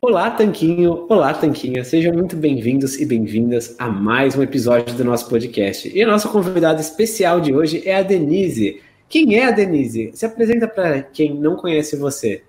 Olá, 0.00 0.30
Tanquinho! 0.30 1.06
Olá, 1.08 1.34
Tanquinha! 1.34 1.82
Sejam 1.82 2.12
muito 2.12 2.36
bem-vindos 2.36 3.00
e 3.00 3.04
bem-vindas 3.04 3.74
a 3.80 3.88
mais 3.88 4.36
um 4.36 4.42
episódio 4.44 4.94
do 4.94 5.04
nosso 5.04 5.28
podcast. 5.28 5.90
E 5.92 6.00
a 6.00 6.06
nossa 6.06 6.28
convidada 6.28 6.80
especial 6.80 7.40
de 7.40 7.52
hoje 7.52 7.82
é 7.84 7.96
a 7.96 8.02
Denise. 8.04 8.80
Quem 9.08 9.34
é 9.34 9.46
a 9.46 9.50
Denise? 9.50 10.12
Se 10.14 10.24
apresenta 10.24 10.68
para 10.68 11.02
quem 11.02 11.34
não 11.34 11.56
conhece 11.56 11.96
você. 11.96 12.44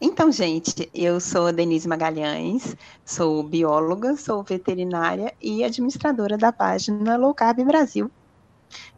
Então, 0.00 0.32
gente, 0.32 0.88
eu 0.94 1.20
sou 1.20 1.48
a 1.48 1.52
Denise 1.52 1.86
Magalhães, 1.86 2.74
sou 3.04 3.42
bióloga, 3.42 4.16
sou 4.16 4.42
veterinária 4.42 5.34
e 5.40 5.62
administradora 5.64 6.38
da 6.38 6.50
página 6.50 7.18
Low 7.18 7.34
Carb 7.34 7.62
Brasil. 7.62 8.10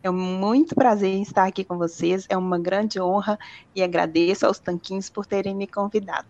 É 0.04 0.08
muito 0.08 0.76
prazer 0.76 1.20
estar 1.20 1.48
aqui 1.48 1.64
com 1.64 1.76
vocês, 1.76 2.26
é 2.28 2.36
uma 2.36 2.60
grande 2.60 3.00
honra 3.00 3.36
e 3.74 3.82
agradeço 3.82 4.46
aos 4.46 4.60
tanquinhos 4.60 5.10
por 5.10 5.26
terem 5.26 5.52
me 5.52 5.66
convidado. 5.66 6.28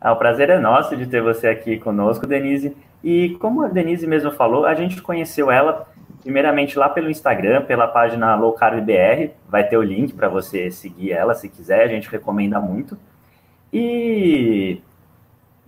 Ah, 0.00 0.12
o 0.12 0.16
prazer 0.16 0.48
é 0.48 0.58
nosso 0.58 0.96
de 0.96 1.06
ter 1.06 1.20
você 1.20 1.48
aqui 1.48 1.78
conosco, 1.78 2.26
Denise. 2.26 2.74
E 3.04 3.36
como 3.40 3.62
a 3.62 3.68
Denise 3.68 4.06
mesmo 4.06 4.30
falou, 4.30 4.64
a 4.64 4.74
gente 4.74 5.02
conheceu 5.02 5.50
ela 5.50 5.86
primeiramente 6.22 6.78
lá 6.78 6.88
pelo 6.88 7.10
Instagram, 7.10 7.62
pela 7.62 7.86
página 7.86 8.34
Low 8.34 8.52
Carb 8.52 8.80
BR. 8.80 9.32
Vai 9.48 9.64
ter 9.68 9.76
o 9.76 9.82
link 9.82 10.14
para 10.14 10.28
você 10.28 10.70
seguir 10.70 11.12
ela 11.12 11.34
se 11.34 11.48
quiser, 11.48 11.82
a 11.82 11.88
gente 11.88 12.08
recomenda 12.08 12.58
muito. 12.60 12.96
E 13.72 14.80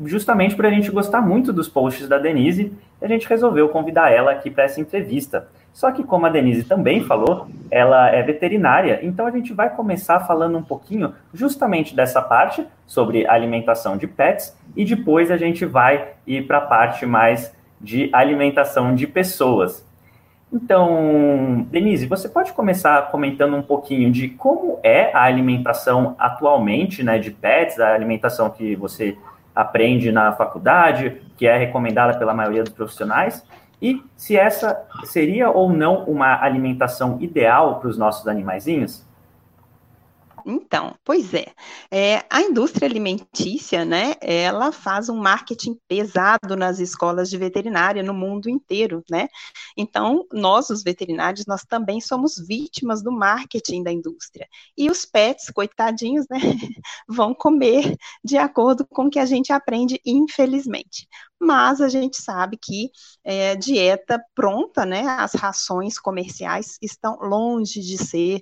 justamente 0.05 0.56
por 0.56 0.67
a 0.67 0.70
gente 0.70 0.90
gostar 0.90 1.20
muito 1.20 1.52
dos 1.52 1.69
posts 1.69 2.08
da 2.08 2.19
Denise, 2.19 2.73
a 3.00 3.06
gente 3.06 3.28
resolveu 3.28 3.69
convidar 3.69 4.11
ela 4.11 4.32
aqui 4.32 4.50
para 4.50 4.64
essa 4.64 4.81
entrevista. 4.81 5.49
Só 5.72 5.90
que, 5.90 6.04
como 6.04 6.26
a 6.26 6.28
Denise 6.28 6.64
também 6.64 7.02
falou, 7.02 7.48
ela 7.70 8.10
é 8.10 8.22
veterinária, 8.22 9.00
então 9.02 9.26
a 9.26 9.30
gente 9.30 9.54
vai 9.54 9.74
começar 9.74 10.20
falando 10.20 10.58
um 10.58 10.62
pouquinho 10.62 11.14
justamente 11.32 11.96
dessa 11.96 12.20
parte 12.20 12.66
sobre 12.86 13.26
alimentação 13.26 13.96
de 13.96 14.06
pets 14.06 14.54
e 14.76 14.84
depois 14.84 15.30
a 15.30 15.36
gente 15.38 15.64
vai 15.64 16.10
ir 16.26 16.46
para 16.46 16.58
a 16.58 16.62
parte 16.62 17.06
mais 17.06 17.54
de 17.80 18.10
alimentação 18.12 18.94
de 18.94 19.06
pessoas. 19.06 19.84
Então, 20.52 21.66
Denise, 21.70 22.06
você 22.06 22.28
pode 22.28 22.52
começar 22.52 23.10
comentando 23.10 23.56
um 23.56 23.62
pouquinho 23.62 24.12
de 24.12 24.28
como 24.28 24.78
é 24.82 25.10
a 25.16 25.22
alimentação 25.22 26.14
atualmente, 26.18 27.02
né, 27.02 27.18
de 27.18 27.30
pets, 27.30 27.80
a 27.80 27.94
alimentação 27.94 28.50
que 28.50 28.76
você 28.76 29.16
aprende 29.54 30.12
na 30.12 30.32
faculdade, 30.32 31.22
que 31.38 31.46
é 31.46 31.56
recomendada 31.56 32.18
pela 32.18 32.34
maioria 32.34 32.62
dos 32.62 32.72
profissionais, 32.72 33.42
e 33.82 34.00
se 34.17 34.37
essa 34.37 34.81
seria 35.02 35.50
ou 35.50 35.73
não 35.73 36.05
uma 36.05 36.40
alimentação 36.40 37.20
ideal 37.20 37.81
para 37.81 37.88
os 37.88 37.99
nossos 37.99 38.29
animaizinhos? 38.29 39.05
Então, 40.46 40.96
pois 41.04 41.32
é. 41.34 41.46
é. 41.90 42.24
A 42.30 42.42
indústria 42.42 42.88
alimentícia, 42.88 43.84
né, 43.84 44.14
ela 44.20 44.72
faz 44.72 45.08
um 45.08 45.16
marketing 45.16 45.78
pesado 45.88 46.56
nas 46.56 46.78
escolas 46.78 47.28
de 47.30 47.36
veterinária 47.36 48.02
no 48.02 48.14
mundo 48.14 48.48
inteiro, 48.48 49.04
né? 49.10 49.28
Então, 49.76 50.26
nós, 50.32 50.70
os 50.70 50.82
veterinários, 50.82 51.46
nós 51.46 51.62
também 51.64 52.00
somos 52.00 52.34
vítimas 52.46 53.02
do 53.02 53.12
marketing 53.12 53.82
da 53.82 53.92
indústria. 53.92 54.46
E 54.76 54.90
os 54.90 55.04
pets, 55.04 55.50
coitadinhos, 55.50 56.26
né, 56.30 56.38
vão 57.08 57.34
comer 57.34 57.96
de 58.24 58.36
acordo 58.36 58.86
com 58.86 59.06
o 59.06 59.10
que 59.10 59.18
a 59.18 59.26
gente 59.26 59.52
aprende, 59.52 60.00
infelizmente 60.04 61.06
mas 61.42 61.80
a 61.80 61.88
gente 61.88 62.22
sabe 62.22 62.56
que 62.56 62.90
é, 63.24 63.56
dieta 63.56 64.22
pronta, 64.32 64.86
né, 64.86 65.02
as 65.18 65.34
rações 65.34 65.98
comerciais 65.98 66.78
estão 66.80 67.18
longe 67.20 67.80
de 67.80 67.98
ser 67.98 68.40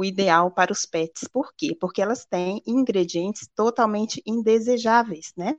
o 0.00 0.04
ideal 0.04 0.50
para 0.50 0.72
os 0.72 0.86
pets. 0.86 1.28
Por 1.28 1.52
quê? 1.56 1.76
Porque 1.80 2.00
elas 2.02 2.24
têm 2.26 2.62
ingredientes 2.66 3.48
totalmente 3.54 4.22
indesejáveis, 4.26 5.32
né? 5.36 5.56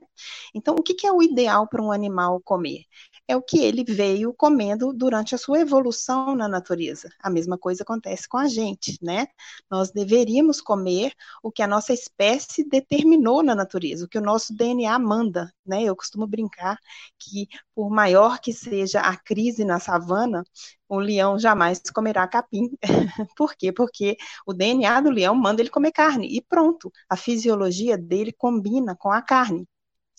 Então, 0.54 0.74
o 0.76 0.82
que, 0.82 0.94
que 0.94 1.06
é 1.06 1.12
o 1.12 1.22
ideal 1.22 1.68
para 1.68 1.82
um 1.82 1.92
animal 1.92 2.40
comer? 2.44 2.84
É 3.28 3.36
o 3.36 3.42
que 3.42 3.60
ele 3.60 3.84
veio 3.84 4.34
comendo 4.34 4.92
durante 4.92 5.34
a 5.34 5.38
sua 5.38 5.60
evolução 5.60 6.34
na 6.36 6.48
natureza. 6.48 7.08
A 7.20 7.30
mesma 7.30 7.56
coisa 7.56 7.82
acontece 7.82 8.28
com 8.28 8.36
a 8.36 8.46
gente, 8.48 8.98
né? 9.00 9.26
Nós 9.70 9.90
deveríamos 9.90 10.60
comer 10.60 11.12
o 11.42 11.50
que 11.50 11.62
a 11.62 11.66
nossa 11.66 11.92
espécie 11.92 12.68
determinou 12.68 13.42
na 13.42 13.54
natureza, 13.54 14.04
o 14.04 14.08
que 14.08 14.18
o 14.18 14.22
nosso 14.22 14.54
DNA 14.54 14.98
manda, 14.98 15.50
né? 15.64 15.82
Eu 15.84 15.96
costumo 15.96 16.26
brincar 16.26 16.78
que, 17.18 17.48
por 17.74 17.90
maior 17.90 18.38
que 18.40 18.52
seja 18.52 19.00
a 19.00 19.16
crise 19.16 19.64
na 19.64 19.78
savana, 19.80 20.44
o 20.88 20.98
leão 20.98 21.38
jamais 21.38 21.80
comerá 21.94 22.26
capim. 22.28 22.70
Por 23.36 23.54
quê? 23.54 23.72
Porque 23.72 24.16
o 24.46 24.52
DNA 24.52 25.00
do 25.00 25.10
leão 25.10 25.34
manda 25.34 25.62
ele 25.62 25.70
comer 25.70 25.92
carne 25.92 26.26
e 26.36 26.40
pronto, 26.42 26.92
a 27.08 27.16
fisiologia 27.16 27.96
dele 27.96 28.32
combina 28.32 28.94
com 28.96 29.10
a 29.10 29.22
carne. 29.22 29.66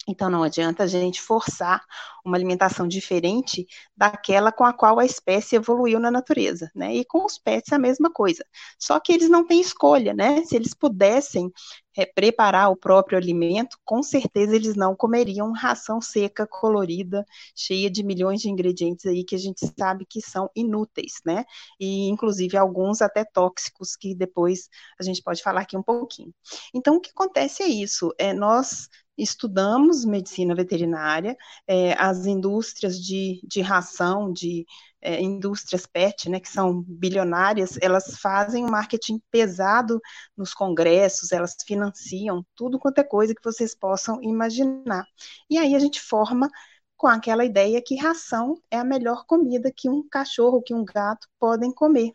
Então, 0.07 0.29
não 0.29 0.44
adianta 0.44 0.83
a 0.83 0.88
gente 0.88 1.21
forçar 1.21 1.81
uma 2.25 2.35
alimentação 2.38 2.88
diferente 2.88 3.65
daquela 3.95 4.51
com 4.51 4.63
a 4.63 4.73
qual 4.73 5.00
a 5.00 5.05
espécie 5.05 5.55
evoluiu 5.55 6.00
na 6.00 6.11
natureza, 6.11 6.69
né? 6.75 6.94
E 6.95 7.05
com 7.05 7.25
os 7.25 7.38
pets 7.38 7.71
é 7.71 7.75
a 7.75 7.79
mesma 7.79 8.11
coisa. 8.11 8.45
Só 8.77 9.00
que 9.00 9.13
eles 9.13 9.29
não 9.29 9.45
têm 9.45 9.61
escolha, 9.61 10.13
né? 10.13 10.44
Se 10.45 10.55
eles 10.55 10.73
pudessem 10.73 11.51
é, 11.97 12.05
preparar 12.05 12.69
o 12.71 12.75
próprio 12.75 13.17
alimento, 13.17 13.77
com 13.85 14.01
certeza 14.01 14.55
eles 14.55 14.75
não 14.75 14.95
comeriam 14.95 15.51
ração 15.51 16.01
seca, 16.01 16.47
colorida, 16.47 17.25
cheia 17.56 17.89
de 17.89 18.03
milhões 18.03 18.41
de 18.41 18.49
ingredientes 18.49 19.06
aí 19.06 19.23
que 19.23 19.35
a 19.35 19.39
gente 19.39 19.59
sabe 19.77 20.06
que 20.06 20.21
são 20.21 20.49
inúteis, 20.56 21.13
né? 21.25 21.45
E 21.79 22.07
inclusive 22.09 22.57
alguns 22.57 23.01
até 23.01 23.23
tóxicos 23.23 23.95
que 23.95 24.15
depois 24.15 24.69
a 24.99 25.03
gente 25.03 25.21
pode 25.21 25.41
falar 25.41 25.61
aqui 25.61 25.77
um 25.77 25.83
pouquinho. 25.83 26.33
Então, 26.73 26.95
o 26.95 27.01
que 27.01 27.11
acontece 27.11 27.63
é 27.63 27.67
isso, 27.67 28.13
é 28.17 28.33
nós 28.33 28.89
estudamos 29.18 30.06
medicina 30.06 30.56
veterinária, 30.56 31.38
é, 31.68 31.94
as 31.94 32.25
indústrias 32.25 33.00
de, 33.00 33.39
de 33.44 33.62
ração, 33.62 34.31
de 34.31 34.65
é, 35.01 35.21
indústrias 35.21 35.86
PET, 35.86 36.30
né, 36.30 36.39
que 36.39 36.50
são 36.50 36.81
bilionárias, 36.81 37.77
elas 37.81 38.18
fazem 38.18 38.65
um 38.65 38.69
marketing 38.69 39.21
pesado 39.30 40.01
nos 40.36 40.54
congressos, 40.54 41.31
elas 41.31 41.56
financiam 41.65 42.45
tudo 42.56 42.80
quanto 42.80 43.00
é 43.00 43.04
coisa 43.04 43.36
que 43.36 43.44
vocês 43.44 43.75
possam 43.75 44.21
imaginar. 44.24 45.06
E 45.50 45.57
aí 45.57 45.75
a 45.75 45.80
gente 45.80 46.01
forma 46.01 46.50
com 46.95 47.07
aquela 47.07 47.44
ideia 47.44 47.81
que 47.86 47.98
ração 47.98 48.56
é 48.71 48.77
a 48.77 48.83
melhor 48.83 49.25
comida 49.25 49.71
que 49.75 49.89
um 49.89 50.07
cachorro, 50.07 50.62
que 50.62 50.74
um 50.74 50.86
gato 50.86 51.27
podem 51.38 51.71
comer. 51.71 52.13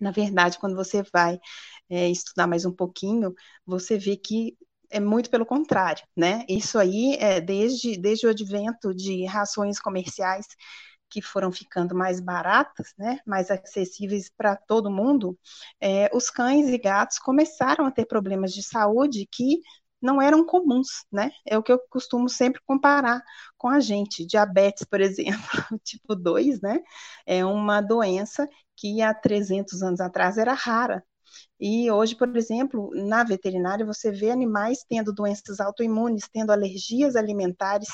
Na 0.00 0.10
verdade, 0.10 0.58
quando 0.58 0.74
você 0.74 1.02
vai 1.12 1.38
é, 1.88 2.08
estudar 2.08 2.46
mais 2.46 2.64
um 2.64 2.72
pouquinho, 2.72 3.34
você 3.64 3.98
vê 3.98 4.16
que 4.16 4.56
é 4.90 5.00
muito 5.00 5.30
pelo 5.30 5.46
contrário, 5.46 6.04
né? 6.16 6.44
Isso 6.48 6.78
aí 6.78 7.16
é 7.20 7.40
desde, 7.40 7.96
desde 7.98 8.26
o 8.26 8.30
advento 8.30 8.94
de 8.94 9.24
rações 9.26 9.80
comerciais 9.80 10.46
que 11.08 11.20
foram 11.20 11.50
ficando 11.52 11.94
mais 11.94 12.20
baratas, 12.20 12.92
né, 12.96 13.18
mais 13.26 13.50
acessíveis 13.50 14.30
para 14.36 14.54
todo 14.56 14.90
mundo, 14.90 15.36
é, 15.80 16.08
os 16.14 16.30
cães 16.30 16.68
e 16.68 16.78
gatos 16.78 17.18
começaram 17.18 17.84
a 17.86 17.90
ter 17.90 18.06
problemas 18.06 18.52
de 18.52 18.62
saúde 18.62 19.26
que 19.30 19.60
não 20.00 20.22
eram 20.22 20.46
comuns, 20.46 21.04
né? 21.12 21.30
É 21.46 21.58
o 21.58 21.62
que 21.62 21.70
eu 21.72 21.78
costumo 21.90 22.26
sempre 22.28 22.60
comparar 22.64 23.22
com 23.58 23.68
a 23.68 23.80
gente. 23.80 24.24
Diabetes, 24.26 24.84
por 24.84 25.00
exemplo, 25.02 25.78
tipo 25.84 26.14
2, 26.16 26.60
né? 26.62 26.80
É 27.26 27.44
uma 27.44 27.80
doença 27.82 28.48
que 28.76 29.02
há 29.02 29.12
300 29.12 29.82
anos 29.82 30.00
atrás 30.00 30.38
era 30.38 30.54
rara, 30.54 31.04
e 31.58 31.90
hoje, 31.90 32.14
por 32.16 32.36
exemplo, 32.36 32.90
na 32.94 33.22
veterinária, 33.24 33.84
você 33.84 34.10
vê 34.10 34.30
animais 34.30 34.84
tendo 34.88 35.12
doenças 35.12 35.60
autoimunes, 35.60 36.28
tendo 36.32 36.50
alergias 36.52 37.16
alimentares 37.16 37.88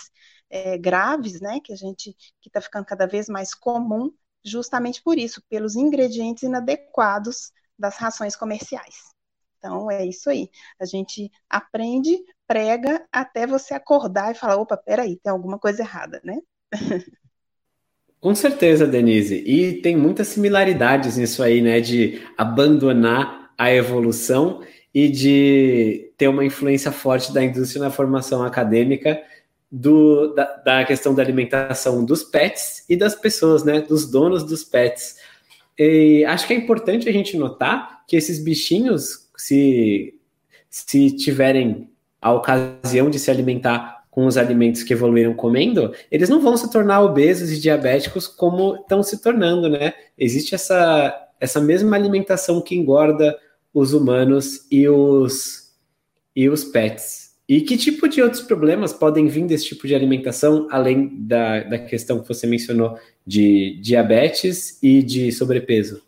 é, 0.50 0.78
graves, 0.78 1.40
né, 1.40 1.60
que 1.62 1.72
a 1.72 1.76
gente 1.76 2.14
que 2.40 2.48
está 2.48 2.60
ficando 2.60 2.84
cada 2.84 3.06
vez 3.06 3.28
mais 3.28 3.54
comum, 3.54 4.12
justamente 4.44 5.02
por 5.02 5.18
isso, 5.18 5.42
pelos 5.48 5.74
ingredientes 5.76 6.44
inadequados 6.44 7.52
das 7.78 7.96
rações 7.96 8.36
comerciais. 8.36 8.96
Então 9.58 9.90
é 9.90 10.06
isso 10.06 10.30
aí. 10.30 10.48
A 10.78 10.84
gente 10.84 11.30
aprende, 11.48 12.16
prega 12.46 13.06
até 13.10 13.46
você 13.46 13.74
acordar 13.74 14.30
e 14.32 14.38
falar, 14.38 14.56
opa, 14.56 14.76
peraí, 14.76 15.18
tem 15.18 15.32
alguma 15.32 15.58
coisa 15.58 15.82
errada, 15.82 16.20
né? 16.24 16.38
Com 18.20 18.34
certeza, 18.34 18.86
Denise. 18.86 19.42
E 19.46 19.74
tem 19.74 19.96
muitas 19.96 20.28
similaridades 20.28 21.16
nisso 21.16 21.42
aí, 21.42 21.60
né? 21.60 21.80
De 21.80 22.22
abandonar 22.36 23.50
a 23.56 23.72
evolução 23.72 24.62
e 24.94 25.08
de 25.08 26.10
ter 26.16 26.28
uma 26.28 26.44
influência 26.44 26.90
forte 26.90 27.32
da 27.32 27.44
indústria 27.44 27.82
na 27.82 27.90
formação 27.90 28.42
acadêmica 28.42 29.22
do, 29.70 30.34
da, 30.34 30.56
da, 30.56 30.84
questão 30.84 31.14
da 31.14 31.22
alimentação 31.22 32.04
dos 32.04 32.22
pets 32.22 32.84
e 32.88 32.96
das 32.96 33.14
pessoas, 33.14 33.64
né, 33.64 33.80
dos 33.80 34.10
donos 34.10 34.44
dos 34.44 34.64
pets. 34.64 35.16
E 35.78 36.24
acho 36.24 36.46
que 36.46 36.54
é 36.54 36.56
importante 36.56 37.08
a 37.08 37.12
gente 37.12 37.36
notar 37.36 38.04
que 38.06 38.16
esses 38.16 38.42
bichinhos, 38.42 39.28
se, 39.36 40.14
se 40.70 41.10
tiverem 41.10 41.90
a 42.20 42.32
ocasião 42.32 43.10
de 43.10 43.18
se 43.18 43.30
alimentar 43.30 43.95
com 44.16 44.26
os 44.26 44.38
alimentos 44.38 44.82
que 44.82 44.94
evoluíram 44.94 45.34
comendo, 45.34 45.94
eles 46.10 46.30
não 46.30 46.40
vão 46.40 46.56
se 46.56 46.72
tornar 46.72 47.02
obesos 47.02 47.52
e 47.52 47.60
diabéticos 47.60 48.26
como 48.26 48.76
estão 48.76 49.02
se 49.02 49.20
tornando, 49.20 49.68
né? 49.68 49.92
Existe 50.16 50.54
essa, 50.54 51.28
essa 51.38 51.60
mesma 51.60 51.94
alimentação 51.94 52.62
que 52.62 52.74
engorda 52.74 53.38
os 53.74 53.92
humanos 53.92 54.66
e 54.72 54.88
os, 54.88 55.70
e 56.34 56.48
os 56.48 56.64
pets. 56.64 57.36
E 57.46 57.60
que 57.60 57.76
tipo 57.76 58.08
de 58.08 58.22
outros 58.22 58.40
problemas 58.40 58.90
podem 58.90 59.28
vir 59.28 59.44
desse 59.44 59.66
tipo 59.66 59.86
de 59.86 59.94
alimentação, 59.94 60.66
além 60.70 61.10
da, 61.26 61.64
da 61.64 61.78
questão 61.78 62.18
que 62.18 62.26
você 62.26 62.46
mencionou 62.46 62.98
de 63.26 63.78
diabetes 63.82 64.82
e 64.82 65.02
de 65.02 65.30
sobrepeso? 65.30 66.00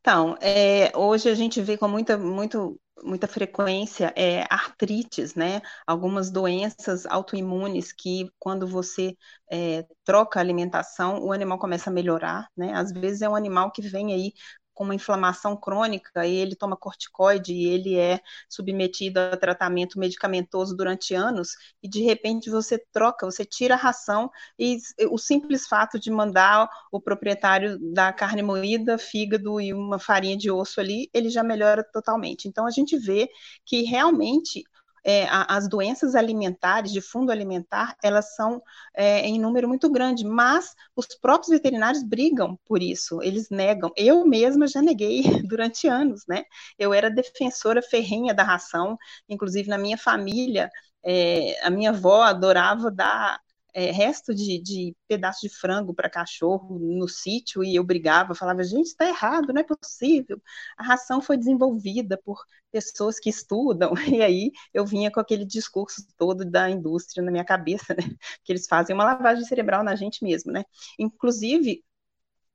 Então, 0.00 0.34
é, 0.40 0.90
hoje 0.96 1.28
a 1.28 1.34
gente 1.34 1.60
vê 1.60 1.76
com 1.76 1.88
muita, 1.88 2.16
muito, 2.16 2.80
muita 3.04 3.28
frequência 3.28 4.12
é, 4.16 4.42
artrites, 4.50 5.34
né? 5.34 5.60
Algumas 5.86 6.30
doenças 6.30 7.06
autoimunes 7.06 7.92
que, 7.92 8.28
quando 8.38 8.66
você 8.66 9.16
é, 9.50 9.86
troca 10.04 10.38
a 10.38 10.42
alimentação, 10.42 11.22
o 11.22 11.32
animal 11.32 11.58
começa 11.58 11.90
a 11.90 11.92
melhorar, 11.92 12.48
né? 12.56 12.72
Às 12.74 12.92
vezes 12.92 13.22
é 13.22 13.28
um 13.28 13.36
animal 13.36 13.70
que 13.72 13.82
vem 13.82 14.12
aí 14.14 14.32
com 14.76 14.84
uma 14.84 14.94
inflamação 14.94 15.56
crônica 15.56 16.26
e 16.26 16.34
ele 16.36 16.54
toma 16.54 16.76
corticoide 16.76 17.54
e 17.54 17.66
ele 17.66 17.96
é 17.96 18.20
submetido 18.46 19.18
a 19.18 19.34
tratamento 19.34 19.98
medicamentoso 19.98 20.76
durante 20.76 21.14
anos 21.14 21.52
e 21.82 21.88
de 21.88 22.02
repente 22.02 22.50
você 22.50 22.78
troca, 22.92 23.24
você 23.24 23.42
tira 23.42 23.72
a 23.74 23.78
ração 23.78 24.30
e 24.58 24.76
o 25.10 25.16
simples 25.16 25.66
fato 25.66 25.98
de 25.98 26.10
mandar 26.10 26.68
o 26.92 27.00
proprietário 27.00 27.78
da 27.94 28.12
carne 28.12 28.42
moída, 28.42 28.98
fígado 28.98 29.58
e 29.58 29.72
uma 29.72 29.98
farinha 29.98 30.36
de 30.36 30.50
osso 30.50 30.78
ali, 30.78 31.08
ele 31.14 31.30
já 31.30 31.42
melhora 31.42 31.82
totalmente. 31.82 32.46
Então 32.46 32.66
a 32.66 32.70
gente 32.70 32.98
vê 32.98 33.30
que 33.64 33.82
realmente 33.82 34.62
é, 35.06 35.26
as 35.30 35.68
doenças 35.68 36.14
alimentares, 36.16 36.90
de 36.92 37.00
fundo 37.00 37.30
alimentar, 37.30 37.96
elas 38.02 38.34
são 38.34 38.60
é, 38.94 39.20
em 39.20 39.38
número 39.40 39.68
muito 39.68 39.88
grande, 39.90 40.24
mas 40.24 40.74
os 40.96 41.06
próprios 41.06 41.50
veterinários 41.50 42.02
brigam 42.02 42.58
por 42.66 42.82
isso, 42.82 43.22
eles 43.22 43.48
negam. 43.50 43.92
Eu 43.96 44.26
mesma 44.26 44.66
já 44.66 44.82
neguei 44.82 45.22
durante 45.48 45.86
anos, 45.88 46.24
né? 46.26 46.44
Eu 46.78 46.92
era 46.92 47.08
defensora 47.10 47.80
ferrenha 47.82 48.34
da 48.34 48.42
ração, 48.42 48.98
inclusive 49.28 49.68
na 49.68 49.78
minha 49.78 49.96
família, 49.98 50.70
é, 51.04 51.64
a 51.64 51.70
minha 51.70 51.90
avó 51.90 52.22
adorava 52.22 52.90
dar 52.90 53.40
é, 53.76 53.90
resto 53.90 54.34
de, 54.34 54.58
de 54.58 54.96
pedaço 55.06 55.42
de 55.42 55.50
frango 55.50 55.92
para 55.92 56.08
cachorro 56.08 56.78
no 56.78 57.06
sítio 57.06 57.62
e 57.62 57.76
eu 57.76 57.84
brigava, 57.84 58.34
falava, 58.34 58.64
gente, 58.64 58.86
está 58.86 59.06
errado, 59.06 59.52
não 59.52 59.60
é 59.60 59.64
possível. 59.64 60.40
A 60.78 60.82
ração 60.82 61.20
foi 61.20 61.36
desenvolvida 61.36 62.18
por 62.24 62.42
pessoas 62.72 63.20
que 63.20 63.28
estudam, 63.28 63.92
e 64.08 64.22
aí 64.22 64.50
eu 64.72 64.86
vinha 64.86 65.10
com 65.10 65.20
aquele 65.20 65.44
discurso 65.44 66.02
todo 66.16 66.42
da 66.44 66.70
indústria 66.70 67.22
na 67.22 67.30
minha 67.30 67.44
cabeça, 67.44 67.94
né? 67.94 68.02
Que 68.42 68.52
eles 68.52 68.66
fazem 68.66 68.94
uma 68.94 69.04
lavagem 69.04 69.44
cerebral 69.44 69.84
na 69.84 69.94
gente 69.94 70.24
mesmo, 70.24 70.50
né? 70.52 70.64
Inclusive, 70.98 71.84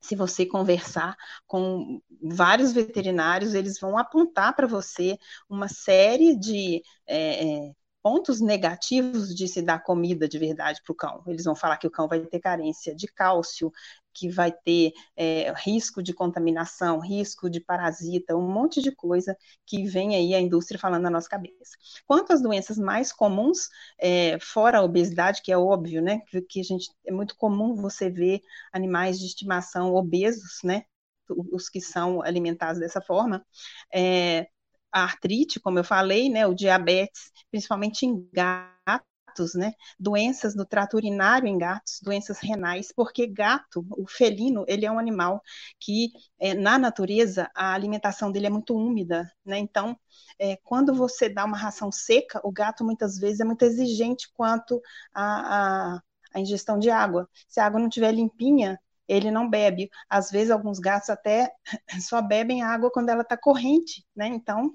se 0.01 0.15
você 0.15 0.43
conversar 0.45 1.15
com 1.45 2.01
vários 2.23 2.71
veterinários, 2.73 3.53
eles 3.53 3.79
vão 3.79 3.95
apontar 3.97 4.55
para 4.55 4.65
você 4.65 5.19
uma 5.47 5.67
série 5.67 6.35
de 6.35 6.81
é, 7.05 7.67
é, 7.67 7.75
pontos 8.01 8.41
negativos 8.41 9.33
de 9.35 9.47
se 9.47 9.61
dar 9.61 9.83
comida 9.83 10.27
de 10.27 10.37
verdade 10.39 10.81
para 10.83 10.91
o 10.91 10.95
cão. 10.95 11.23
Eles 11.27 11.45
vão 11.45 11.55
falar 11.55 11.77
que 11.77 11.87
o 11.87 11.91
cão 11.91 12.07
vai 12.07 12.19
ter 12.21 12.39
carência 12.39 12.95
de 12.95 13.07
cálcio, 13.07 13.71
que 14.13 14.29
vai 14.29 14.51
ter 14.51 14.91
é, 15.15 15.53
risco 15.55 16.01
de 16.03 16.13
contaminação, 16.13 16.99
risco 16.99 17.49
de 17.49 17.59
parasita, 17.59 18.35
um 18.35 18.47
monte 18.51 18.81
de 18.81 18.91
coisa 18.91 19.35
que 19.65 19.85
vem 19.85 20.15
aí 20.15 20.33
a 20.33 20.39
indústria 20.39 20.79
falando 20.79 21.03
na 21.03 21.09
nossa 21.09 21.29
cabeça. 21.29 21.77
Quanto 22.05 22.33
às 22.33 22.41
doenças 22.41 22.77
mais 22.77 23.13
comuns, 23.13 23.69
é, 23.99 24.37
fora 24.39 24.79
a 24.79 24.83
obesidade, 24.83 25.41
que 25.41 25.51
é 25.51 25.57
óbvio, 25.57 26.01
né, 26.01 26.19
que, 26.27 26.41
que 26.41 26.59
a 26.59 26.63
gente 26.63 26.89
é 27.05 27.11
muito 27.11 27.35
comum 27.37 27.75
você 27.75 28.09
ver 28.09 28.41
animais 28.73 29.19
de 29.19 29.25
estimação 29.25 29.93
obesos, 29.93 30.59
né, 30.63 30.83
os 31.29 31.69
que 31.69 31.79
são 31.79 32.21
alimentados 32.21 32.79
dessa 32.79 33.01
forma, 33.01 33.45
é, 33.93 34.47
a 34.91 35.03
artrite, 35.03 35.59
como 35.59 35.79
eu 35.79 35.83
falei, 35.83 36.29
né, 36.29 36.45
o 36.47 36.53
diabetes, 36.53 37.31
principalmente 37.49 38.05
em 38.05 38.27
gatos, 38.33 39.53
né, 39.55 39.73
doenças 39.99 40.53
do 40.55 40.65
trato 40.65 40.95
urinário 40.97 41.47
em 41.47 41.57
gatos, 41.57 41.99
doenças 42.03 42.39
renais, 42.39 42.91
porque 42.93 43.25
gato, 43.27 43.85
o 43.91 44.05
felino, 44.07 44.65
ele 44.67 44.85
é 44.85 44.91
um 44.91 44.99
animal 44.99 45.41
que 45.79 46.11
é, 46.39 46.53
na 46.53 46.77
natureza 46.77 47.49
a 47.55 47.73
alimentação 47.73 48.31
dele 48.31 48.47
é 48.47 48.49
muito 48.49 48.75
úmida, 48.75 49.31
né, 49.45 49.57
então 49.57 49.97
é, 50.39 50.57
quando 50.63 50.93
você 50.93 51.29
dá 51.29 51.45
uma 51.45 51.57
ração 51.57 51.91
seca, 51.91 52.41
o 52.43 52.51
gato 52.51 52.83
muitas 52.83 53.17
vezes 53.17 53.39
é 53.39 53.45
muito 53.45 53.63
exigente 53.63 54.29
quanto 54.33 54.81
a, 55.13 55.95
a 55.97 56.01
a 56.33 56.39
ingestão 56.39 56.79
de 56.79 56.89
água. 56.89 57.27
Se 57.47 57.59
a 57.59 57.65
água 57.65 57.77
não 57.77 57.89
estiver 57.89 58.11
limpinha, 58.13 58.79
ele 59.07 59.29
não 59.31 59.49
bebe. 59.49 59.89
Às 60.09 60.31
vezes, 60.31 60.49
alguns 60.49 60.79
gatos 60.79 61.09
até 61.09 61.51
só 62.01 62.21
bebem 62.21 62.63
água 62.63 62.89
quando 62.91 63.09
ela 63.09 63.21
está 63.21 63.35
corrente, 63.37 64.05
né? 64.15 64.27
Então, 64.27 64.73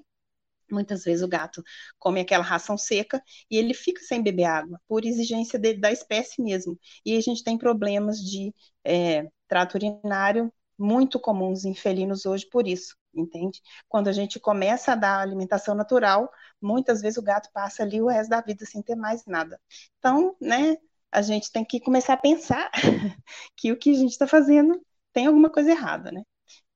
Muitas 0.71 1.03
vezes 1.03 1.23
o 1.23 1.27
gato 1.27 1.63
come 1.99 2.19
aquela 2.21 2.43
ração 2.43 2.77
seca 2.77 3.21
e 3.49 3.57
ele 3.57 3.73
fica 3.73 4.01
sem 4.01 4.21
beber 4.21 4.45
água, 4.45 4.79
por 4.87 5.05
exigência 5.05 5.57
de, 5.59 5.73
da 5.75 5.91
espécie 5.91 6.41
mesmo. 6.41 6.77
E 7.05 7.15
a 7.17 7.21
gente 7.21 7.43
tem 7.43 7.57
problemas 7.57 8.19
de 8.19 8.53
é, 8.83 9.27
trato 9.47 9.75
urinário 9.75 10.51
muito 10.77 11.19
comuns 11.19 11.65
em 11.65 11.73
felinos 11.73 12.25
hoje 12.25 12.45
por 12.49 12.67
isso, 12.67 12.95
entende? 13.13 13.61
Quando 13.87 14.07
a 14.09 14.11
gente 14.11 14.39
começa 14.39 14.91
a 14.91 14.95
dar 14.95 15.19
alimentação 15.19 15.73
natural, 15.73 16.31
muitas 16.61 17.01
vezes 17.01 17.17
o 17.17 17.23
gato 17.23 17.49
passa 17.51 17.83
ali 17.83 18.01
o 18.01 18.07
resto 18.07 18.29
da 18.29 18.41
vida 18.41 18.65
sem 18.65 18.81
ter 18.83 18.95
mais 18.95 19.25
nada. 19.25 19.59
Então, 19.97 20.35
né, 20.39 20.77
a 21.11 21.21
gente 21.21 21.51
tem 21.51 21.65
que 21.65 21.79
começar 21.79 22.13
a 22.13 22.17
pensar 22.17 22.69
que 23.55 23.71
o 23.71 23.77
que 23.77 23.89
a 23.91 23.93
gente 23.93 24.11
está 24.11 24.27
fazendo 24.27 24.79
tem 25.13 25.25
alguma 25.27 25.49
coisa 25.49 25.71
errada, 25.71 26.11
né? 26.11 26.21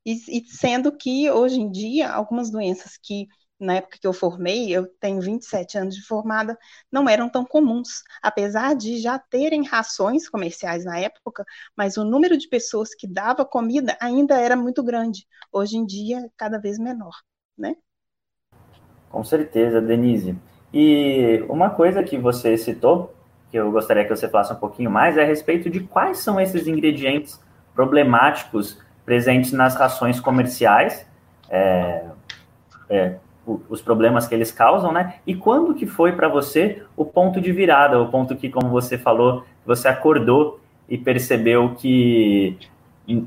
E, 0.05 0.13
e 0.39 0.45
sendo 0.47 0.95
que 0.97 1.29
hoje 1.31 1.59
em 1.61 1.71
dia 1.71 2.11
algumas 2.11 2.49
doenças 2.51 2.97
que 2.97 3.27
na 3.61 3.75
época 3.75 3.97
que 4.01 4.07
eu 4.07 4.13
formei, 4.13 4.69
eu 4.69 4.87
tenho 4.99 5.21
27 5.21 5.77
anos 5.77 5.95
de 5.95 6.01
formada, 6.01 6.57
não 6.91 7.07
eram 7.07 7.29
tão 7.29 7.45
comuns, 7.45 8.03
apesar 8.21 8.75
de 8.75 8.97
já 8.99 9.19
terem 9.19 9.63
rações 9.65 10.27
comerciais 10.27 10.83
na 10.83 10.97
época, 10.97 11.45
mas 11.77 11.95
o 11.95 12.03
número 12.03 12.37
de 12.37 12.49
pessoas 12.49 12.95
que 12.95 13.07
dava 13.07 13.45
comida 13.45 13.95
ainda 14.01 14.39
era 14.39 14.55
muito 14.55 14.83
grande. 14.83 15.27
Hoje 15.53 15.77
em 15.77 15.85
dia, 15.85 16.29
cada 16.35 16.57
vez 16.59 16.79
menor, 16.79 17.13
né? 17.57 17.75
Com 19.09 19.23
certeza, 19.23 19.81
Denise. 19.81 20.35
E 20.73 21.45
uma 21.49 21.69
coisa 21.69 22.01
que 22.01 22.17
você 22.17 22.57
citou, 22.57 23.13
que 23.51 23.57
eu 23.57 23.71
gostaria 23.71 24.03
que 24.03 24.15
você 24.15 24.27
falasse 24.27 24.53
um 24.53 24.57
pouquinho 24.57 24.89
mais, 24.89 25.17
é 25.17 25.23
a 25.23 25.27
respeito 25.27 25.69
de 25.69 25.81
quais 25.81 26.19
são 26.19 26.39
esses 26.39 26.65
ingredientes 26.65 27.39
problemáticos 27.75 28.79
presentes 29.05 29.51
nas 29.51 29.75
rações 29.75 30.19
comerciais. 30.19 31.05
É, 31.49 32.05
é, 32.89 33.19
os 33.45 33.81
problemas 33.81 34.27
que 34.27 34.35
eles 34.35 34.51
causam, 34.51 34.91
né? 34.91 35.15
E 35.25 35.35
quando 35.35 35.73
que 35.73 35.85
foi 35.85 36.11
para 36.11 36.27
você 36.27 36.83
o 36.95 37.03
ponto 37.03 37.41
de 37.41 37.51
virada, 37.51 37.99
o 37.99 38.09
ponto 38.09 38.35
que, 38.35 38.49
como 38.49 38.69
você 38.69 38.97
falou, 38.97 39.43
você 39.65 39.87
acordou 39.87 40.59
e 40.87 40.97
percebeu 40.97 41.73
que 41.75 42.57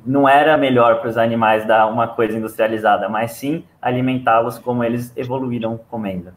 não 0.07 0.29
era 0.29 0.57
melhor 0.57 1.01
para 1.01 1.11
os 1.11 1.17
animais 1.17 1.67
dar 1.67 1.87
uma 1.87 2.09
coisa 2.09 2.37
industrializada, 2.39 3.09
mas 3.09 3.33
sim 3.33 3.65
alimentá-los 3.83 4.59
como 4.59 4.85
eles 4.85 5.13
evoluíram 5.17 5.77
comendo? 5.77 6.33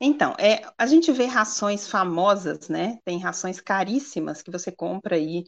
Então, 0.00 0.34
é, 0.38 0.62
a 0.78 0.86
gente 0.86 1.10
vê 1.10 1.24
rações 1.24 1.88
famosas, 1.90 2.68
né? 2.68 2.98
Tem 3.04 3.18
rações 3.18 3.60
caríssimas 3.60 4.40
que 4.42 4.50
você 4.50 4.70
compra 4.70 5.16
aí, 5.16 5.44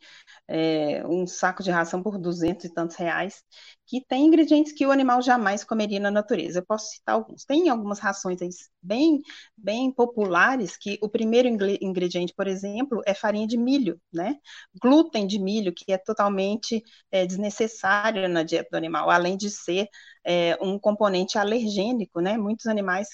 é, 0.51 1.07
um 1.07 1.27
saco 1.27 1.63
de 1.63 1.71
ração 1.71 2.03
por 2.03 2.19
duzentos 2.19 2.65
e 2.65 2.75
tantos 2.75 2.97
reais, 2.97 3.43
que 3.87 4.05
tem 4.07 4.27
ingredientes 4.27 4.73
que 4.73 4.87
o 4.87 4.91
animal 4.91 5.23
jamais 5.23 5.65
comeria 5.65 6.01
na 6.01 6.11
natureza. 6.11 6.59
Eu 6.61 6.67
posso 6.67 6.87
citar 6.91 7.15
alguns. 7.17 7.45
Tem 7.45 7.69
algumas 7.69 7.99
rações 8.01 8.39
bem, 8.83 9.21
bem 9.57 9.93
populares 9.93 10.77
que 10.77 10.99
o 11.03 11.09
primeiro 11.09 11.49
ingrediente, 11.49 12.33
por 12.37 12.47
exemplo, 12.47 13.03
é 13.07 13.15
farinha 13.15 13.47
de 13.47 13.57
milho, 13.57 14.01
né? 14.13 14.37
Glúten 14.81 15.27
de 15.27 15.39
milho, 15.39 15.73
que 15.75 15.93
é 15.93 15.99
totalmente 15.99 16.83
é, 17.11 17.27
desnecessário 17.27 18.29
na 18.29 18.43
dieta 18.43 18.69
do 18.73 18.77
animal, 18.77 19.11
além 19.11 19.37
de 19.37 19.51
ser 19.51 19.89
é, 20.25 20.57
um 20.61 20.79
componente 20.79 21.39
alergênico, 21.39 22.21
né? 22.21 22.37
Muitos 22.37 22.67
animais 22.67 23.09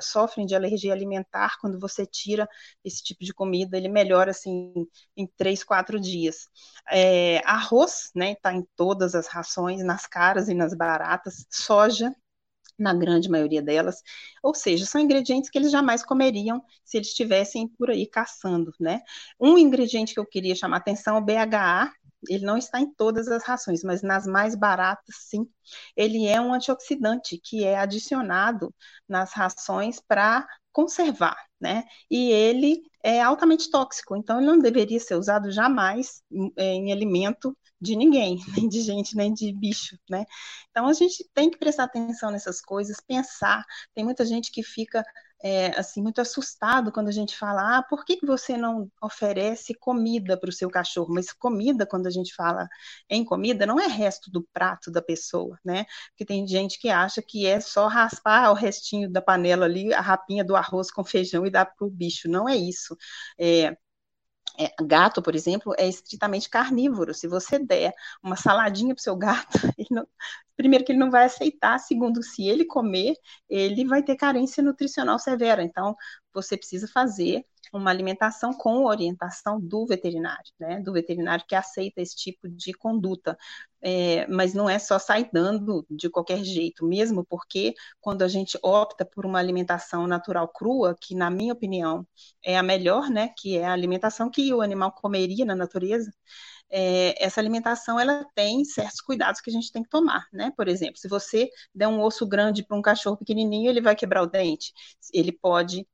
sofrem 0.00 0.46
de 0.46 0.54
alergia 0.54 0.92
alimentar 0.92 1.56
quando 1.60 1.78
você 1.80 2.06
tira 2.06 2.48
esse 2.84 3.02
tipo 3.02 3.24
de 3.24 3.32
comida, 3.32 3.76
ele 3.76 3.88
melhora 3.88 4.30
assim 4.30 4.72
em 5.16 5.26
três, 5.36 5.64
quatro 5.64 5.98
dias. 6.00 6.48
É, 6.90 7.38
arroz, 7.44 8.10
né? 8.14 8.32
Está 8.32 8.52
em 8.52 8.66
todas 8.76 9.14
as 9.14 9.26
rações, 9.26 9.82
nas 9.84 10.06
caras 10.06 10.48
e 10.48 10.54
nas 10.54 10.74
baratas, 10.74 11.46
soja, 11.50 12.14
na 12.78 12.92
grande 12.92 13.28
maioria 13.28 13.62
delas, 13.62 14.02
ou 14.42 14.54
seja, 14.54 14.84
são 14.84 15.00
ingredientes 15.00 15.48
que 15.48 15.58
eles 15.58 15.70
jamais 15.70 16.04
comeriam 16.04 16.62
se 16.84 16.96
eles 16.96 17.08
estivessem 17.08 17.68
por 17.68 17.90
aí 17.90 18.06
caçando, 18.06 18.72
né? 18.80 19.00
Um 19.40 19.56
ingrediente 19.56 20.12
que 20.12 20.20
eu 20.20 20.26
queria 20.26 20.54
chamar 20.56 20.78
atenção 20.78 21.16
é 21.16 21.18
o 21.18 21.22
BHA, 21.22 21.92
ele 22.28 22.44
não 22.44 22.56
está 22.56 22.80
em 22.80 22.92
todas 22.92 23.28
as 23.28 23.44
rações, 23.44 23.84
mas 23.84 24.02
nas 24.02 24.26
mais 24.26 24.54
baratas, 24.54 25.14
sim. 25.28 25.48
Ele 25.96 26.26
é 26.26 26.40
um 26.40 26.52
antioxidante 26.54 27.38
que 27.38 27.64
é 27.64 27.76
adicionado 27.78 28.74
nas 29.08 29.32
rações 29.32 30.00
para 30.00 30.46
conservar, 30.74 31.36
né? 31.60 31.84
E 32.10 32.30
ele 32.32 32.82
é 33.02 33.22
altamente 33.22 33.70
tóxico, 33.70 34.16
então 34.16 34.38
ele 34.38 34.46
não 34.46 34.58
deveria 34.58 35.00
ser 35.00 35.14
usado 35.14 35.50
jamais 35.52 36.22
em, 36.30 36.90
é, 36.90 36.92
alimento 36.92 37.56
de 37.80 37.96
ninguém, 37.96 38.38
nem 38.58 38.68
de 38.68 38.82
gente, 38.82 39.16
nem 39.16 39.32
de 39.32 39.52
bicho, 39.52 39.96
né? 40.10 40.24
Então 40.70 40.86
a 40.88 40.92
gente 40.92 41.24
tem 41.32 41.50
que 41.50 41.58
prestar 41.58 41.84
atenção 41.84 42.30
nessas 42.30 42.60
coisas, 42.60 42.96
pensar. 43.06 43.64
Tem 43.94 44.04
muita 44.04 44.24
gente 44.26 44.50
que 44.50 44.62
fica 44.62 45.04
é, 45.44 45.78
assim 45.78 46.02
muito 46.02 46.22
assustado 46.22 46.90
quando 46.90 47.08
a 47.08 47.12
gente 47.12 47.36
fala, 47.36 47.78
ah, 47.78 47.82
por 47.82 48.02
que, 48.06 48.18
você 48.24 48.56
não 48.56 48.90
oferece 49.02 49.74
comida 49.74 50.38
para 50.40 50.48
o 50.48 50.52
seu 50.52 50.70
cachorro? 50.70 51.12
Mas 51.12 51.32
comida, 51.34 51.84
quando 51.86 52.06
a 52.06 52.10
gente 52.10 52.34
fala 52.34 52.66
em 53.10 53.22
comida, 53.22 53.66
não 53.66 53.78
é 53.78 53.86
resto 53.86 54.30
do 54.30 54.42
prato 54.54 54.90
da 54.90 55.02
pessoa, 55.02 55.58
né? 55.62 55.84
Porque 56.10 56.24
tem 56.24 56.46
gente 56.46 56.78
que 56.78 56.88
acha 56.88 57.20
que 57.20 57.46
é 57.46 57.60
só 57.60 57.88
raspar 57.88 58.50
o 58.50 58.54
restinho 58.54 59.10
da 59.10 59.20
panela 59.20 59.66
ali, 59.66 59.92
a 59.92 60.00
rapinha 60.00 60.42
do 60.42 60.56
arroz 60.56 60.90
com 60.90 61.04
feijão 61.04 61.44
e 61.46 61.50
dar 61.50 61.66
para 61.66 61.86
o 61.86 61.90
bicho. 61.90 62.26
Não 62.26 62.48
é 62.48 62.56
isso. 62.56 62.96
É, 63.38 63.76
é, 64.58 64.72
gato, 64.84 65.22
por 65.22 65.34
exemplo, 65.34 65.74
é 65.78 65.88
estritamente 65.88 66.48
carnívoro. 66.48 67.14
Se 67.14 67.26
você 67.26 67.58
der 67.58 67.92
uma 68.22 68.36
saladinha 68.36 68.94
para 68.94 69.00
o 69.00 69.02
seu 69.02 69.16
gato, 69.16 69.58
não, 69.90 70.06
primeiro 70.56 70.84
que 70.84 70.92
ele 70.92 70.98
não 70.98 71.10
vai 71.10 71.24
aceitar, 71.24 71.78
segundo, 71.78 72.22
se 72.22 72.46
ele 72.46 72.64
comer, 72.64 73.14
ele 73.48 73.84
vai 73.84 74.02
ter 74.02 74.16
carência 74.16 74.62
nutricional 74.62 75.18
severa. 75.18 75.62
Então, 75.62 75.96
você 76.34 76.56
precisa 76.56 76.88
fazer 76.88 77.44
uma 77.72 77.90
alimentação 77.90 78.52
com 78.52 78.84
orientação 78.84 79.60
do 79.60 79.86
veterinário, 79.86 80.52
né? 80.58 80.80
Do 80.80 80.92
veterinário 80.92 81.44
que 81.48 81.54
aceita 81.54 82.00
esse 82.00 82.14
tipo 82.16 82.48
de 82.48 82.72
conduta. 82.72 83.36
É, 83.82 84.26
mas 84.28 84.54
não 84.54 84.68
é 84.68 84.78
só 84.78 84.98
sair 84.98 85.28
dando 85.32 85.84
de 85.90 86.08
qualquer 86.08 86.42
jeito, 86.42 86.86
mesmo 86.86 87.24
porque 87.24 87.74
quando 88.00 88.22
a 88.22 88.28
gente 88.28 88.58
opta 88.62 89.04
por 89.04 89.26
uma 89.26 89.38
alimentação 89.38 90.06
natural 90.06 90.48
crua, 90.48 90.96
que 90.98 91.14
na 91.14 91.30
minha 91.30 91.52
opinião 91.52 92.06
é 92.42 92.56
a 92.56 92.62
melhor, 92.62 93.10
né? 93.10 93.30
Que 93.36 93.58
é 93.58 93.64
a 93.66 93.72
alimentação 93.72 94.30
que 94.30 94.52
o 94.54 94.60
animal 94.62 94.92
comeria 94.92 95.44
na 95.44 95.54
natureza. 95.54 96.12
É, 96.70 97.22
essa 97.24 97.40
alimentação 97.40 98.00
ela 98.00 98.24
tem 98.34 98.64
certos 98.64 99.00
cuidados 99.00 99.40
que 99.40 99.50
a 99.50 99.52
gente 99.52 99.70
tem 99.70 99.82
que 99.82 99.88
tomar, 99.88 100.26
né? 100.32 100.52
Por 100.56 100.66
exemplo, 100.68 100.96
se 100.98 101.08
você 101.08 101.48
der 101.74 101.88
um 101.88 102.00
osso 102.00 102.26
grande 102.26 102.64
para 102.64 102.76
um 102.76 102.82
cachorro 102.82 103.16
pequenininho, 103.16 103.70
ele 103.70 103.80
vai 103.80 103.94
quebrar 103.94 104.22
o 104.22 104.26
dente. 104.26 104.72
Ele 105.12 105.30
pode 105.32 105.86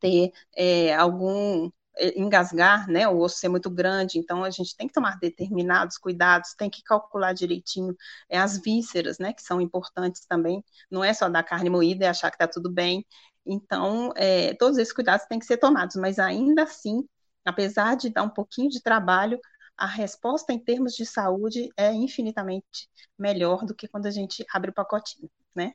ter 0.00 0.32
é, 0.56 0.94
algum 0.94 1.70
engasgar, 2.16 2.88
né, 2.88 3.08
o 3.08 3.18
osso 3.18 3.38
ser 3.38 3.48
muito 3.48 3.68
grande, 3.70 4.18
então 4.18 4.44
a 4.44 4.50
gente 4.50 4.76
tem 4.76 4.86
que 4.86 4.92
tomar 4.94 5.18
determinados 5.18 5.98
cuidados, 5.98 6.54
tem 6.54 6.70
que 6.70 6.82
calcular 6.82 7.32
direitinho 7.32 7.96
é, 8.28 8.38
as 8.38 8.58
vísceras, 8.58 9.18
né, 9.18 9.32
que 9.32 9.42
são 9.42 9.60
importantes 9.60 10.24
também, 10.26 10.64
não 10.90 11.02
é 11.02 11.12
só 11.12 11.28
dar 11.28 11.42
carne 11.42 11.68
moída 11.70 12.04
e 12.04 12.08
achar 12.08 12.30
que 12.30 12.36
está 12.36 12.46
tudo 12.46 12.70
bem, 12.70 13.04
então 13.44 14.12
é, 14.16 14.54
todos 14.54 14.78
esses 14.78 14.92
cuidados 14.94 15.26
têm 15.26 15.38
que 15.38 15.46
ser 15.46 15.56
tomados, 15.58 15.96
mas 15.96 16.18
ainda 16.18 16.62
assim, 16.64 17.04
apesar 17.44 17.96
de 17.96 18.10
dar 18.10 18.22
um 18.22 18.30
pouquinho 18.30 18.68
de 18.70 18.82
trabalho, 18.82 19.40
a 19.76 19.86
resposta 19.86 20.52
em 20.52 20.58
termos 20.58 20.94
de 20.94 21.06
saúde 21.06 21.70
é 21.76 21.92
infinitamente 21.92 22.88
melhor 23.18 23.64
do 23.64 23.74
que 23.74 23.86
quando 23.88 24.06
a 24.06 24.10
gente 24.10 24.44
abre 24.52 24.70
o 24.70 24.74
pacotinho, 24.74 25.30
né? 25.54 25.72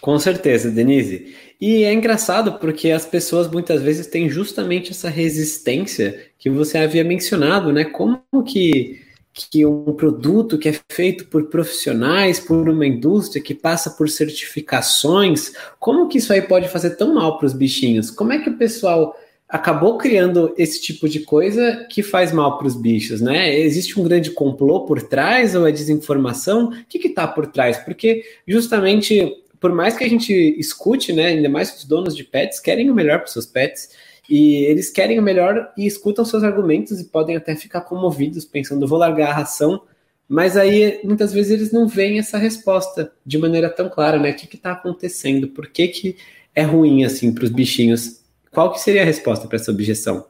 Com 0.00 0.18
certeza, 0.18 0.70
Denise. 0.70 1.34
E 1.60 1.84
é 1.84 1.92
engraçado 1.92 2.58
porque 2.58 2.90
as 2.90 3.06
pessoas 3.06 3.48
muitas 3.48 3.80
vezes 3.80 4.06
têm 4.06 4.28
justamente 4.28 4.90
essa 4.90 5.08
resistência 5.08 6.20
que 6.38 6.50
você 6.50 6.78
havia 6.78 7.02
mencionado, 7.02 7.72
né? 7.72 7.84
Como 7.84 8.22
que, 8.44 9.00
que 9.32 9.64
um 9.64 9.94
produto 9.94 10.58
que 10.58 10.68
é 10.68 10.78
feito 10.90 11.26
por 11.26 11.46
profissionais, 11.46 12.38
por 12.38 12.68
uma 12.68 12.86
indústria 12.86 13.42
que 13.42 13.54
passa 13.54 13.90
por 13.90 14.08
certificações, 14.08 15.52
como 15.78 16.08
que 16.08 16.18
isso 16.18 16.32
aí 16.32 16.42
pode 16.42 16.68
fazer 16.68 16.90
tão 16.90 17.14
mal 17.14 17.38
para 17.38 17.46
os 17.46 17.54
bichinhos? 17.54 18.10
Como 18.10 18.32
é 18.32 18.38
que 18.38 18.50
o 18.50 18.58
pessoal 18.58 19.16
acabou 19.48 19.96
criando 19.96 20.52
esse 20.58 20.82
tipo 20.82 21.08
de 21.08 21.20
coisa 21.20 21.86
que 21.88 22.02
faz 22.02 22.32
mal 22.32 22.58
para 22.58 22.66
os 22.66 22.74
bichos, 22.74 23.20
né? 23.20 23.58
Existe 23.58 23.98
um 23.98 24.04
grande 24.04 24.30
complô 24.30 24.84
por 24.84 25.00
trás 25.00 25.54
ou 25.54 25.66
é 25.66 25.72
desinformação? 25.72 26.68
O 26.68 26.84
que 26.86 27.06
está 27.06 27.26
por 27.26 27.46
trás? 27.46 27.78
Porque 27.78 28.24
justamente 28.46 29.42
por 29.60 29.72
mais 29.72 29.96
que 29.96 30.04
a 30.04 30.08
gente 30.08 30.32
escute, 30.58 31.12
né, 31.12 31.26
ainda 31.26 31.48
mais 31.48 31.76
os 31.76 31.84
donos 31.84 32.16
de 32.16 32.24
pets 32.24 32.60
querem 32.60 32.90
o 32.90 32.94
melhor 32.94 33.18
para 33.18 33.28
seus 33.28 33.46
pets 33.46 33.90
e 34.28 34.64
eles 34.64 34.90
querem 34.90 35.18
o 35.18 35.22
melhor 35.22 35.72
e 35.76 35.86
escutam 35.86 36.24
seus 36.24 36.42
argumentos 36.42 37.00
e 37.00 37.04
podem 37.04 37.36
até 37.36 37.54
ficar 37.54 37.82
comovidos 37.82 38.44
pensando 38.44 38.86
vou 38.86 38.98
largar 38.98 39.30
a 39.30 39.34
ração, 39.34 39.82
mas 40.28 40.56
aí 40.56 41.00
muitas 41.04 41.32
vezes 41.32 41.52
eles 41.52 41.72
não 41.72 41.86
veem 41.86 42.18
essa 42.18 42.36
resposta 42.36 43.12
de 43.24 43.38
maneira 43.38 43.70
tão 43.70 43.88
clara, 43.88 44.18
né? 44.18 44.32
O 44.32 44.34
que 44.34 44.56
está 44.56 44.72
acontecendo? 44.72 45.48
Por 45.48 45.68
que, 45.68 45.88
que 45.88 46.16
é 46.54 46.62
ruim 46.62 47.04
assim 47.04 47.32
para 47.32 47.44
os 47.44 47.50
bichinhos? 47.50 48.20
Qual 48.50 48.72
que 48.72 48.80
seria 48.80 49.02
a 49.02 49.04
resposta 49.04 49.46
para 49.46 49.56
essa 49.56 49.70
objeção? 49.70 50.26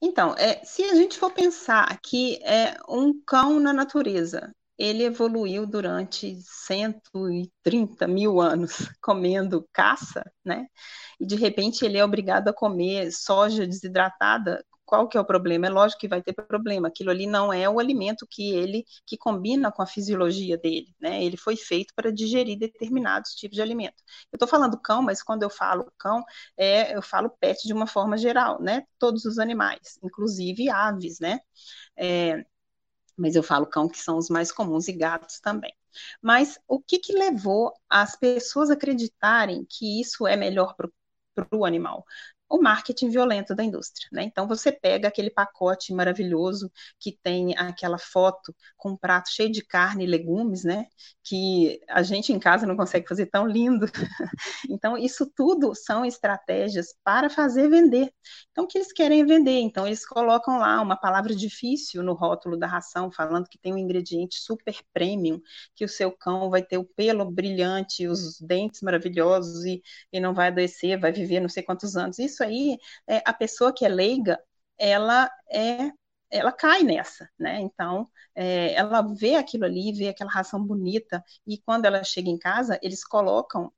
Então, 0.00 0.34
é, 0.36 0.60
se 0.64 0.82
a 0.82 0.94
gente 0.94 1.16
for 1.16 1.32
pensar 1.32 1.98
que 2.02 2.38
é 2.42 2.76
um 2.88 3.14
cão 3.24 3.60
na 3.60 3.72
natureza 3.72 4.52
ele 4.78 5.04
evoluiu 5.04 5.66
durante 5.66 6.36
130 6.42 8.08
mil 8.08 8.40
anos 8.40 8.72
comendo 9.02 9.68
caça, 9.72 10.22
né? 10.44 10.66
E 11.20 11.26
de 11.26 11.36
repente 11.36 11.84
ele 11.84 11.98
é 11.98 12.04
obrigado 12.04 12.48
a 12.48 12.52
comer 12.52 13.12
soja 13.12 13.66
desidratada. 13.66 14.64
Qual 14.84 15.08
que 15.08 15.16
é 15.16 15.20
o 15.20 15.24
problema? 15.24 15.66
É 15.66 15.70
lógico 15.70 16.00
que 16.00 16.08
vai 16.08 16.20
ter 16.22 16.34
problema. 16.34 16.88
Aquilo 16.88 17.10
ali 17.10 17.26
não 17.26 17.50
é 17.52 17.68
o 17.68 17.78
alimento 17.78 18.26
que 18.30 18.50
ele 18.52 18.84
que 19.06 19.16
combina 19.16 19.72
com 19.72 19.80
a 19.82 19.86
fisiologia 19.86 20.58
dele, 20.58 20.94
né? 21.00 21.24
Ele 21.24 21.36
foi 21.36 21.56
feito 21.56 21.94
para 21.94 22.12
digerir 22.12 22.58
determinados 22.58 23.30
tipos 23.34 23.56
de 23.56 23.62
alimento. 23.62 24.02
Eu 24.30 24.36
estou 24.36 24.48
falando 24.48 24.78
cão, 24.80 25.02
mas 25.02 25.22
quando 25.22 25.44
eu 25.44 25.50
falo 25.50 25.90
cão, 25.98 26.22
é, 26.58 26.94
eu 26.96 27.02
falo 27.02 27.30
pet 27.40 27.66
de 27.66 27.72
uma 27.72 27.86
forma 27.86 28.18
geral, 28.18 28.60
né? 28.60 28.82
Todos 28.98 29.24
os 29.24 29.38
animais, 29.38 29.98
inclusive 30.02 30.68
aves, 30.68 31.18
né? 31.20 31.40
É, 31.96 32.44
mas 33.16 33.36
eu 33.36 33.42
falo 33.42 33.66
cão 33.66 33.88
que 33.88 33.98
são 33.98 34.16
os 34.18 34.28
mais 34.28 34.52
comuns 34.52 34.88
e 34.88 34.92
gatos 34.92 35.40
também. 35.40 35.74
Mas 36.20 36.58
o 36.66 36.80
que, 36.80 36.98
que 36.98 37.12
levou 37.12 37.72
as 37.88 38.16
pessoas 38.16 38.70
a 38.70 38.74
acreditarem 38.74 39.66
que 39.68 40.00
isso 40.00 40.26
é 40.26 40.36
melhor 40.36 40.74
para 40.74 40.88
o 41.54 41.64
animal? 41.64 42.04
O 42.52 42.60
marketing 42.60 43.08
violento 43.08 43.54
da 43.54 43.64
indústria. 43.64 44.06
Né? 44.12 44.24
Então, 44.24 44.46
você 44.46 44.70
pega 44.70 45.08
aquele 45.08 45.30
pacote 45.30 45.94
maravilhoso 45.94 46.70
que 47.00 47.18
tem 47.22 47.56
aquela 47.56 47.96
foto 47.98 48.54
com 48.76 48.90
um 48.90 48.96
prato 48.96 49.30
cheio 49.30 49.50
de 49.50 49.64
carne 49.64 50.04
e 50.04 50.06
legumes, 50.06 50.62
né? 50.62 50.86
que 51.24 51.80
a 51.88 52.02
gente 52.02 52.30
em 52.30 52.38
casa 52.38 52.66
não 52.66 52.76
consegue 52.76 53.08
fazer 53.08 53.26
tão 53.26 53.46
lindo. 53.46 53.86
então, 54.68 54.98
isso 54.98 55.30
tudo 55.34 55.74
são 55.74 56.04
estratégias 56.04 56.88
para 57.02 57.30
fazer 57.30 57.70
vender. 57.70 58.12
Então, 58.50 58.64
o 58.64 58.66
que 58.66 58.76
eles 58.76 58.92
querem 58.92 59.22
é 59.22 59.24
vender. 59.24 59.60
Então, 59.60 59.86
eles 59.86 60.04
colocam 60.04 60.58
lá 60.58 60.82
uma 60.82 60.96
palavra 60.96 61.34
difícil 61.34 62.02
no 62.02 62.12
rótulo 62.12 62.58
da 62.58 62.66
ração, 62.66 63.10
falando 63.10 63.48
que 63.48 63.58
tem 63.58 63.72
um 63.72 63.78
ingrediente 63.78 64.38
super 64.38 64.76
premium, 64.92 65.40
que 65.74 65.86
o 65.86 65.88
seu 65.88 66.12
cão 66.12 66.50
vai 66.50 66.62
ter 66.62 66.76
o 66.76 66.84
pelo 66.84 67.30
brilhante, 67.30 68.06
os 68.06 68.38
dentes 68.38 68.82
maravilhosos 68.82 69.64
e, 69.64 69.82
e 70.12 70.20
não 70.20 70.34
vai 70.34 70.48
adoecer, 70.48 71.00
vai 71.00 71.12
viver 71.12 71.40
não 71.40 71.48
sei 71.48 71.62
quantos 71.62 71.96
anos. 71.96 72.18
Isso 72.18 72.41
isso 72.42 72.44
aí, 72.44 72.78
é, 73.06 73.22
a 73.24 73.32
pessoa 73.32 73.72
que 73.72 73.84
é 73.84 73.88
leiga, 73.88 74.38
ela 74.78 75.30
é 75.50 75.90
ela 76.34 76.50
cai 76.50 76.82
nessa, 76.82 77.28
né? 77.38 77.60
Então, 77.60 78.08
é, 78.34 78.72
ela 78.72 79.02
vê 79.02 79.34
aquilo 79.34 79.66
ali, 79.66 79.92
vê 79.92 80.08
aquela 80.08 80.30
ração 80.30 80.64
bonita, 80.64 81.22
e 81.46 81.58
quando 81.58 81.84
ela 81.84 82.02
chega 82.02 82.30
em 82.30 82.38
casa, 82.38 82.78
eles 82.82 83.04
colocam 83.04 83.70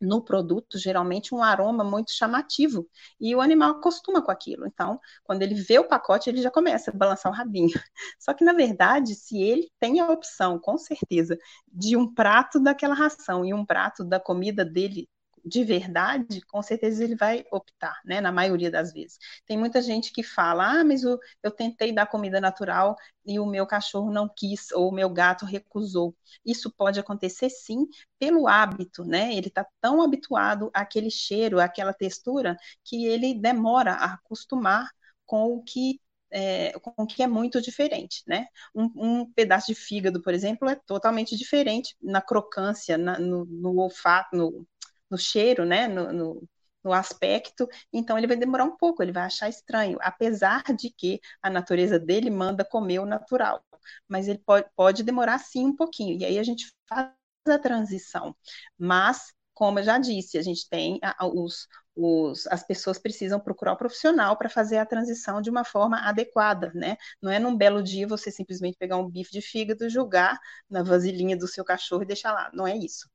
no 0.00 0.22
produto, 0.22 0.78
geralmente, 0.78 1.34
um 1.34 1.42
aroma 1.42 1.82
muito 1.82 2.12
chamativo, 2.12 2.86
e 3.18 3.34
o 3.34 3.40
animal 3.40 3.70
acostuma 3.70 4.20
com 4.22 4.30
aquilo. 4.30 4.66
Então, 4.66 5.00
quando 5.24 5.42
ele 5.42 5.54
vê 5.54 5.78
o 5.78 5.88
pacote, 5.88 6.28
ele 6.28 6.42
já 6.42 6.50
começa 6.50 6.90
a 6.90 6.94
balançar 6.94 7.32
o 7.32 7.34
rabinho. 7.34 7.70
Só 8.20 8.34
que, 8.34 8.44
na 8.44 8.52
verdade, 8.52 9.14
se 9.14 9.40
ele 9.40 9.70
tem 9.80 9.98
a 10.00 10.10
opção, 10.10 10.58
com 10.58 10.76
certeza, 10.76 11.38
de 11.72 11.96
um 11.96 12.12
prato 12.12 12.60
daquela 12.60 12.94
ração 12.94 13.46
e 13.46 13.54
um 13.54 13.64
prato 13.64 14.04
da 14.04 14.20
comida 14.20 14.62
dele 14.62 15.08
de 15.44 15.64
verdade, 15.64 16.40
com 16.42 16.62
certeza 16.62 17.04
ele 17.04 17.16
vai 17.16 17.44
optar, 17.50 18.00
né? 18.04 18.20
Na 18.20 18.32
maioria 18.32 18.70
das 18.70 18.92
vezes. 18.92 19.18
Tem 19.46 19.56
muita 19.58 19.82
gente 19.82 20.12
que 20.12 20.22
fala: 20.22 20.80
ah, 20.80 20.84
mas 20.84 21.02
eu, 21.02 21.18
eu 21.42 21.50
tentei 21.50 21.92
dar 21.92 22.06
comida 22.06 22.40
natural 22.40 22.96
e 23.26 23.38
o 23.38 23.46
meu 23.46 23.66
cachorro 23.66 24.10
não 24.10 24.28
quis, 24.28 24.70
ou 24.72 24.88
o 24.90 24.94
meu 24.94 25.10
gato 25.10 25.44
recusou. 25.44 26.16
Isso 26.44 26.70
pode 26.70 27.00
acontecer 27.00 27.50
sim 27.50 27.86
pelo 28.18 28.48
hábito, 28.48 29.04
né? 29.04 29.34
Ele 29.34 29.48
está 29.48 29.66
tão 29.80 30.02
habituado 30.02 30.70
àquele 30.74 31.10
cheiro, 31.10 31.60
àquela 31.60 31.92
textura, 31.92 32.56
que 32.84 33.06
ele 33.06 33.34
demora 33.34 33.92
a 33.92 34.14
acostumar 34.14 34.88
com 35.26 35.54
o 35.54 35.62
que 35.62 36.00
é, 36.30 36.72
com 36.80 37.06
que 37.06 37.22
é 37.22 37.26
muito 37.26 37.60
diferente, 37.60 38.22
né? 38.26 38.46
Um, 38.74 38.90
um, 38.96 39.32
pedaço 39.32 39.68
de 39.68 39.74
fígado, 39.74 40.22
por 40.22 40.34
exemplo, 40.34 40.68
é 40.68 40.74
totalmente 40.74 41.36
diferente 41.36 41.96
na 42.02 42.20
crocância, 42.20 42.98
na, 42.98 43.18
no, 43.18 43.44
no 43.46 43.78
olfato, 43.78 44.36
no, 44.36 44.66
no 45.10 45.18
cheiro, 45.18 45.64
né, 45.64 45.88
no, 45.88 46.12
no, 46.12 46.48
no, 46.84 46.92
aspecto, 46.92 47.68
então 47.92 48.16
ele 48.18 48.26
vai 48.26 48.36
demorar 48.36 48.64
um 48.64 48.76
pouco, 48.76 49.02
ele 49.02 49.12
vai 49.12 49.24
achar 49.24 49.48
estranho, 49.48 49.98
apesar 50.00 50.62
de 50.74 50.90
que 50.90 51.20
a 51.42 51.50
natureza 51.50 51.98
dele 51.98 52.30
manda 52.30 52.64
comer 52.64 53.00
o 53.00 53.06
natural, 53.06 53.62
mas 54.08 54.28
ele 54.28 54.38
pode, 54.44 54.66
pode 54.76 55.02
demorar 55.02 55.38
sim 55.38 55.66
um 55.66 55.76
pouquinho, 55.76 56.18
e 56.18 56.24
aí 56.24 56.38
a 56.38 56.42
gente 56.42 56.72
faz 56.88 57.12
a 57.48 57.58
transição, 57.58 58.36
mas 58.78 59.32
como 59.54 59.80
eu 59.80 59.82
já 59.82 59.98
disse, 59.98 60.38
a 60.38 60.42
gente 60.42 60.68
tem 60.68 61.00
os, 61.34 61.66
os, 61.96 62.46
as 62.46 62.64
pessoas 62.64 62.96
precisam 62.96 63.40
procurar 63.40 63.72
o 63.72 63.76
profissional 63.76 64.36
para 64.36 64.48
fazer 64.48 64.78
a 64.78 64.86
transição 64.86 65.42
de 65.42 65.50
uma 65.50 65.64
forma 65.64 65.98
adequada, 66.08 66.70
né? 66.74 66.96
Não 67.20 67.32
é 67.32 67.40
num 67.40 67.56
belo 67.56 67.82
dia 67.82 68.06
você 68.06 68.30
simplesmente 68.30 68.78
pegar 68.78 68.98
um 68.98 69.10
bife 69.10 69.32
de 69.32 69.42
fígado, 69.42 69.90
jogar 69.90 70.38
na 70.70 70.84
vasilhinha 70.84 71.36
do 71.36 71.48
seu 71.48 71.64
cachorro 71.64 72.04
e 72.04 72.06
deixar 72.06 72.32
lá. 72.32 72.50
Não 72.54 72.68
é 72.68 72.76
isso 72.76 73.08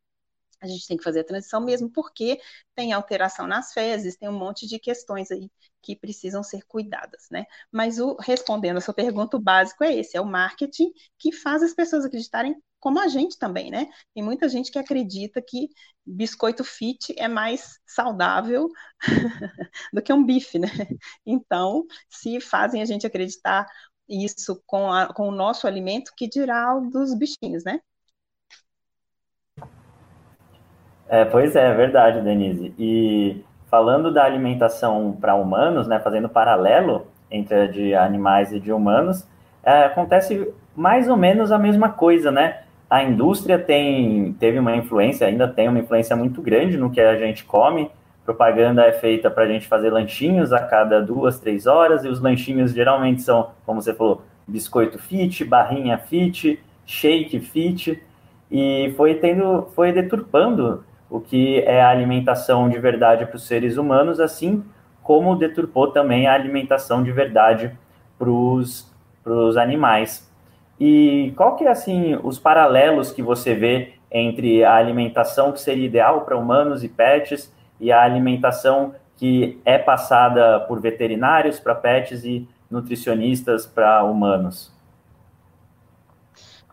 a 0.63 0.67
gente 0.67 0.87
tem 0.87 0.97
que 0.97 1.03
fazer 1.03 1.19
a 1.21 1.23
transição 1.23 1.61
mesmo 1.61 1.89
porque 1.91 2.39
tem 2.75 2.93
alteração 2.93 3.45
nas 3.47 3.73
fezes, 3.73 4.15
tem 4.17 4.29
um 4.29 4.37
monte 4.37 4.67
de 4.67 4.79
questões 4.79 5.29
aí 5.31 5.51
que 5.81 5.95
precisam 5.95 6.41
ser 6.41 6.63
cuidadas, 6.65 7.27
né? 7.29 7.45
Mas 7.71 7.99
o 7.99 8.15
respondendo 8.19 8.77
a 8.77 8.81
sua 8.81 8.93
pergunta, 8.93 9.35
o 9.37 9.41
básico 9.41 9.83
é 9.83 9.93
esse, 9.93 10.15
é 10.17 10.21
o 10.21 10.25
marketing 10.25 10.91
que 11.19 11.31
faz 11.31 11.61
as 11.61 11.73
pessoas 11.73 12.05
acreditarem 12.05 12.55
como 12.79 12.99
a 12.99 13.07
gente 13.07 13.37
também, 13.37 13.69
né? 13.71 13.87
Tem 14.13 14.23
muita 14.23 14.49
gente 14.49 14.71
que 14.71 14.79
acredita 14.79 15.41
que 15.41 15.69
biscoito 16.05 16.63
fit 16.63 17.13
é 17.17 17.27
mais 17.27 17.79
saudável 17.85 18.69
do 19.93 20.01
que 20.01 20.11
um 20.13 20.23
bife, 20.25 20.59
né? 20.59 20.67
Então, 21.25 21.85
se 22.09 22.39
fazem 22.41 22.81
a 22.81 22.85
gente 22.85 23.05
acreditar 23.07 23.67
isso 24.07 24.61
com, 24.65 24.91
a, 24.91 25.13
com 25.13 25.27
o 25.29 25.31
nosso 25.31 25.67
alimento, 25.67 26.11
que 26.15 26.27
dirá 26.27 26.77
dos 26.79 27.13
bichinhos, 27.17 27.63
né? 27.63 27.79
É, 31.07 31.25
pois 31.25 31.55
é, 31.55 31.69
é 31.69 31.73
verdade, 31.73 32.21
Denise. 32.21 32.73
E 32.77 33.43
falando 33.69 34.13
da 34.13 34.23
alimentação 34.23 35.17
para 35.19 35.35
humanos, 35.35 35.87
né, 35.87 35.99
fazendo 35.99 36.29
paralelo 36.29 37.07
entre 37.29 37.55
a 37.55 37.67
de 37.67 37.95
animais 37.95 38.51
e 38.51 38.59
de 38.59 38.71
humanos, 38.71 39.27
é, 39.63 39.85
acontece 39.85 40.53
mais 40.75 41.07
ou 41.07 41.17
menos 41.17 41.51
a 41.51 41.57
mesma 41.57 41.89
coisa, 41.89 42.31
né? 42.31 42.59
A 42.89 43.03
indústria 43.03 43.57
tem, 43.57 44.33
teve 44.39 44.59
uma 44.59 44.75
influência, 44.75 45.25
ainda 45.25 45.47
tem 45.47 45.67
uma 45.67 45.79
influência 45.79 46.15
muito 46.15 46.41
grande 46.41 46.77
no 46.77 46.91
que 46.91 47.01
a 47.01 47.17
gente 47.17 47.43
come. 47.43 47.89
Propaganda 48.23 48.85
é 48.85 48.91
feita 48.91 49.29
para 49.31 49.43
a 49.43 49.47
gente 49.47 49.67
fazer 49.67 49.91
lanchinhos 49.91 50.53
a 50.53 50.59
cada 50.59 51.01
duas, 51.01 51.39
três 51.39 51.65
horas, 51.65 52.05
e 52.05 52.07
os 52.07 52.21
lanchinhos 52.21 52.71
geralmente 52.73 53.21
são, 53.21 53.49
como 53.65 53.81
você 53.81 53.93
falou, 53.93 54.21
biscoito 54.47 54.99
fit, 54.99 55.43
barrinha 55.43 55.97
fit, 55.97 56.59
shake 56.85 57.39
fit, 57.39 58.01
e 58.51 58.93
foi 58.95 59.15
tendo, 59.15 59.67
foi 59.75 59.91
deturpando 59.91 60.83
o 61.13 61.21
que 61.21 61.59
é 61.59 61.79
a 61.79 61.89
alimentação 61.89 62.67
de 62.67 62.79
verdade 62.79 63.27
para 63.27 63.35
os 63.35 63.45
seres 63.45 63.77
humanos, 63.77 64.19
assim 64.19 64.63
como 65.03 65.35
deturpou 65.35 65.91
também 65.91 66.25
a 66.25 66.33
alimentação 66.33 67.03
de 67.03 67.11
verdade 67.11 67.71
para 68.17 68.31
os 68.31 68.91
animais. 69.55 70.27
E 70.79 71.31
qual 71.37 71.55
que 71.55 71.65
é 71.65 71.69
assim 71.69 72.17
os 72.23 72.39
paralelos 72.39 73.11
que 73.11 73.21
você 73.21 73.53
vê 73.53 73.93
entre 74.11 74.63
a 74.63 74.73
alimentação 74.73 75.51
que 75.51 75.61
seria 75.61 75.85
ideal 75.85 76.21
para 76.21 76.35
humanos 76.35 76.83
e 76.83 76.89
pets 76.89 77.53
e 77.79 77.91
a 77.91 78.01
alimentação 78.01 78.95
que 79.15 79.61
é 79.63 79.77
passada 79.77 80.61
por 80.61 80.81
veterinários 80.81 81.59
para 81.59 81.75
pets 81.75 82.23
e 82.25 82.49
nutricionistas 82.71 83.67
para 83.67 84.03
humanos? 84.03 84.72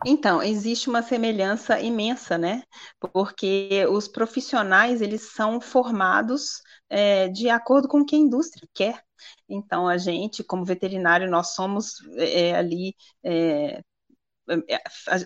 Então, 0.05 0.41
existe 0.41 0.89
uma 0.89 1.03
semelhança 1.03 1.79
imensa, 1.79 2.37
né? 2.37 2.63
Porque 3.13 3.85
os 3.89 4.07
profissionais, 4.07 5.01
eles 5.01 5.33
são 5.33 5.61
formados 5.61 6.61
é, 6.89 7.27
de 7.29 7.49
acordo 7.49 7.87
com 7.87 8.01
o 8.01 8.05
que 8.05 8.15
a 8.15 8.19
indústria 8.19 8.67
quer. 8.73 9.03
Então, 9.47 9.87
a 9.87 9.97
gente, 9.97 10.43
como 10.43 10.65
veterinário, 10.65 11.29
nós 11.29 11.53
somos 11.53 11.95
é, 12.17 12.55
ali. 12.55 12.95
É, 13.23 13.81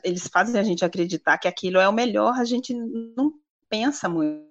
eles 0.03 0.27
fazem 0.27 0.59
a 0.59 0.63
gente 0.63 0.83
acreditar 0.83 1.37
que 1.37 1.47
aquilo 1.47 1.77
é 1.79 1.87
o 1.87 1.93
melhor, 1.93 2.33
a 2.37 2.45
gente 2.45 2.73
não 2.73 3.33
pensa 3.69 4.09
muito. 4.09 4.45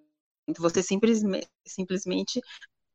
Você 0.58 0.82
simplesmente, 0.82 1.48
simplesmente 1.66 2.40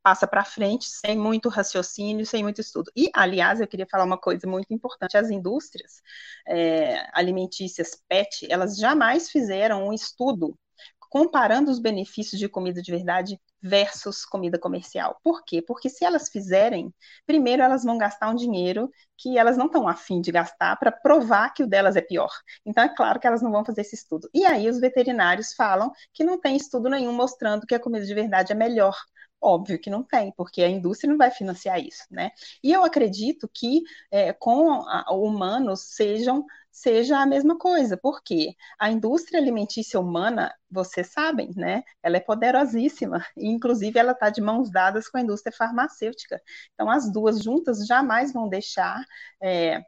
passa 0.02 0.26
para 0.26 0.44
frente 0.44 0.86
sem 0.88 1.16
muito 1.18 1.48
raciocínio, 1.48 2.26
sem 2.26 2.42
muito 2.42 2.60
estudo. 2.60 2.90
E, 2.96 3.10
aliás, 3.14 3.60
eu 3.60 3.66
queria 3.68 3.86
falar 3.86 4.04
uma 4.04 4.18
coisa 4.18 4.46
muito 4.46 4.72
importante: 4.72 5.16
as 5.16 5.30
indústrias 5.30 6.02
é, 6.46 7.06
alimentícias 7.12 7.96
PET, 8.08 8.46
elas 8.50 8.76
jamais 8.76 9.30
fizeram 9.30 9.88
um 9.88 9.92
estudo 9.92 10.56
comparando 11.10 11.72
os 11.72 11.80
benefícios 11.80 12.38
de 12.38 12.48
comida 12.48 12.80
de 12.80 12.90
verdade 12.90 13.38
versus 13.60 14.24
comida 14.24 14.58
comercial. 14.58 15.18
Por 15.24 15.44
quê? 15.44 15.60
Porque 15.60 15.88
se 15.90 16.04
elas 16.04 16.28
fizerem, 16.30 16.94
primeiro 17.26 17.62
elas 17.62 17.82
vão 17.82 17.98
gastar 17.98 18.30
um 18.30 18.34
dinheiro 18.34 18.88
que 19.18 19.36
elas 19.36 19.56
não 19.56 19.66
estão 19.66 19.88
afim 19.88 20.20
de 20.20 20.30
gastar 20.30 20.76
para 20.76 20.92
provar 20.92 21.50
que 21.50 21.64
o 21.64 21.66
delas 21.66 21.96
é 21.96 22.00
pior. 22.00 22.30
Então 22.64 22.84
é 22.84 22.94
claro 22.94 23.18
que 23.18 23.26
elas 23.26 23.42
não 23.42 23.50
vão 23.50 23.64
fazer 23.64 23.80
esse 23.80 23.96
estudo. 23.96 24.30
E 24.32 24.46
aí 24.46 24.68
os 24.68 24.78
veterinários 24.78 25.52
falam 25.52 25.90
que 26.14 26.22
não 26.24 26.40
tem 26.40 26.56
estudo 26.56 26.88
nenhum 26.88 27.12
mostrando 27.12 27.66
que 27.66 27.74
a 27.74 27.80
comida 27.80 28.06
de 28.06 28.14
verdade 28.14 28.52
é 28.52 28.54
melhor. 28.54 28.96
Óbvio 29.42 29.80
que 29.80 29.88
não 29.88 30.02
tem, 30.02 30.32
porque 30.36 30.62
a 30.62 30.68
indústria 30.68 31.10
não 31.10 31.16
vai 31.16 31.30
financiar 31.30 31.80
isso, 31.80 32.04
né? 32.10 32.30
E 32.62 32.72
eu 32.72 32.84
acredito 32.84 33.48
que 33.52 33.82
é, 34.10 34.32
com 34.32 34.72
a, 34.72 35.06
humanos 35.14 35.94
sejam 35.94 36.44
seja 36.70 37.18
a 37.18 37.26
mesma 37.26 37.58
coisa, 37.58 37.96
porque 37.96 38.54
a 38.78 38.90
indústria 38.90 39.40
alimentícia 39.40 39.98
humana, 39.98 40.54
vocês 40.70 41.08
sabem, 41.08 41.50
né? 41.56 41.82
Ela 42.02 42.18
é 42.18 42.20
poderosíssima, 42.20 43.24
e 43.36 43.48
inclusive 43.48 43.98
ela 43.98 44.12
está 44.12 44.30
de 44.30 44.40
mãos 44.40 44.70
dadas 44.70 45.08
com 45.08 45.18
a 45.18 45.20
indústria 45.20 45.54
farmacêutica. 45.56 46.40
Então, 46.74 46.88
as 46.90 47.10
duas 47.12 47.42
juntas 47.42 47.86
jamais 47.86 48.32
vão 48.32 48.48
deixar 48.48 49.02
é, 49.42 49.80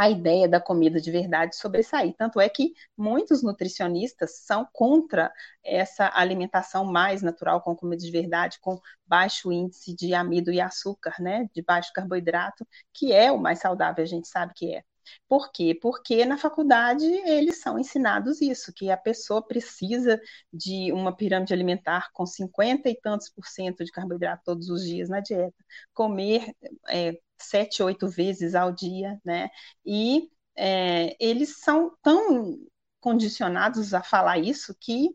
a 0.00 0.08
ideia 0.08 0.48
da 0.48 0.58
comida 0.58 0.98
de 0.98 1.10
verdade 1.10 1.54
sobressair. 1.54 2.14
Tanto 2.16 2.40
é 2.40 2.48
que 2.48 2.72
muitos 2.96 3.42
nutricionistas 3.42 4.38
são 4.46 4.66
contra 4.72 5.30
essa 5.62 6.10
alimentação 6.14 6.86
mais 6.86 7.20
natural 7.20 7.60
com 7.60 7.76
comida 7.76 8.02
de 8.02 8.10
verdade, 8.10 8.58
com 8.62 8.80
baixo 9.06 9.52
índice 9.52 9.94
de 9.94 10.14
amido 10.14 10.50
e 10.50 10.58
açúcar, 10.58 11.16
né, 11.20 11.50
de 11.54 11.60
baixo 11.62 11.92
carboidrato, 11.92 12.66
que 12.94 13.12
é 13.12 13.30
o 13.30 13.36
mais 13.38 13.58
saudável, 13.58 14.02
a 14.02 14.06
gente 14.06 14.26
sabe 14.26 14.54
que 14.56 14.74
é. 14.74 14.82
Por 15.28 15.52
quê? 15.52 15.78
Porque 15.78 16.24
na 16.24 16.38
faculdade 16.38 17.04
eles 17.04 17.60
são 17.60 17.78
ensinados 17.78 18.40
isso, 18.40 18.72
que 18.74 18.90
a 18.90 18.96
pessoa 18.96 19.46
precisa 19.46 20.18
de 20.50 20.90
uma 20.92 21.14
pirâmide 21.14 21.52
alimentar 21.52 22.08
com 22.14 22.24
50 22.24 22.88
e 22.88 22.98
tantos 22.98 23.28
por 23.28 23.46
cento 23.46 23.84
de 23.84 23.92
carboidrato 23.92 24.44
todos 24.46 24.70
os 24.70 24.82
dias 24.82 25.10
na 25.10 25.20
dieta, 25.20 25.62
comer 25.92 26.54
é, 26.88 27.18
sete, 27.42 27.82
oito 27.82 28.08
vezes 28.08 28.54
ao 28.54 28.72
dia, 28.72 29.20
né? 29.24 29.50
E 29.84 30.30
é, 30.56 31.16
eles 31.20 31.58
são 31.60 31.96
tão 32.02 32.58
condicionados 33.00 33.94
a 33.94 34.02
falar 34.02 34.38
isso 34.38 34.74
que 34.80 35.10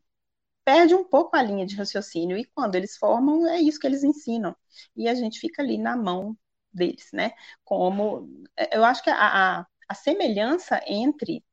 perde 0.64 0.96
um 0.96 1.04
pouco 1.04 1.36
a 1.36 1.42
linha 1.44 1.66
de 1.66 1.76
raciocínio. 1.76 2.38
E 2.38 2.46
quando 2.46 2.76
eles 2.76 2.98
formam, 2.98 3.48
é 3.48 3.60
isso 3.62 3.80
que 3.80 3.88
eles 3.88 4.04
ensinam. 4.04 4.56
E 4.96 5.08
a 5.08 5.16
gente 5.16 5.40
fica 5.40 5.62
ali 5.62 5.78
na 5.78 5.96
mão 5.98 6.38
deles, 6.74 7.10
né? 7.14 7.32
Como 7.64 8.30
eu 8.72 8.84
acho 8.84 9.04
que 9.04 9.10
a, 9.10 9.60
a, 9.62 9.68
a 9.90 9.94
semelhança 9.96 10.82
entre 10.88 11.44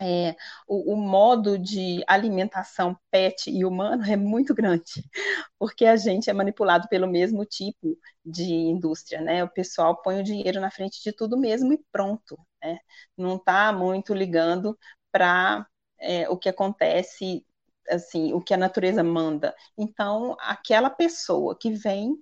é, 0.00 0.36
o, 0.68 0.92
o, 0.94 0.96
modo 0.96 1.58
de 1.58 2.02
alimentação 2.06 2.98
pet 3.10 3.50
e 3.50 3.64
humano 3.64 4.04
é 4.04 4.16
muito 4.16 4.54
grande, 4.54 4.84
porque 5.58 5.86
a 5.86 5.96
gente 5.96 6.28
é 6.28 6.32
manipulado 6.32 6.88
pelo 6.88 7.06
mesmo 7.06 7.44
tipo 7.46 7.98
de 8.24 8.44
indústria, 8.44 9.20
né? 9.20 9.42
O 9.42 9.48
pessoal 9.48 10.00
põe 10.02 10.20
o 10.20 10.24
dinheiro 10.24 10.60
na 10.60 10.70
frente 10.70 11.02
de 11.02 11.12
tudo 11.12 11.38
mesmo 11.38 11.72
e 11.72 11.82
pronto, 11.90 12.38
né? 12.62 12.78
Não 13.16 13.36
está 13.36 13.72
muito 13.72 14.12
ligando 14.14 14.78
para 15.10 15.66
é, 15.98 16.28
o 16.28 16.36
que 16.36 16.48
acontece, 16.48 17.46
assim, 17.88 18.32
o 18.32 18.40
que 18.40 18.52
a 18.54 18.58
natureza 18.58 19.02
manda. 19.02 19.54
Então, 19.78 20.36
aquela 20.40 20.90
pessoa 20.90 21.56
que 21.58 21.70
vem 21.72 22.18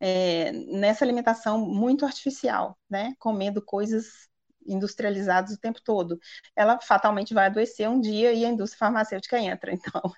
é, 0.00 0.52
nessa 0.52 1.04
alimentação 1.04 1.58
muito 1.60 2.06
artificial, 2.06 2.78
né? 2.88 3.14
Comendo 3.18 3.62
coisas 3.62 4.29
industrializados 4.66 5.54
o 5.54 5.60
tempo 5.60 5.80
todo, 5.82 6.18
ela 6.54 6.80
fatalmente 6.80 7.34
vai 7.34 7.46
adoecer 7.46 7.88
um 7.88 8.00
dia 8.00 8.32
e 8.32 8.44
a 8.44 8.48
indústria 8.48 8.78
farmacêutica 8.78 9.38
entra. 9.38 9.72
Então, 9.80 10.12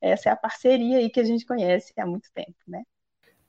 essa 0.00 0.28
é 0.28 0.32
a 0.32 0.36
parceria 0.36 0.98
aí 0.98 1.10
que 1.10 1.20
a 1.20 1.24
gente 1.24 1.44
conhece 1.44 1.92
há 1.98 2.06
muito 2.06 2.30
tempo, 2.32 2.56
né? 2.66 2.82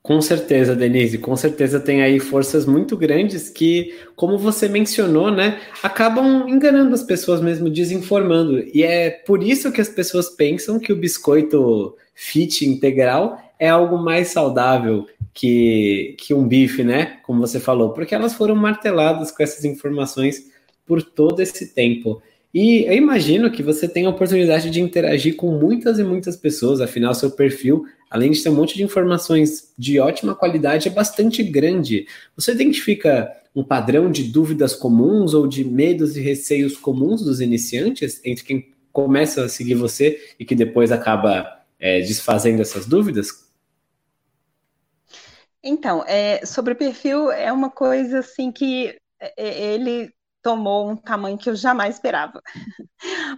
Com 0.01 0.19
certeza, 0.19 0.75
Denise, 0.75 1.19
com 1.19 1.35
certeza 1.35 1.79
tem 1.79 2.01
aí 2.01 2.19
forças 2.19 2.65
muito 2.65 2.97
grandes 2.97 3.49
que, 3.49 3.95
como 4.15 4.35
você 4.35 4.67
mencionou, 4.67 5.29
né, 5.29 5.61
acabam 5.83 6.47
enganando 6.49 6.95
as 6.95 7.03
pessoas 7.03 7.39
mesmo, 7.39 7.69
desinformando. 7.69 8.59
E 8.73 8.81
é 8.81 9.11
por 9.11 9.43
isso 9.43 9.71
que 9.71 9.79
as 9.79 9.89
pessoas 9.89 10.29
pensam 10.29 10.79
que 10.79 10.91
o 10.91 10.95
biscoito 10.95 11.95
fit 12.15 12.65
integral 12.65 13.37
é 13.61 13.69
algo 13.69 13.95
mais 13.95 14.29
saudável 14.29 15.05
que, 15.31 16.15
que 16.17 16.33
um 16.33 16.47
bife, 16.47 16.83
né? 16.83 17.19
Como 17.21 17.39
você 17.39 17.59
falou, 17.59 17.91
porque 17.91 18.15
elas 18.15 18.33
foram 18.33 18.55
marteladas 18.55 19.29
com 19.29 19.43
essas 19.43 19.63
informações 19.63 20.47
por 20.83 21.03
todo 21.03 21.39
esse 21.41 21.67
tempo. 21.67 22.23
E 22.51 22.85
eu 22.85 22.93
imagino 22.93 23.51
que 23.51 23.61
você 23.61 23.87
tem 23.87 24.07
a 24.07 24.09
oportunidade 24.09 24.71
de 24.71 24.81
interagir 24.81 25.35
com 25.35 25.51
muitas 25.51 25.99
e 25.99 26.03
muitas 26.03 26.35
pessoas, 26.35 26.81
afinal, 26.81 27.13
seu 27.13 27.29
perfil, 27.29 27.85
além 28.09 28.31
de 28.31 28.41
ter 28.41 28.49
um 28.49 28.55
monte 28.55 28.75
de 28.75 28.83
informações 28.83 29.71
de 29.77 29.99
ótima 29.99 30.33
qualidade, 30.33 30.87
é 30.87 30.91
bastante 30.91 31.43
grande. 31.43 32.07
Você 32.35 32.53
identifica 32.53 33.31
um 33.55 33.63
padrão 33.63 34.11
de 34.11 34.23
dúvidas 34.23 34.73
comuns 34.73 35.35
ou 35.35 35.45
de 35.45 35.63
medos 35.63 36.17
e 36.17 36.19
receios 36.19 36.75
comuns 36.75 37.21
dos 37.21 37.39
iniciantes 37.39 38.19
entre 38.25 38.43
quem 38.43 38.65
começa 38.91 39.45
a 39.45 39.49
seguir 39.49 39.75
você 39.75 40.19
e 40.39 40.43
que 40.43 40.55
depois 40.55 40.91
acaba 40.91 41.61
é, 41.79 42.01
desfazendo 42.01 42.63
essas 42.63 42.87
dúvidas? 42.87 43.50
Então, 45.63 46.03
é, 46.07 46.45
sobre 46.45 46.73
o 46.73 46.75
perfil, 46.75 47.31
é 47.31 47.51
uma 47.51 47.69
coisa 47.69 48.19
assim 48.19 48.51
que 48.51 48.97
é, 49.19 49.33
é, 49.37 49.73
ele 49.73 50.11
tomou 50.41 50.89
um 50.89 50.95
tamanho 50.95 51.37
que 51.37 51.49
eu 51.49 51.55
jamais 51.55 51.95
esperava. 51.95 52.41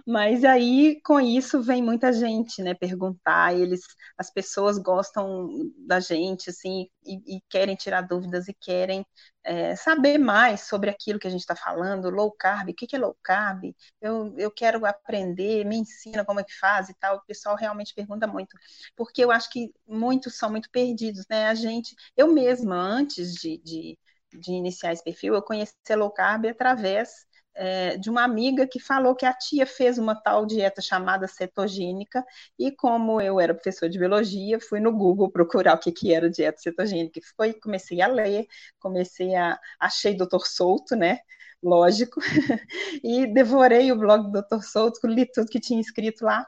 Mas 0.06 0.44
aí, 0.44 1.00
com 1.02 1.20
isso, 1.20 1.62
vem 1.62 1.82
muita 1.82 2.12
gente, 2.12 2.62
né, 2.62 2.74
perguntar, 2.74 3.54
eles, 3.54 3.80
as 4.18 4.30
pessoas 4.30 4.78
gostam 4.78 5.48
da 5.86 6.00
gente, 6.00 6.50
assim, 6.50 6.88
e, 7.04 7.36
e 7.36 7.40
querem 7.48 7.76
tirar 7.76 8.02
dúvidas 8.02 8.48
e 8.48 8.54
querem 8.54 9.04
é, 9.44 9.76
saber 9.76 10.18
mais 10.18 10.62
sobre 10.62 10.88
aquilo 10.90 11.18
que 11.18 11.26
a 11.26 11.30
gente 11.30 11.40
está 11.40 11.54
falando, 11.54 12.08
low 12.10 12.32
carb, 12.32 12.70
o 12.70 12.74
que, 12.74 12.86
que 12.86 12.96
é 12.96 12.98
low 12.98 13.16
carb? 13.22 13.74
Eu, 14.00 14.34
eu 14.38 14.50
quero 14.50 14.84
aprender, 14.86 15.64
me 15.64 15.76
ensina 15.76 16.24
como 16.24 16.40
é 16.40 16.44
que 16.44 16.58
faz 16.58 16.88
e 16.88 16.94
tal. 16.94 17.16
O 17.16 17.26
pessoal 17.26 17.54
realmente 17.56 17.94
pergunta 17.94 18.26
muito, 18.26 18.56
porque 18.96 19.22
eu 19.22 19.30
acho 19.30 19.50
que 19.50 19.70
muitos 19.86 20.36
são 20.36 20.50
muito 20.50 20.70
perdidos, 20.70 21.26
né? 21.28 21.46
A 21.48 21.54
gente, 21.54 21.94
eu 22.16 22.32
mesma, 22.32 22.74
antes 22.76 23.34
de, 23.34 23.58
de 23.58 23.98
de 24.34 24.52
iniciar 24.52 24.92
esse 24.92 25.04
perfil, 25.04 25.34
eu 25.34 25.42
conheci 25.42 25.74
a 25.90 25.96
low 25.96 26.10
carb 26.10 26.46
através 26.46 27.26
é, 27.54 27.96
de 27.96 28.10
uma 28.10 28.24
amiga 28.24 28.66
que 28.66 28.80
falou 28.80 29.14
que 29.14 29.24
a 29.26 29.32
tia 29.32 29.66
fez 29.66 29.98
uma 29.98 30.14
tal 30.20 30.44
dieta 30.46 30.82
chamada 30.82 31.28
cetogênica, 31.28 32.24
e 32.58 32.72
como 32.72 33.20
eu 33.20 33.40
era 33.40 33.54
professor 33.54 33.88
de 33.88 33.98
biologia, 33.98 34.58
fui 34.60 34.80
no 34.80 34.92
Google 34.92 35.30
procurar 35.30 35.74
o 35.74 35.78
que, 35.78 35.92
que 35.92 36.12
era 36.12 36.28
dieta 36.30 36.58
cetogênica, 36.60 37.18
e 37.18 37.22
foi, 37.36 37.54
comecei 37.54 38.00
a 38.00 38.06
ler, 38.08 38.46
comecei 38.78 39.34
a, 39.36 39.58
achei 39.78 40.16
doutor 40.16 40.46
Souto, 40.46 40.96
né, 40.96 41.20
lógico, 41.62 42.20
e 43.02 43.26
devorei 43.32 43.92
o 43.92 43.98
blog 43.98 44.24
do 44.24 44.32
doutor 44.32 44.62
Souto, 44.64 45.06
li 45.06 45.26
tudo 45.30 45.48
que 45.48 45.60
tinha 45.60 45.80
escrito 45.80 46.24
lá, 46.24 46.44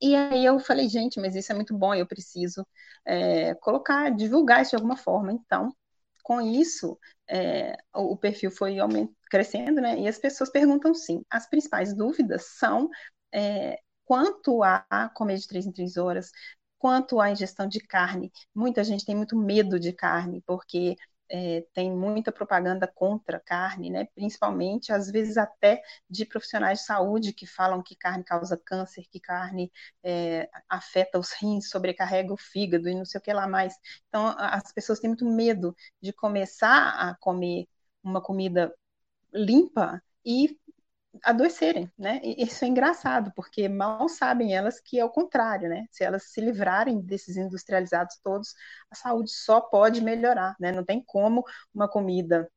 e 0.00 0.14
aí 0.14 0.44
eu 0.44 0.58
falei, 0.60 0.88
gente, 0.88 1.20
mas 1.20 1.34
isso 1.34 1.52
é 1.52 1.54
muito 1.54 1.76
bom, 1.76 1.94
eu 1.94 2.06
preciso 2.06 2.66
é, 3.04 3.54
colocar, 3.56 4.10
divulgar 4.10 4.62
isso 4.62 4.70
de 4.72 4.76
alguma 4.76 4.96
forma, 4.96 5.32
então 5.32 5.72
com 6.26 6.40
isso, 6.40 6.98
é, 7.30 7.76
o 7.94 8.16
perfil 8.16 8.50
foi 8.50 8.78
crescendo, 9.30 9.80
né? 9.80 9.96
E 10.00 10.08
as 10.08 10.18
pessoas 10.18 10.50
perguntam 10.50 10.92
sim. 10.92 11.22
As 11.30 11.48
principais 11.48 11.94
dúvidas 11.94 12.46
são 12.58 12.90
é, 13.32 13.78
quanto 14.04 14.60
a 14.64 15.08
comer 15.14 15.38
de 15.38 15.46
três 15.46 15.66
em 15.66 15.72
três 15.72 15.96
horas, 15.96 16.32
Quanto 16.78 17.20
à 17.20 17.30
ingestão 17.30 17.66
de 17.66 17.80
carne, 17.80 18.30
muita 18.54 18.84
gente 18.84 19.04
tem 19.04 19.16
muito 19.16 19.36
medo 19.36 19.80
de 19.80 19.92
carne, 19.94 20.42
porque 20.46 20.94
é, 21.28 21.66
tem 21.72 21.90
muita 21.90 22.32
propaganda 22.32 22.86
contra 22.86 23.40
carne, 23.40 23.90
né? 23.90 24.06
principalmente, 24.14 24.92
às 24.92 25.10
vezes, 25.10 25.36
até 25.36 25.82
de 26.08 26.24
profissionais 26.24 26.80
de 26.80 26.84
saúde 26.86 27.32
que 27.32 27.46
falam 27.46 27.82
que 27.82 27.96
carne 27.96 28.24
causa 28.24 28.56
câncer, 28.56 29.04
que 29.10 29.20
carne 29.20 29.72
é, 30.02 30.48
afeta 30.68 31.18
os 31.18 31.32
rins, 31.32 31.68
sobrecarrega 31.70 32.32
o 32.32 32.36
fígado 32.36 32.88
e 32.88 32.94
não 32.94 33.04
sei 33.04 33.18
o 33.18 33.22
que 33.22 33.32
lá 33.32 33.46
mais. 33.46 33.74
Então, 34.08 34.34
as 34.38 34.72
pessoas 34.72 35.00
têm 35.00 35.08
muito 35.10 35.24
medo 35.26 35.74
de 36.00 36.12
começar 36.12 36.90
a 36.90 37.14
comer 37.16 37.66
uma 38.02 38.20
comida 38.22 38.72
limpa 39.32 40.02
e 40.24 40.58
adoecerem, 41.24 41.90
né? 41.98 42.20
E 42.22 42.44
isso 42.44 42.64
é 42.64 42.68
engraçado, 42.68 43.32
porque 43.34 43.68
mal 43.68 44.08
sabem 44.08 44.54
elas 44.54 44.80
que 44.80 44.98
é 44.98 45.04
o 45.04 45.10
contrário, 45.10 45.68
né? 45.68 45.86
Se 45.90 46.04
elas 46.04 46.24
se 46.32 46.40
livrarem 46.40 47.00
desses 47.00 47.36
industrializados 47.36 48.18
todos, 48.22 48.54
a 48.90 48.94
saúde 48.94 49.30
só 49.30 49.60
pode 49.60 50.00
melhorar, 50.00 50.56
né? 50.60 50.72
Não 50.72 50.84
tem 50.84 51.02
como 51.04 51.44
uma 51.74 51.88
comida 51.88 52.50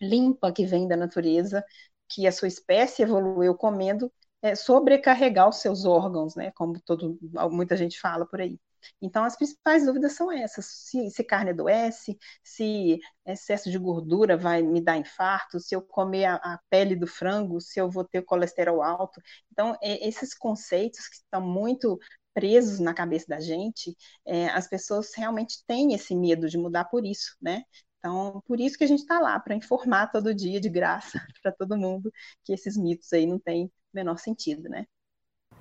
limpa 0.00 0.52
que 0.52 0.66
vem 0.66 0.88
da 0.88 0.96
natureza, 0.96 1.64
que 2.08 2.26
a 2.26 2.32
sua 2.32 2.48
espécie 2.48 3.02
evoluiu 3.02 3.54
comendo, 3.56 4.12
é, 4.42 4.54
sobrecarregar 4.54 5.48
os 5.48 5.56
seus 5.60 5.84
órgãos, 5.84 6.36
né? 6.36 6.52
Como 6.52 6.80
todo, 6.82 7.18
muita 7.50 7.76
gente 7.76 7.98
fala 8.00 8.26
por 8.26 8.40
aí. 8.40 8.58
Então, 9.00 9.24
as 9.24 9.36
principais 9.36 9.86
dúvidas 9.86 10.12
são 10.12 10.30
essas: 10.30 10.66
se, 10.66 11.10
se, 11.10 11.24
carne 11.24 11.50
adoece, 11.50 12.18
se 12.42 12.98
excesso 13.26 13.70
de 13.70 13.78
gordura 13.78 14.36
vai 14.36 14.62
me 14.62 14.80
dar 14.80 14.96
infarto, 14.96 15.60
se 15.60 15.74
eu 15.74 15.82
comer 15.82 16.26
a, 16.26 16.34
a 16.36 16.60
pele 16.70 16.96
do 16.96 17.06
frango, 17.06 17.60
se 17.60 17.80
eu 17.80 17.90
vou 17.90 18.04
ter 18.04 18.22
colesterol 18.22 18.82
alto. 18.82 19.20
Então, 19.52 19.76
é, 19.82 20.06
esses 20.06 20.34
conceitos 20.34 21.08
que 21.08 21.16
estão 21.16 21.40
muito 21.40 21.98
presos 22.34 22.80
na 22.80 22.92
cabeça 22.92 23.26
da 23.28 23.40
gente, 23.40 23.96
é, 24.26 24.48
as 24.48 24.68
pessoas 24.68 25.14
realmente 25.14 25.64
têm 25.66 25.94
esse 25.94 26.14
medo 26.14 26.48
de 26.48 26.58
mudar 26.58 26.84
por 26.84 27.04
isso, 27.04 27.34
né? 27.40 27.62
Então, 27.98 28.42
por 28.46 28.60
isso 28.60 28.76
que 28.78 28.84
a 28.84 28.86
gente 28.86 29.00
está 29.00 29.18
lá, 29.18 29.40
para 29.40 29.54
informar 29.54 30.12
todo 30.12 30.34
dia 30.34 30.60
de 30.60 30.68
graça 30.68 31.18
para 31.42 31.50
todo 31.50 31.76
mundo 31.76 32.12
que 32.44 32.52
esses 32.52 32.76
mitos 32.76 33.12
aí 33.12 33.26
não 33.26 33.38
têm 33.38 33.72
menor 33.92 34.18
sentido, 34.18 34.68
né? 34.68 34.86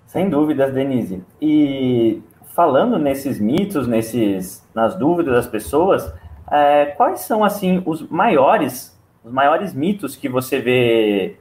Sem 0.05 0.29
dúvidas, 0.29 0.73
Denise. 0.73 1.23
E 1.41 2.21
falando 2.55 2.97
nesses 2.97 3.39
mitos, 3.39 3.85
nesses, 3.85 4.65
nas 4.73 4.95
dúvidas 4.95 5.35
das 5.35 5.47
pessoas, 5.47 6.11
é, 6.49 6.85
quais 6.85 7.21
são 7.21 7.43
assim 7.43 7.83
os 7.85 8.07
maiores, 8.09 8.97
os 9.23 9.31
maiores 9.31 9.73
mitos 9.73 10.15
que 10.15 10.29
você 10.29 10.59
vê? 10.59 11.37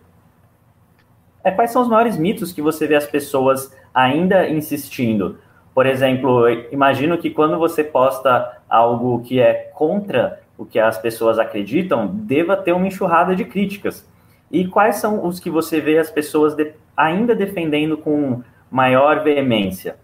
É, 1.44 1.50
quais 1.52 1.70
são 1.70 1.82
os 1.82 1.88
maiores 1.88 2.18
mitos 2.18 2.52
que 2.52 2.60
você 2.60 2.86
vê 2.86 2.96
as 2.96 3.06
pessoas 3.06 3.72
ainda 3.94 4.48
insistindo? 4.48 5.38
Por 5.72 5.86
exemplo, 5.86 6.48
imagino 6.72 7.16
que 7.16 7.30
quando 7.30 7.58
você 7.58 7.84
posta 7.84 8.58
algo 8.68 9.22
que 9.22 9.40
é 9.40 9.70
contra 9.74 10.40
o 10.58 10.64
que 10.64 10.78
as 10.78 10.98
pessoas 10.98 11.38
acreditam, 11.38 12.06
deva 12.06 12.56
ter 12.56 12.72
uma 12.72 12.86
enxurrada 12.86 13.36
de 13.36 13.44
críticas. 13.44 14.08
E 14.50 14.66
quais 14.66 14.96
são 14.96 15.26
os 15.26 15.38
que 15.38 15.50
você 15.50 15.80
vê 15.80 15.98
as 15.98 16.10
pessoas 16.10 16.54
de, 16.54 16.72
ainda 16.96 17.34
defendendo 17.34 17.96
com 17.96 18.42
maior 18.70 19.22
veemência? 19.22 19.96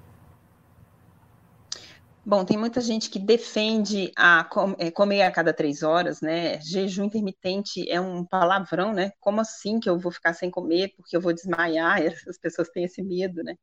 Bom, 2.23 2.45
tem 2.45 2.57
muita 2.59 2.83
gente 2.83 3.09
que 3.09 3.19
defende 3.19 4.13
a 4.17 4.47
é, 4.79 4.91
comer 4.91 5.23
a 5.23 5.33
cada 5.33 5.55
três 5.55 5.83
horas, 5.83 6.21
né? 6.21 6.61
Jejum 6.61 7.05
intermitente 7.05 7.91
é 7.91 7.99
um 7.99 8.25
palavrão, 8.27 8.93
né? 8.93 9.11
Como 9.19 9.41
assim 9.41 9.81
que 9.81 9.89
eu 9.89 9.99
vou 9.99 10.13
ficar 10.13 10.35
sem 10.35 10.51
comer 10.51 10.93
porque 10.97 11.17
eu 11.17 11.21
vou 11.21 11.33
desmaiar? 11.33 11.99
As 12.29 12.37
pessoas 12.39 12.69
têm 12.69 12.85
esse 12.85 13.03
medo, 13.03 13.43
né? 13.43 13.57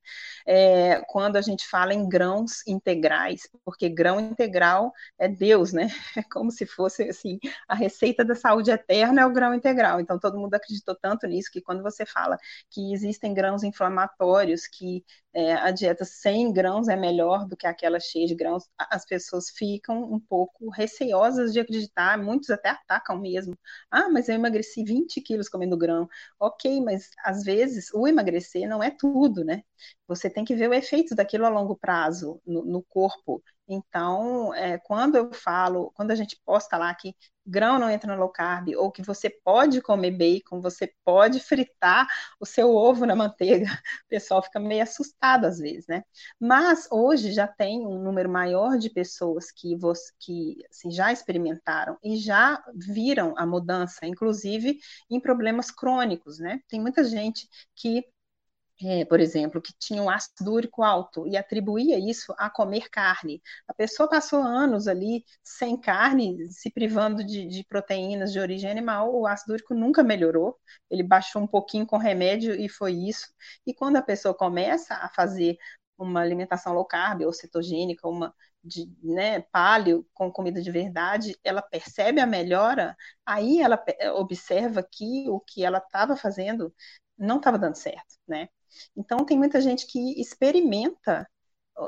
É, 0.46 1.02
quando 1.08 1.36
a 1.38 1.42
gente 1.42 1.68
fala 1.68 1.94
em 1.94 2.10
grãos 2.10 2.66
integrais, 2.68 3.48
porque 3.64 3.88
grão 3.90 4.20
integral 4.20 4.92
é 5.20 5.28
Deus, 5.28 5.72
né? 5.72 5.88
É 6.18 6.24
como 6.24 6.52
se 6.52 6.66
fosse 6.66 7.04
assim, 7.04 7.40
a 7.68 7.76
receita 7.76 8.26
da 8.26 8.34
saúde 8.36 8.72
eterna 8.72 9.22
é 9.22 9.26
o 9.26 9.32
grão 9.34 9.54
integral. 9.54 10.00
Então 10.02 10.20
todo 10.20 10.40
mundo 10.40 10.56
acreditou 10.56 10.96
tanto 11.00 11.28
nisso 11.28 11.52
que 11.52 11.62
quando 11.62 11.84
você 11.84 12.06
fala 12.08 12.38
que 12.72 12.92
existem 12.94 13.34
grãos 13.36 13.64
inflamatórios, 13.64 14.66
que 14.68 15.04
é, 15.38 15.54
a 15.54 15.72
dieta 15.72 16.04
sem 16.06 16.52
grãos 16.52 16.88
é 16.88 16.96
melhor 16.96 17.48
do 17.48 17.56
que 17.56 17.68
aquela 17.68 18.00
cheia 18.00 18.26
de 18.28 18.34
grãos, 18.36 18.64
as 18.78 19.06
pessoas 19.06 19.50
ficam 19.52 20.02
um 20.12 20.20
pouco 20.20 20.70
receosas 20.72 21.54
de 21.54 21.60
acreditar, 21.60 22.18
muitos 22.18 22.50
até 22.50 22.70
atacam 22.70 23.20
mesmo. 23.20 23.56
Ah, 23.92 24.10
mas 24.10 24.30
eu 24.30 24.36
emagreci 24.36 24.84
20 24.84 25.22
quilos 25.22 25.50
comendo 25.50 25.78
grão. 25.78 26.10
Ok, 26.40 26.82
mas 26.82 27.10
às 27.24 27.44
vezes 27.44 27.94
o 27.94 28.08
emagrecer 28.08 28.68
não 28.68 28.82
é 28.82 28.90
tudo, 28.92 29.44
né? 29.46 29.64
Você 30.08 30.30
tem 30.30 30.46
que 30.46 30.56
ver 30.56 30.70
o 30.70 30.74
efeito 30.74 31.16
daquilo 31.16 31.46
a 31.46 31.50
longo 31.50 31.76
prazo 31.76 32.42
no, 32.46 32.64
no 32.66 32.84
corpo. 32.84 33.44
Então, 33.68 34.54
é, 34.54 34.78
quando 34.78 35.16
eu 35.16 35.34
falo, 35.34 35.92
quando 35.94 36.12
a 36.12 36.16
gente 36.16 36.40
posta 36.46 36.78
lá 36.78 36.94
que 36.96 37.14
grão 37.46 37.78
não 37.80 37.90
entra 37.90 38.14
no 38.14 38.20
low 38.20 38.30
carb, 38.30 38.70
ou 38.78 38.92
que 38.92 39.02
você 39.02 39.30
pode 39.30 39.82
comer 39.82 40.12
bacon, 40.12 40.62
você 40.62 40.94
pode 41.04 41.40
fritar 41.40 42.08
o 42.40 42.46
seu 42.46 42.70
ovo 42.74 43.06
na 43.06 43.16
manteiga, 43.16 43.66
o 44.06 44.08
pessoal 44.10 44.42
fica 44.44 44.60
meio 44.60 44.84
assustado 44.84 45.46
às 45.46 45.58
vezes, 45.60 45.86
né? 45.88 46.04
Mas 46.40 46.88
hoje 46.92 47.32
já 47.32 47.48
tem 47.48 47.86
um 47.86 48.02
número 48.02 48.30
maior 48.30 48.78
de 48.78 48.90
pessoas 48.90 49.52
que, 49.52 49.76
você, 49.76 50.12
que 50.20 50.58
assim, 50.70 50.92
já 50.92 51.12
experimentaram 51.12 51.98
e 52.04 52.18
já 52.18 52.62
viram 52.76 53.34
a 53.38 53.46
mudança, 53.46 54.06
inclusive 54.06 54.80
em 55.10 55.20
problemas 55.20 55.72
crônicos, 55.72 56.40
né? 56.40 56.62
Tem 56.68 56.80
muita 56.80 57.04
gente 57.04 57.48
que 57.76 58.04
é, 58.84 59.04
por 59.06 59.20
exemplo, 59.20 59.62
que 59.62 59.74
tinha 59.80 60.02
um 60.02 60.10
ácido 60.10 60.54
úrico 60.54 60.84
alto 60.84 61.28
e 61.28 61.36
atribuía 61.36 61.98
isso 61.98 62.34
a 62.38 62.50
comer 62.50 62.90
carne. 62.90 63.42
A 63.68 63.74
pessoa 63.74 64.10
passou 64.10 64.42
anos 64.42 64.88
ali 64.88 65.26
sem 65.44 65.76
carne, 65.80 66.52
se 66.52 66.72
privando 66.72 67.24
de, 67.24 67.48
de, 67.48 67.64
proteínas 67.64 68.32
de 68.32 68.40
origem 68.40 68.70
animal, 68.70 69.14
o 69.16 69.26
ácido 69.26 69.54
úrico 69.54 69.74
nunca 69.74 70.04
melhorou, 70.04 70.60
ele 70.90 71.04
baixou 71.04 71.42
um 71.42 71.48
pouquinho 71.48 71.88
com 71.88 71.98
remédio 71.98 72.54
e 72.54 72.70
foi 72.70 72.94
isso. 72.94 73.28
E 73.66 73.74
quando 73.74 73.98
a 73.98 74.02
pessoa 74.02 74.34
começa 74.34 74.96
a 74.96 75.10
fazer 75.10 75.58
uma 75.98 76.22
alimentação 76.22 76.74
low 76.74 76.86
carb 76.86 77.24
ou 77.24 77.34
cetogênica, 77.34 78.08
uma 78.08 78.34
de 78.64 78.92
né, 79.02 79.42
paleo 79.52 80.06
com 80.14 80.32
comida 80.32 80.62
de 80.62 80.72
verdade, 80.72 81.38
ela 81.44 81.62
percebe 81.62 82.20
a 82.20 82.26
melhora, 82.26 82.96
aí 83.26 83.62
ela 83.62 83.82
observa 84.16 84.84
que 84.84 85.30
o 85.30 85.40
que 85.40 85.64
ela 85.64 85.78
estava 85.80 86.16
fazendo 86.18 86.74
não 87.18 87.38
estava 87.38 87.58
dando 87.58 87.76
certo, 87.76 88.18
né? 88.28 88.50
Então, 88.96 89.26
tem 89.26 89.38
muita 89.38 89.62
gente 89.62 89.88
que 89.88 90.20
experimenta 90.20 91.28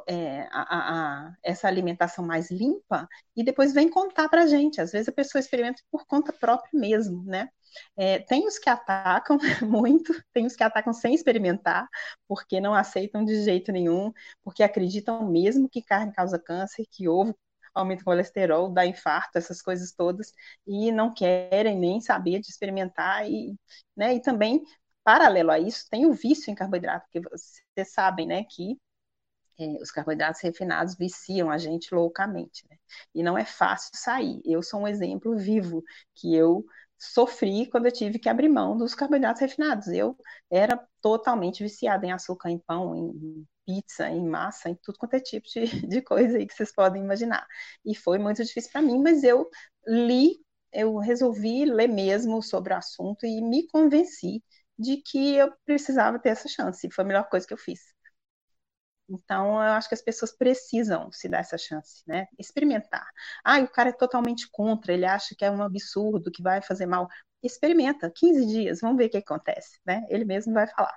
é, 0.07 0.41
a, 0.51 1.27
a, 1.29 1.33
essa 1.43 1.67
alimentação 1.67 2.25
mais 2.25 2.51
limpa 2.51 3.07
e 3.35 3.43
depois 3.43 3.73
vem 3.73 3.89
contar 3.89 4.29
para 4.29 4.43
a 4.43 4.47
gente. 4.47 4.79
Às 4.81 4.91
vezes 4.91 5.09
a 5.09 5.11
pessoa 5.11 5.39
experimenta 5.39 5.81
por 5.91 6.05
conta 6.05 6.31
própria 6.31 6.79
mesmo, 6.79 7.23
né? 7.25 7.49
É, 7.97 8.19
tem 8.19 8.47
os 8.47 8.57
que 8.59 8.69
atacam 8.69 9.37
muito, 9.61 10.13
tem 10.33 10.45
os 10.45 10.55
que 10.55 10.63
atacam 10.63 10.93
sem 10.93 11.13
experimentar, 11.13 11.87
porque 12.27 12.59
não 12.59 12.73
aceitam 12.73 13.23
de 13.25 13.43
jeito 13.43 13.71
nenhum, 13.71 14.11
porque 14.43 14.63
acreditam 14.63 15.27
mesmo 15.29 15.69
que 15.69 15.81
carne 15.83 16.13
causa 16.13 16.39
câncer, 16.39 16.85
que 16.91 17.07
ovo 17.07 17.35
aumenta 17.73 18.01
o 18.01 18.05
colesterol, 18.05 18.71
dá 18.73 18.85
infarto, 18.85 19.37
essas 19.37 19.61
coisas 19.61 19.93
todas, 19.93 20.33
e 20.67 20.91
não 20.91 21.13
querem 21.13 21.77
nem 21.77 22.01
saber 22.01 22.39
de 22.41 22.49
experimentar, 22.49 23.29
e, 23.29 23.55
né, 23.95 24.15
e 24.15 24.21
também 24.21 24.63
paralelo 25.10 25.50
a 25.50 25.58
isso, 25.60 25.88
tem 25.89 26.06
o 26.06 26.13
vício 26.13 26.52
em 26.52 26.56
carboidrato, 26.56 27.08
porque 27.12 27.28
vocês 27.28 27.91
sabem, 27.91 28.28
né, 28.28 28.43
que 28.43 28.78
é, 29.60 29.65
os 29.82 29.91
carboidratos 29.91 30.41
refinados 30.41 30.95
viciam 30.95 31.50
a 31.50 31.58
gente 31.58 31.95
loucamente, 31.95 32.63
né? 32.69 32.78
E 33.15 33.24
não 33.24 33.38
é 33.38 33.43
fácil 33.43 33.91
sair. 33.95 34.39
Eu 34.45 34.62
sou 34.63 34.82
um 34.82 34.88
exemplo 34.88 35.36
vivo 35.36 35.84
que 36.15 36.36
eu 36.36 36.63
sofri 36.98 37.67
quando 37.72 37.88
eu 37.88 37.91
tive 37.91 38.19
que 38.19 38.30
abrir 38.30 38.50
mão 38.50 38.78
dos 38.78 38.93
carboidratos 38.95 39.41
refinados. 39.41 39.88
Eu 39.88 40.15
era 40.52 40.80
totalmente 41.02 41.63
viciada 41.63 42.06
em 42.06 42.12
açúcar, 42.12 42.52
em 42.52 42.60
pão, 42.60 42.95
em 42.95 43.48
pizza, 43.65 44.08
em 44.10 44.24
massa, 44.28 44.69
em 44.69 44.76
tudo 44.76 45.00
quanto 45.00 45.15
é 45.15 45.19
tipo 45.19 45.48
de, 45.50 45.65
de 45.89 46.02
coisa 46.04 46.38
aí 46.38 46.45
que 46.48 46.54
vocês 46.54 46.72
podem 46.74 47.04
imaginar. 47.04 47.48
E 47.86 47.95
foi 47.95 48.19
muito 48.19 48.43
difícil 48.43 48.72
para 48.72 48.82
mim, 48.84 49.02
mas 49.02 49.24
eu 49.24 49.50
li, 49.88 50.38
eu 50.72 50.98
resolvi 50.98 51.65
ler 51.65 51.88
mesmo 51.88 52.43
sobre 52.43 52.74
o 52.74 52.78
assunto 52.78 53.26
e 53.26 53.41
me 53.41 53.65
convenci 53.67 54.43
de 54.79 54.97
que 54.97 55.35
eu 55.35 55.51
precisava 55.65 56.17
ter 56.17 56.29
essa 56.29 56.47
chance, 56.47 56.89
foi 56.89 57.03
a 57.03 57.07
melhor 57.07 57.29
coisa 57.29 57.45
que 57.45 57.53
eu 57.53 57.57
fiz. 57.57 57.81
Então, 59.09 59.55
eu 59.55 59.71
acho 59.73 59.89
que 59.89 59.95
as 59.95 60.01
pessoas 60.01 60.31
precisam 60.31 61.11
se 61.11 61.27
dar 61.27 61.39
essa 61.39 61.57
chance, 61.57 62.03
né? 62.07 62.27
Experimentar. 62.37 63.05
Ah, 63.43 63.59
o 63.59 63.67
cara 63.67 63.89
é 63.89 63.93
totalmente 63.93 64.47
contra, 64.51 64.93
ele 64.93 65.05
acha 65.05 65.35
que 65.35 65.43
é 65.43 65.51
um 65.51 65.63
absurdo, 65.63 66.31
que 66.31 66.43
vai 66.43 66.61
fazer 66.61 66.85
mal. 66.85 67.07
Experimenta, 67.43 68.11
15 68.15 68.45
dias, 68.45 68.81
vamos 68.81 68.97
ver 68.97 69.05
o 69.05 69.09
que 69.09 69.17
acontece, 69.17 69.79
né? 69.85 70.05
Ele 70.09 70.25
mesmo 70.25 70.53
vai 70.53 70.67
falar. 70.67 70.95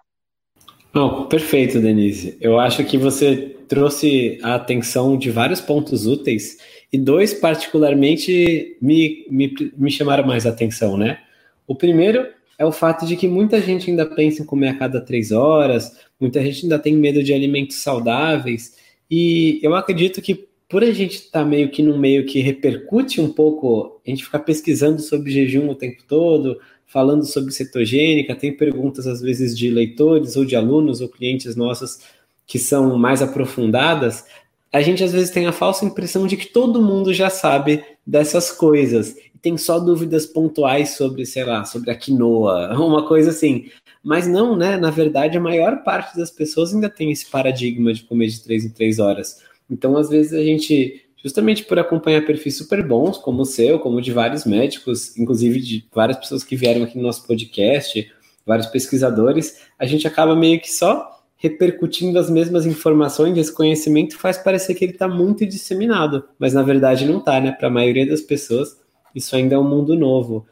Perfeito, 1.30 1.80
Denise. 1.80 2.36
Eu 2.38 2.60
acho 2.60 2.84
que 2.84 2.98
você 2.98 3.56
trouxe 3.66 4.38
a 4.42 4.56
atenção 4.56 5.16
de 5.16 5.30
vários 5.30 5.60
pontos 5.60 6.06
úteis 6.06 6.58
e 6.92 6.98
dois 6.98 7.32
particularmente 7.32 8.76
me, 8.80 9.26
me, 9.30 9.54
me 9.74 9.90
chamaram 9.90 10.26
mais 10.26 10.44
atenção, 10.44 10.98
né? 10.98 11.22
O 11.66 11.74
primeiro 11.74 12.28
é 12.62 12.64
o 12.64 12.70
fato 12.70 13.04
de 13.04 13.16
que 13.16 13.26
muita 13.26 13.60
gente 13.60 13.90
ainda 13.90 14.06
pensa 14.06 14.40
em 14.40 14.46
comer 14.46 14.68
a 14.68 14.78
cada 14.78 15.00
três 15.00 15.32
horas, 15.32 15.96
muita 16.20 16.40
gente 16.40 16.62
ainda 16.62 16.78
tem 16.78 16.94
medo 16.94 17.20
de 17.20 17.34
alimentos 17.34 17.78
saudáveis, 17.78 18.76
E 19.10 19.58
eu 19.62 19.74
acredito 19.74 20.22
que 20.22 20.46
por 20.68 20.84
a 20.84 20.92
gente 20.92 21.16
estar 21.16 21.40
tá 21.40 21.44
meio 21.44 21.70
que 21.70 21.82
num 21.82 21.98
meio 21.98 22.24
que 22.24 22.40
repercute 22.40 23.20
um 23.20 23.30
pouco, 23.30 24.00
a 24.06 24.08
gente 24.08 24.24
ficar 24.24 24.38
pesquisando 24.38 25.02
sobre 25.02 25.32
jejum 25.32 25.68
o 25.68 25.74
tempo 25.74 26.04
todo, 26.06 26.58
falando 26.86 27.26
sobre 27.26 27.52
cetogênica, 27.52 28.34
tem 28.34 28.56
perguntas 28.56 29.08
às 29.08 29.20
vezes 29.20 29.58
de 29.58 29.68
leitores 29.68 30.36
ou 30.36 30.44
de 30.44 30.54
alunos 30.54 31.00
ou 31.00 31.08
clientes 31.08 31.56
nossos 31.56 31.98
que 32.46 32.60
são 32.60 32.96
mais 32.96 33.22
aprofundadas, 33.22 34.24
a 34.72 34.80
gente 34.80 35.04
às 35.04 35.12
vezes 35.12 35.30
tem 35.30 35.46
a 35.46 35.52
falsa 35.52 35.84
impressão 35.84 36.26
de 36.26 36.36
que 36.36 36.46
todo 36.46 36.80
mundo 36.80 37.12
já 37.12 37.28
sabe 37.28 37.84
dessas 38.06 38.50
coisas 38.50 39.14
e 39.34 39.38
tem 39.40 39.58
só 39.58 39.78
dúvidas 39.78 40.24
pontuais 40.24 40.96
sobre, 40.96 41.26
sei 41.26 41.44
lá, 41.44 41.64
sobre 41.64 41.90
a 41.90 41.94
quinoa, 41.94 42.72
uma 42.80 43.06
coisa 43.06 43.30
assim. 43.30 43.66
Mas 44.02 44.26
não, 44.26 44.56
né? 44.56 44.78
Na 44.78 44.90
verdade, 44.90 45.36
a 45.36 45.40
maior 45.40 45.84
parte 45.84 46.16
das 46.16 46.30
pessoas 46.30 46.74
ainda 46.74 46.88
tem 46.88 47.12
esse 47.12 47.26
paradigma 47.26 47.92
de 47.92 48.02
comer 48.02 48.28
de 48.28 48.42
três 48.42 48.64
em 48.64 48.70
três 48.70 48.98
horas. 48.98 49.42
Então, 49.70 49.96
às 49.96 50.08
vezes, 50.08 50.32
a 50.32 50.42
gente, 50.42 51.04
justamente 51.22 51.64
por 51.64 51.78
acompanhar 51.78 52.24
perfis 52.24 52.56
super 52.56 52.82
bons, 52.82 53.18
como 53.18 53.42
o 53.42 53.46
seu, 53.46 53.78
como 53.78 54.00
de 54.00 54.10
vários 54.10 54.44
médicos, 54.44 55.16
inclusive 55.16 55.60
de 55.60 55.84
várias 55.94 56.16
pessoas 56.18 56.42
que 56.42 56.56
vieram 56.56 56.82
aqui 56.82 56.96
no 56.96 57.04
nosso 57.04 57.26
podcast, 57.26 58.10
vários 58.44 58.66
pesquisadores, 58.66 59.60
a 59.78 59.86
gente 59.86 60.06
acaba 60.06 60.34
meio 60.34 60.60
que 60.60 60.72
só 60.72 61.21
repercutindo 61.42 62.20
as 62.20 62.30
mesmas 62.30 62.64
informações, 62.66 63.36
esse 63.36 63.52
conhecimento 63.52 64.16
faz 64.16 64.38
parecer 64.38 64.76
que 64.76 64.84
ele 64.84 64.92
está 64.92 65.08
muito 65.08 65.44
disseminado, 65.44 66.22
mas 66.38 66.54
na 66.54 66.62
verdade 66.62 67.04
não 67.04 67.18
está, 67.18 67.40
né? 67.40 67.50
Para 67.50 67.66
a 67.66 67.70
maioria 67.70 68.06
das 68.06 68.20
pessoas, 68.20 68.78
isso 69.12 69.34
ainda 69.34 69.56
é 69.56 69.58
um 69.58 69.68
mundo 69.68 69.96
novo. 69.96 70.46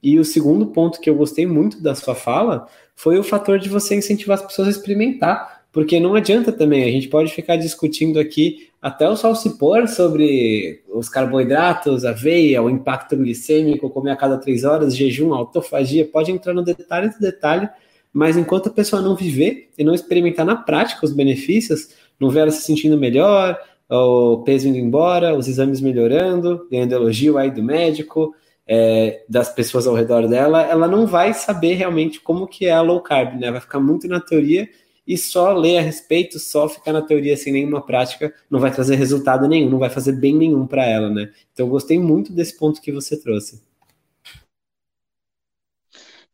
E 0.00 0.20
o 0.20 0.24
segundo 0.24 0.66
ponto 0.66 1.00
que 1.00 1.10
eu 1.10 1.16
gostei 1.16 1.46
muito 1.46 1.82
da 1.82 1.96
sua 1.96 2.14
fala 2.14 2.68
foi 2.94 3.18
o 3.18 3.24
fator 3.24 3.58
de 3.58 3.68
você 3.68 3.96
incentivar 3.96 4.38
as 4.38 4.46
pessoas 4.46 4.68
a 4.68 4.70
experimentar 4.70 5.56
porque 5.76 6.00
não 6.00 6.14
adianta 6.14 6.50
também, 6.50 6.84
a 6.84 6.90
gente 6.90 7.06
pode 7.06 7.30
ficar 7.30 7.56
discutindo 7.56 8.18
aqui 8.18 8.70
até 8.80 9.06
o 9.06 9.14
sol 9.14 9.34
se 9.34 9.58
pôr 9.58 9.86
sobre 9.86 10.82
os 10.88 11.06
carboidratos, 11.06 12.06
aveia, 12.06 12.62
o 12.62 12.70
impacto 12.70 13.14
glicêmico, 13.14 13.90
comer 13.90 14.12
a 14.12 14.16
cada 14.16 14.38
três 14.38 14.64
horas, 14.64 14.96
jejum, 14.96 15.34
autofagia, 15.34 16.06
pode 16.06 16.32
entrar 16.32 16.54
no 16.54 16.62
detalhe 16.62 17.10
do 17.10 17.18
detalhe, 17.18 17.68
mas 18.16 18.34
enquanto 18.34 18.70
a 18.70 18.72
pessoa 18.72 19.02
não 19.02 19.14
viver 19.14 19.68
e 19.76 19.84
não 19.84 19.92
experimentar 19.92 20.46
na 20.46 20.56
prática 20.56 21.04
os 21.04 21.12
benefícios, 21.12 21.90
não 22.18 22.30
ver 22.30 22.40
ela 22.40 22.50
se 22.50 22.62
sentindo 22.62 22.96
melhor, 22.96 23.60
o 23.90 24.38
peso 24.38 24.66
indo 24.66 24.78
embora, 24.78 25.36
os 25.36 25.46
exames 25.46 25.82
melhorando, 25.82 26.66
ganhando 26.70 26.94
elogio 26.94 27.36
aí 27.36 27.50
do 27.50 27.62
médico, 27.62 28.34
é, 28.66 29.22
das 29.28 29.50
pessoas 29.52 29.86
ao 29.86 29.94
redor 29.94 30.26
dela, 30.28 30.62
ela 30.62 30.88
não 30.88 31.06
vai 31.06 31.34
saber 31.34 31.74
realmente 31.74 32.18
como 32.18 32.46
que 32.46 32.64
é 32.64 32.72
a 32.72 32.80
low 32.80 33.02
carb, 33.02 33.38
né? 33.38 33.50
Vai 33.50 33.60
ficar 33.60 33.80
muito 33.80 34.08
na 34.08 34.18
teoria 34.18 34.66
e 35.06 35.18
só 35.18 35.52
ler 35.52 35.76
a 35.76 35.82
respeito, 35.82 36.38
só 36.38 36.70
ficar 36.70 36.94
na 36.94 37.02
teoria 37.02 37.36
sem 37.36 37.52
nenhuma 37.52 37.84
prática, 37.84 38.32
não 38.50 38.58
vai 38.58 38.70
trazer 38.70 38.96
resultado 38.96 39.46
nenhum, 39.46 39.68
não 39.68 39.78
vai 39.78 39.90
fazer 39.90 40.12
bem 40.12 40.34
nenhum 40.34 40.66
para 40.66 40.86
ela, 40.86 41.10
né? 41.10 41.30
Então 41.52 41.68
gostei 41.68 41.98
muito 41.98 42.32
desse 42.32 42.56
ponto 42.56 42.80
que 42.80 42.90
você 42.90 43.14
trouxe. 43.14 43.60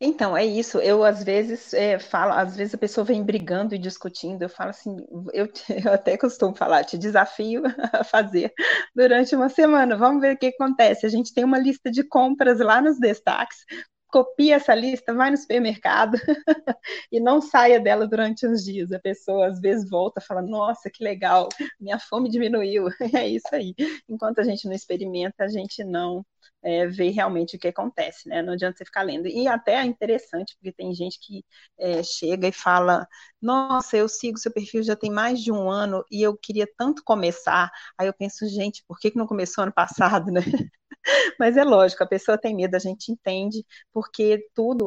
Então, 0.05 0.37
é 0.37 0.45
isso. 0.45 0.79
Eu, 0.79 1.05
às 1.05 1.23
vezes, 1.23 1.73
é, 1.73 1.97
falo, 1.97 2.33
às 2.33 2.57
vezes 2.57 2.75
a 2.75 2.79
pessoa 2.79 3.05
vem 3.05 3.23
brigando 3.23 3.73
e 3.73 3.79
discutindo. 3.79 4.43
Eu 4.43 4.49
falo 4.49 4.71
assim, 4.71 4.97
eu, 5.33 5.47
eu 5.87 5.93
até 5.93 6.17
costumo 6.19 6.57
falar, 6.57 6.83
te 6.85 6.99
desafio 6.99 7.63
a 7.93 8.03
fazer 8.03 8.53
durante 8.97 9.37
uma 9.37 9.49
semana. 9.49 9.97
Vamos 9.97 10.21
ver 10.21 10.35
o 10.35 10.39
que 10.39 10.47
acontece. 10.47 11.07
A 11.07 11.09
gente 11.09 11.33
tem 11.33 11.45
uma 11.45 11.59
lista 11.59 11.89
de 11.89 12.03
compras 12.03 12.59
lá 12.59 12.81
nos 12.83 12.99
destaques 12.99 13.59
copia 14.13 14.57
essa 14.57 14.75
lista, 14.75 15.15
vai 15.15 15.31
no 15.31 15.37
supermercado 15.37 16.17
e 17.11 17.19
não 17.19 17.41
saia 17.41 17.81
dela 17.81 18.07
durante 18.07 18.47
uns 18.47 18.63
dias. 18.63 18.93
A 18.93 19.01
pessoa 19.01 19.47
às 19.49 19.59
vezes 19.61 19.89
volta 19.89 20.21
e 20.21 20.25
fala: 20.25 20.43
Nossa, 20.43 20.91
que 20.91 21.03
legal, 21.03 21.49
minha 21.81 21.99
fome 21.99 22.31
diminuiu. 22.31 22.89
É 23.23 23.29
isso 23.29 23.49
aí. 23.53 23.75
Enquanto 24.09 24.41
a 24.41 24.45
gente 24.45 24.67
não 24.67 24.75
experimenta, 24.75 25.45
a 25.45 25.49
gente 25.49 25.85
não 25.85 26.25
é, 26.63 26.87
vê 26.87 27.11
realmente 27.11 27.57
o 27.57 27.59
que 27.59 27.69
acontece, 27.69 28.29
né? 28.29 28.43
Não 28.43 28.53
adianta 28.53 28.79
você 28.79 28.85
ficar 28.85 29.03
lendo. 29.03 29.27
E 29.29 29.49
até 29.49 29.75
é 29.77 29.85
interessante, 29.85 30.55
porque 30.57 30.73
tem 30.73 30.95
gente 30.95 31.19
que 31.21 31.45
é, 31.79 32.03
chega 32.03 32.49
e 32.49 32.53
fala: 32.53 33.07
Nossa, 33.41 33.97
eu 33.97 34.09
sigo 34.09 34.39
seu 34.39 34.53
perfil 34.53 34.83
já 34.83 34.95
tem 34.97 35.11
mais 35.11 35.41
de 35.41 35.51
um 35.51 35.71
ano 35.71 36.05
e 36.11 36.23
eu 36.23 36.37
queria 36.37 36.69
tanto 36.77 37.03
começar. 37.05 37.71
Aí 37.99 38.07
eu 38.07 38.15
penso, 38.15 38.47
gente, 38.49 38.85
por 38.87 38.99
que, 39.01 39.11
que 39.11 39.19
não 39.19 39.27
começou 39.27 39.63
ano 39.65 39.73
passado, 39.73 40.31
né? 40.31 40.41
Mas 41.39 41.57
é 41.57 41.65
lógico, 41.65 42.03
a 42.05 42.07
pessoa 42.07 42.39
tem 42.39 42.55
medo, 42.55 42.75
a 42.75 42.79
gente 42.79 43.11
entende, 43.13 43.65
porque 43.93 44.49
tudo, 44.55 44.87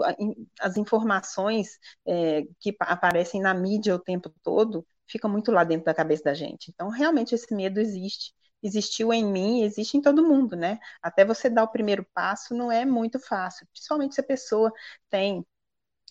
as 0.59 0.77
informações 0.77 1.79
é, 2.07 2.43
que 2.59 2.75
aparecem 2.79 3.41
na 3.41 3.53
mídia 3.53 3.95
o 3.95 3.99
tempo 3.99 4.33
todo, 4.43 4.85
ficam 5.07 5.29
muito 5.29 5.51
lá 5.51 5.63
dentro 5.63 5.85
da 5.85 5.93
cabeça 5.93 6.23
da 6.23 6.33
gente. 6.33 6.71
Então, 6.73 6.89
realmente, 6.89 7.35
esse 7.35 7.53
medo 7.53 7.79
existe. 7.79 8.33
Existiu 8.63 9.13
em 9.13 9.23
mim, 9.23 9.61
existe 9.63 9.97
em 9.97 10.01
todo 10.01 10.25
mundo, 10.25 10.55
né? 10.55 10.79
Até 11.01 11.23
você 11.23 11.49
dar 11.49 11.63
o 11.63 11.71
primeiro 11.71 12.05
passo 12.13 12.55
não 12.55 12.71
é 12.71 12.83
muito 12.85 13.19
fácil, 13.19 13.67
principalmente 13.71 14.15
se 14.15 14.21
a 14.21 14.23
pessoa 14.23 14.71
tem 15.09 15.45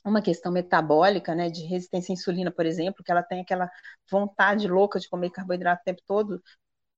uma 0.05 0.21
questão 0.23 0.53
metabólica, 0.53 1.35
né, 1.35 1.49
de 1.51 1.63
resistência 1.65 2.13
à 2.13 2.15
insulina, 2.15 2.51
por 2.53 2.67
exemplo, 2.67 3.03
que 3.03 3.11
ela 3.11 3.23
tem 3.23 3.41
aquela 3.41 3.71
vontade 4.11 4.69
louca 4.69 5.01
de 5.01 5.09
comer 5.09 5.31
carboidrato 5.31 5.81
o 5.81 5.85
tempo 5.85 6.03
todo, 6.07 6.43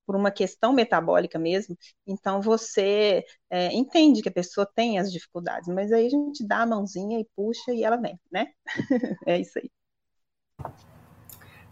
por 0.07 0.15
uma 0.15 0.31
questão 0.31 0.71
metabólica 0.71 1.37
mesmo, 1.37 1.77
então 2.07 2.41
você 2.41 3.25
é, 3.49 3.67
entende 3.73 4.21
que 4.21 4.29
a 4.29 4.31
pessoa 4.31 4.65
tem 4.65 4.97
as 4.97 5.11
dificuldades, 5.11 5.67
mas 5.67 5.91
aí 5.91 6.07
a 6.07 6.09
gente 6.09 6.47
dá 6.47 6.61
a 6.61 6.65
mãozinha 6.65 7.19
e 7.19 7.27
puxa 7.35 7.73
e 7.73 7.83
ela 7.83 7.97
vem, 7.97 8.17
né? 8.31 8.47
é 9.27 9.37
isso 9.37 9.59
aí. 9.59 9.69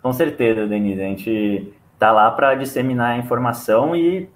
Com 0.01 0.11
certeza, 0.11 0.67
Denise, 0.67 1.01
a 1.01 1.05
gente 1.05 1.73
tá 1.97 2.11
lá 2.11 2.29
para 2.29 2.55
disseminar 2.55 3.13
a 3.13 3.17
informação 3.17 3.95
e 3.95 4.29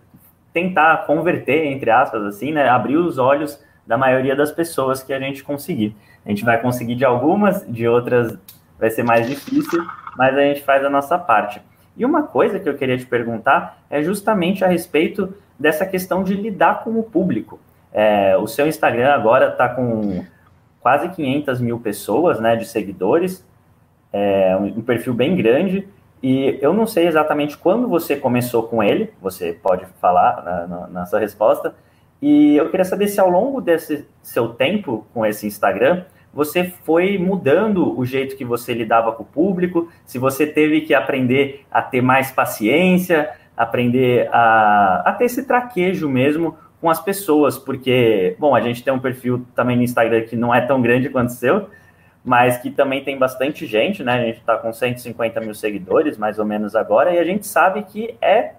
tentar 0.54 1.06
converter, 1.06 1.66
entre 1.66 1.92
aspas, 1.92 2.24
assim, 2.24 2.52
né, 2.52 2.68
abrir 2.68 2.96
os 2.96 3.18
olhos 3.18 3.64
da 3.86 3.98
maioria 3.98 4.36
das 4.36 4.52
pessoas 4.52 5.04
que 5.04 5.14
a 5.14 5.20
gente 5.20 5.44
conseguir. 5.44 5.96
A 6.26 6.30
gente 6.30 6.46
vai 6.46 6.62
conseguir 6.62 6.96
de 6.96 7.06
algumas, 7.06 7.66
de 7.68 7.88
outras 7.88 8.38
vai 8.80 8.90
ser 8.90 9.04
mais 9.04 9.28
difícil, 9.28 9.86
mas 10.18 10.36
a 10.36 10.42
gente 10.42 10.62
faz 10.62 10.84
a 10.86 10.90
nossa 10.90 11.18
parte. 11.18 11.62
E 12.00 12.06
uma 12.06 12.24
coisa 12.24 12.58
que 12.58 12.70
eu 12.70 12.78
queria 12.78 12.98
te 12.98 13.06
perguntar 13.06 13.84
é 13.90 14.02
justamente 14.02 14.64
a 14.64 14.68
respeito 14.70 15.36
dessa 15.60 15.86
questão 15.86 16.24
de 16.24 16.34
lidar 16.34 16.82
com 16.84 16.98
o 16.98 17.04
público. 17.04 17.60
É, 17.92 18.38
o 18.38 18.48
seu 18.48 18.66
Instagram 18.66 19.10
agora 19.10 19.50
está 19.50 19.68
com 19.68 20.24
quase 20.80 21.10
500 21.10 21.60
mil 21.60 21.78
pessoas, 21.78 22.40
né, 22.40 22.56
de 22.56 22.66
seguidores, 22.66 23.46
é 24.14 24.56
um 24.56 24.82
perfil 24.82 25.14
bem 25.14 25.36
grande, 25.36 25.88
e 26.24 26.58
eu 26.62 26.74
não 26.74 26.88
sei 26.88 27.06
exatamente 27.06 27.58
quando 27.58 27.88
você 27.88 28.16
começou 28.16 28.64
com 28.64 28.82
ele, 28.82 29.14
você 29.22 29.52
pode 29.52 29.86
falar 30.02 30.42
na, 30.44 30.68
na, 30.68 30.88
na 30.88 31.06
sua 31.06 31.20
resposta, 31.20 31.76
e 32.22 32.56
eu 32.56 32.70
queria 32.70 32.86
saber 32.86 33.08
se 33.10 33.20
ao 33.20 33.30
longo 33.30 33.60
desse 33.60 34.08
seu 34.24 34.50
tempo 34.50 35.06
com 35.14 35.26
esse 35.26 35.46
Instagram, 35.46 36.06
você 36.34 36.64
foi 36.64 37.18
mudando 37.18 37.98
o 37.98 38.06
jeito 38.06 38.36
que 38.36 38.46
você 38.46 38.74
lidava 38.74 39.12
com 39.12 39.24
o 39.24 39.26
público, 39.26 39.90
se 40.06 40.18
você 40.18 40.46
teve 40.46 40.82
que 40.82 40.94
aprender 40.94 41.66
a 41.72 41.82
ter 41.82 42.02
mais 42.02 42.32
paciência, 42.32 43.30
aprender 43.58 44.30
a, 44.32 45.04
a 45.06 45.12
ter 45.14 45.26
esse 45.26 45.46
traquejo 45.46 46.08
mesmo 46.08 46.56
com 46.80 46.90
as 46.90 47.02
pessoas, 47.02 47.58
porque, 47.58 48.36
bom, 48.40 48.56
a 48.56 48.62
gente 48.62 48.84
tem 48.84 48.94
um 48.94 49.00
perfil 49.00 49.46
também 49.54 49.76
no 49.76 49.84
Instagram 49.84 50.22
que 50.22 50.36
não 50.36 50.56
é 50.56 50.62
tão 50.62 50.82
grande 50.82 51.10
quanto 51.10 51.30
o 51.30 51.34
seu, 51.34 51.68
mas 52.24 52.58
que 52.58 52.70
também 52.70 53.04
tem 53.04 53.18
bastante 53.18 53.66
gente, 53.66 54.04
né? 54.04 54.14
A 54.14 54.26
gente 54.26 54.40
está 54.40 54.58
com 54.58 54.72
150 54.72 55.42
mil 55.42 55.54
seguidores, 55.54 56.18
mais 56.18 56.40
ou 56.40 56.46
menos 56.46 56.76
agora, 56.76 57.12
e 57.12 57.20
a 57.20 57.24
gente 57.24 57.46
sabe 57.46 57.84
que 57.84 58.16
é, 58.22 58.54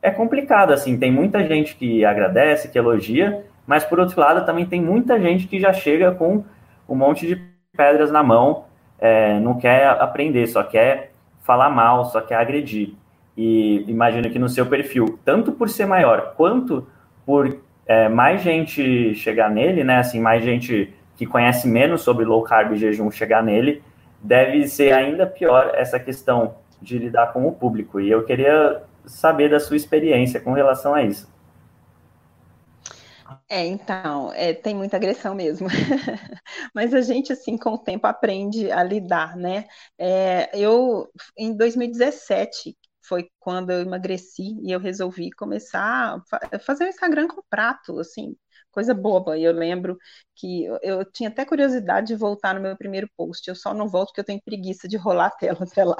é 0.00 0.10
complicado, 0.10 0.72
assim, 0.72 0.98
tem 0.98 1.12
muita 1.12 1.44
gente 1.46 1.74
que 1.74 2.04
agradece, 2.04 2.68
que 2.68 2.78
elogia, 2.78 3.44
mas 3.66 3.84
por 3.84 4.00
outro 4.00 4.18
lado 4.18 4.46
também 4.46 4.64
tem 4.64 4.80
muita 4.80 5.20
gente 5.20 5.46
que 5.46 5.60
já 5.60 5.72
chega 5.72 6.12
com 6.12 6.44
um 6.88 6.94
monte 6.94 7.26
de 7.26 7.36
pedras 7.76 8.10
na 8.10 8.22
mão, 8.22 8.64
é, 8.98 9.38
não 9.40 9.58
quer 9.58 9.86
aprender, 9.86 10.46
só 10.46 10.62
quer 10.62 11.12
falar 11.42 11.70
mal, 11.70 12.04
só 12.06 12.20
quer 12.20 12.36
agredir. 12.36 12.94
E 13.36 13.84
imagino 13.86 14.28
que 14.30 14.38
no 14.38 14.48
seu 14.48 14.66
perfil, 14.66 15.18
tanto 15.24 15.52
por 15.52 15.68
ser 15.68 15.86
maior, 15.86 16.34
quanto 16.36 16.86
por 17.24 17.58
é, 17.86 18.08
mais 18.08 18.42
gente 18.42 19.14
chegar 19.14 19.48
nele, 19.50 19.84
né? 19.84 19.98
Assim, 19.98 20.20
mais 20.20 20.42
gente 20.42 20.92
que 21.16 21.26
conhece 21.26 21.68
menos 21.68 22.02
sobre 22.02 22.24
low 22.24 22.42
carb 22.42 22.72
e 22.72 22.76
jejum 22.76 23.10
chegar 23.10 23.42
nele, 23.42 23.82
deve 24.20 24.66
ser 24.66 24.92
ainda 24.92 25.26
pior 25.26 25.72
essa 25.74 25.98
questão 25.98 26.56
de 26.80 26.98
lidar 26.98 27.32
com 27.32 27.46
o 27.46 27.52
público. 27.52 28.00
E 28.00 28.10
eu 28.10 28.24
queria 28.24 28.82
saber 29.04 29.48
da 29.48 29.60
sua 29.60 29.76
experiência 29.76 30.40
com 30.40 30.52
relação 30.52 30.94
a 30.94 31.02
isso. 31.02 31.28
É, 33.48 33.66
então, 33.66 34.32
é, 34.32 34.54
tem 34.54 34.74
muita 34.74 34.96
agressão 34.96 35.34
mesmo. 35.34 35.68
Mas 36.74 36.94
a 36.94 37.00
gente, 37.02 37.32
assim, 37.32 37.56
com 37.58 37.70
o 37.70 37.78
tempo 37.78 38.06
aprende 38.06 38.70
a 38.70 38.82
lidar, 38.82 39.36
né? 39.36 39.66
É, 39.98 40.50
eu, 40.58 41.10
em 41.36 41.54
2017, 41.56 42.76
foi 43.02 43.28
quando 43.38 43.70
eu 43.70 43.80
emagreci 43.80 44.58
e 44.62 44.70
eu 44.72 44.80
resolvi 44.80 45.30
começar 45.32 46.22
a 46.52 46.58
fazer 46.58 46.84
o 46.84 46.88
Instagram 46.88 47.28
com 47.28 47.42
prato, 47.50 47.98
assim, 47.98 48.34
coisa 48.78 48.94
boba. 48.94 49.36
E 49.36 49.42
eu 49.42 49.52
lembro 49.52 49.98
que 50.36 50.64
eu, 50.64 50.78
eu, 50.82 51.04
tinha 51.04 51.28
até 51.28 51.44
curiosidade 51.44 52.06
de 52.06 52.14
voltar 52.14 52.54
no 52.54 52.60
meu 52.60 52.76
primeiro 52.76 53.10
post. 53.16 53.48
Eu 53.48 53.56
só 53.56 53.74
não 53.74 53.88
volto 53.88 54.08
porque 54.08 54.20
eu 54.20 54.24
tenho 54.24 54.40
preguiça 54.40 54.86
de 54.86 54.96
rolar 54.96 55.26
a 55.26 55.30
tela 55.30 55.58
até 55.68 55.84
lá. 55.84 55.96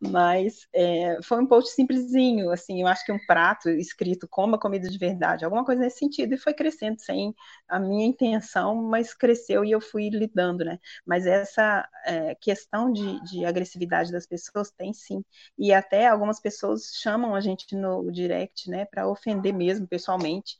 Mas 0.00 0.68
é, 0.72 1.18
foi 1.22 1.42
um 1.42 1.46
post 1.46 1.74
simplesinho, 1.74 2.50
assim, 2.50 2.80
eu 2.80 2.86
acho 2.86 3.04
que 3.04 3.12
um 3.12 3.18
prato 3.26 3.68
escrito 3.68 4.28
coma 4.28 4.58
comida 4.58 4.88
de 4.88 4.96
verdade, 4.96 5.44
alguma 5.44 5.64
coisa 5.64 5.82
nesse 5.82 5.98
sentido, 5.98 6.32
e 6.34 6.38
foi 6.38 6.54
crescendo 6.54 7.00
sem 7.00 7.34
a 7.68 7.78
minha 7.78 8.06
intenção, 8.06 8.76
mas 8.76 9.12
cresceu 9.12 9.64
e 9.64 9.72
eu 9.72 9.80
fui 9.80 10.08
lidando, 10.08 10.64
né? 10.64 10.78
Mas 11.04 11.26
essa 11.26 11.88
é, 12.06 12.34
questão 12.36 12.92
de, 12.92 13.20
de 13.24 13.44
agressividade 13.44 14.12
das 14.12 14.26
pessoas 14.26 14.70
tem 14.70 14.92
sim. 14.92 15.24
E 15.58 15.72
até 15.72 16.06
algumas 16.06 16.40
pessoas 16.40 16.92
chamam 17.02 17.34
a 17.34 17.40
gente 17.40 17.74
no 17.74 18.10
direct, 18.12 18.70
né, 18.70 18.84
para 18.84 19.08
ofender 19.08 19.52
mesmo 19.52 19.88
pessoalmente. 19.88 20.56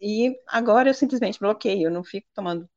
E 0.00 0.36
agora 0.48 0.88
eu 0.90 0.94
simplesmente 0.94 1.38
bloqueio, 1.38 1.88
eu 1.88 1.90
não 1.90 2.04
fico 2.04 2.28
tomando 2.34 2.68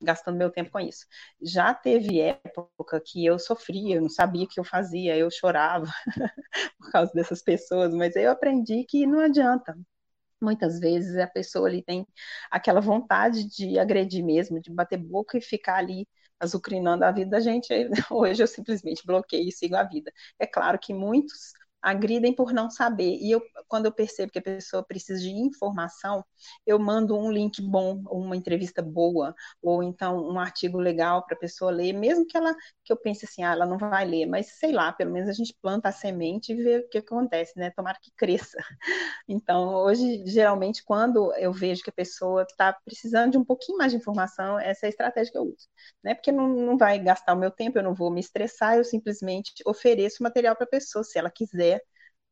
gastando 0.00 0.36
meu 0.36 0.50
tempo 0.50 0.70
com 0.70 0.80
isso. 0.80 1.06
Já 1.42 1.74
teve 1.74 2.20
época 2.20 3.00
que 3.04 3.24
eu 3.24 3.38
sofria, 3.38 3.96
eu 3.96 4.02
não 4.02 4.10
sabia 4.10 4.44
o 4.44 4.48
que 4.48 4.60
eu 4.60 4.64
fazia, 4.64 5.16
eu 5.16 5.30
chorava 5.30 5.86
por 6.78 6.90
causa 6.92 7.12
dessas 7.14 7.42
pessoas, 7.42 7.94
mas 7.94 8.16
eu 8.16 8.30
aprendi 8.30 8.84
que 8.84 9.06
não 9.06 9.20
adianta. 9.20 9.76
Muitas 10.40 10.78
vezes 10.80 11.16
a 11.18 11.26
pessoa 11.26 11.68
ali 11.68 11.82
tem 11.82 12.06
aquela 12.50 12.80
vontade 12.80 13.44
de 13.48 13.78
agredir 13.78 14.24
mesmo, 14.24 14.60
de 14.60 14.70
bater 14.72 14.98
boca 14.98 15.38
e 15.38 15.40
ficar 15.40 15.76
ali 15.76 16.06
azucrinando 16.38 17.04
a 17.04 17.12
vida 17.12 17.30
da 17.30 17.40
gente. 17.40 17.68
Hoje 18.12 18.42
eu 18.42 18.46
simplesmente 18.46 19.06
bloqueio 19.06 19.48
e 19.48 19.52
sigo 19.52 19.76
a 19.76 19.84
vida. 19.84 20.12
É 20.38 20.46
claro 20.46 20.78
que 20.78 20.92
muitos 20.94 21.52
agridem 21.86 22.34
por 22.34 22.52
não 22.52 22.68
saber. 22.68 23.16
E 23.20 23.30
eu, 23.30 23.40
quando 23.68 23.86
eu 23.86 23.92
percebo 23.92 24.32
que 24.32 24.40
a 24.40 24.42
pessoa 24.42 24.82
precisa 24.82 25.20
de 25.20 25.30
informação, 25.30 26.24
eu 26.66 26.80
mando 26.80 27.16
um 27.16 27.30
link 27.30 27.62
bom, 27.62 28.02
uma 28.10 28.36
entrevista 28.36 28.82
boa, 28.82 29.32
ou 29.62 29.84
então 29.84 30.18
um 30.28 30.38
artigo 30.38 30.78
legal 30.78 31.24
para 31.24 31.36
a 31.36 31.38
pessoa 31.38 31.70
ler, 31.70 31.92
mesmo 31.92 32.26
que 32.26 32.36
ela 32.36 32.52
que 32.84 32.92
eu 32.92 32.96
pense 32.96 33.24
assim, 33.24 33.42
ah, 33.44 33.52
ela 33.52 33.66
não 33.66 33.78
vai 33.78 34.04
ler, 34.04 34.26
mas 34.26 34.58
sei 34.58 34.72
lá, 34.72 34.92
pelo 34.92 35.12
menos 35.12 35.28
a 35.28 35.32
gente 35.32 35.54
planta 35.62 35.88
a 35.88 35.92
semente 35.92 36.52
e 36.52 36.56
vê 36.56 36.78
o 36.78 36.88
que 36.88 36.98
acontece, 36.98 37.52
né? 37.56 37.70
Tomara 37.70 37.98
que 38.02 38.10
cresça. 38.16 38.58
Então, 39.28 39.74
hoje, 39.74 40.24
geralmente, 40.26 40.84
quando 40.84 41.32
eu 41.34 41.52
vejo 41.52 41.82
que 41.82 41.90
a 41.90 41.92
pessoa 41.92 42.42
está 42.42 42.72
precisando 42.84 43.32
de 43.32 43.38
um 43.38 43.44
pouquinho 43.44 43.76
mais 43.78 43.90
de 43.90 43.98
informação, 43.98 44.58
essa 44.58 44.86
é 44.86 44.88
a 44.88 44.90
estratégia 44.90 45.32
que 45.32 45.38
eu 45.38 45.42
uso, 45.44 45.68
né? 46.02 46.14
Porque 46.14 46.30
não, 46.30 46.48
não 46.48 46.78
vai 46.78 46.98
gastar 46.98 47.34
o 47.34 47.38
meu 47.38 47.50
tempo, 47.50 47.76
eu 47.78 47.82
não 47.82 47.94
vou 47.94 48.10
me 48.10 48.20
estressar, 48.20 48.76
eu 48.76 48.84
simplesmente 48.84 49.52
ofereço 49.66 50.22
material 50.22 50.54
para 50.54 50.64
a 50.64 50.68
pessoa, 50.68 51.02
se 51.04 51.18
ela 51.18 51.30
quiser 51.30 51.75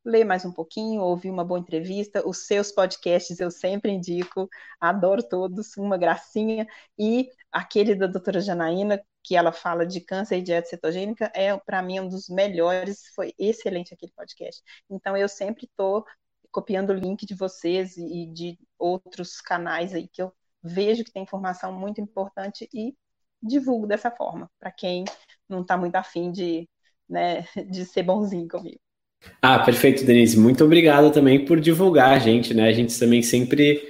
ler 0.05 0.25
mais 0.25 0.45
um 0.45 0.53
pouquinho, 0.53 1.01
ouvir 1.03 1.31
uma 1.31 1.45
boa 1.45 1.59
entrevista. 1.59 2.27
Os 2.27 2.47
seus 2.47 2.71
podcasts 2.73 3.41
eu 3.41 3.51
sempre 3.51 3.91
indico, 3.93 4.49
adoro 4.81 5.23
todos, 5.23 5.77
uma 5.77 5.97
gracinha. 5.97 6.67
E 6.99 7.31
aquele 7.51 7.95
da 7.95 8.07
doutora 8.07 8.41
Janaína, 8.41 9.03
que 9.23 9.37
ela 9.37 9.53
fala 9.53 9.87
de 9.87 10.01
câncer 10.01 10.39
e 10.39 10.43
dieta 10.43 10.69
cetogênica, 10.69 11.31
é 11.35 11.57
para 11.57 11.83
mim 11.83 12.01
um 12.01 12.09
dos 12.09 12.29
melhores, 12.29 13.09
foi 13.15 13.33
excelente 13.39 13.95
aquele 13.95 14.13
podcast. 14.13 14.63
Então 14.91 15.17
eu 15.17 15.29
sempre 15.29 15.65
estou 15.67 16.05
copiando 16.53 16.91
o 16.91 16.95
link 16.95 17.27
de 17.27 17.35
vocês 17.35 17.97
e 17.97 18.27
de 18.27 18.59
outros 18.79 19.41
canais 19.41 19.95
aí 19.95 20.07
que 20.09 20.23
eu 20.23 20.33
vejo 20.63 21.05
que 21.05 21.13
tem 21.13 21.23
informação 21.23 21.73
muito 21.73 22.01
importante 22.01 22.69
e 22.73 22.97
divulgo 23.43 23.87
dessa 23.87 24.11
forma, 24.11 24.51
para 24.59 24.71
quem 24.73 25.05
não 25.49 25.63
está 25.63 25.77
muito 25.77 25.97
afim 25.97 26.31
de, 26.33 26.69
né, 27.09 27.43
de 27.71 27.85
ser 27.85 28.03
bonzinho 28.05 28.49
comigo. 28.49 28.81
Ah, 29.41 29.59
perfeito, 29.59 30.05
Denise. 30.05 30.39
Muito 30.39 30.65
obrigado 30.65 31.13
também 31.13 31.45
por 31.45 31.61
divulgar 31.61 32.13
a 32.13 32.19
gente, 32.19 32.55
né? 32.55 32.69
A 32.69 32.73
gente 32.73 32.99
também 32.99 33.23
sempre 33.23 33.83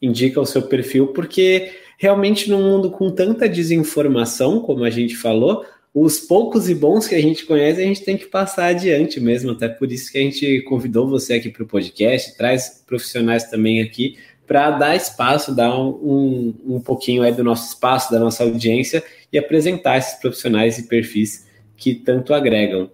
indica 0.00 0.40
o 0.40 0.46
seu 0.46 0.62
perfil, 0.62 1.08
porque 1.08 1.70
realmente 1.98 2.50
num 2.50 2.62
mundo 2.62 2.90
com 2.90 3.10
tanta 3.10 3.48
desinformação, 3.48 4.60
como 4.60 4.84
a 4.84 4.90
gente 4.90 5.16
falou, 5.16 5.64
os 5.94 6.18
poucos 6.18 6.68
e 6.68 6.74
bons 6.74 7.06
que 7.06 7.14
a 7.14 7.20
gente 7.20 7.44
conhece, 7.44 7.80
a 7.80 7.84
gente 7.84 8.02
tem 8.02 8.16
que 8.16 8.26
passar 8.26 8.66
adiante 8.66 9.20
mesmo. 9.20 9.50
Até 9.50 9.68
por 9.68 9.92
isso 9.92 10.10
que 10.10 10.18
a 10.18 10.22
gente 10.22 10.62
convidou 10.62 11.06
você 11.06 11.34
aqui 11.34 11.50
para 11.50 11.62
o 11.62 11.66
podcast, 11.66 12.36
traz 12.36 12.82
profissionais 12.86 13.44
também 13.44 13.82
aqui 13.82 14.16
para 14.46 14.70
dar 14.70 14.96
espaço, 14.96 15.54
dar 15.54 15.78
um, 15.78 15.90
um, 15.90 16.76
um 16.76 16.80
pouquinho 16.80 17.22
aí 17.22 17.32
do 17.32 17.44
nosso 17.44 17.68
espaço, 17.68 18.10
da 18.10 18.18
nossa 18.18 18.42
audiência 18.42 19.02
e 19.32 19.38
apresentar 19.38 19.98
esses 19.98 20.14
profissionais 20.20 20.78
e 20.78 20.88
perfis 20.88 21.46
que 21.76 21.94
tanto 21.94 22.34
agregam. 22.34 22.90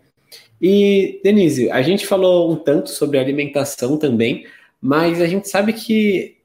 E, 0.61 1.21
Denise, 1.23 1.71
a 1.71 1.83
gente 1.83 2.07
falou 2.07 2.51
um 2.51 2.57
tanto 2.57 2.91
sobre 2.91 3.19
alimentação 3.19 3.97
também, 3.97 4.47
mas 4.81 5.21
a 5.21 5.27
gente 5.27 5.49
sabe 5.49 5.73
que 5.73 6.37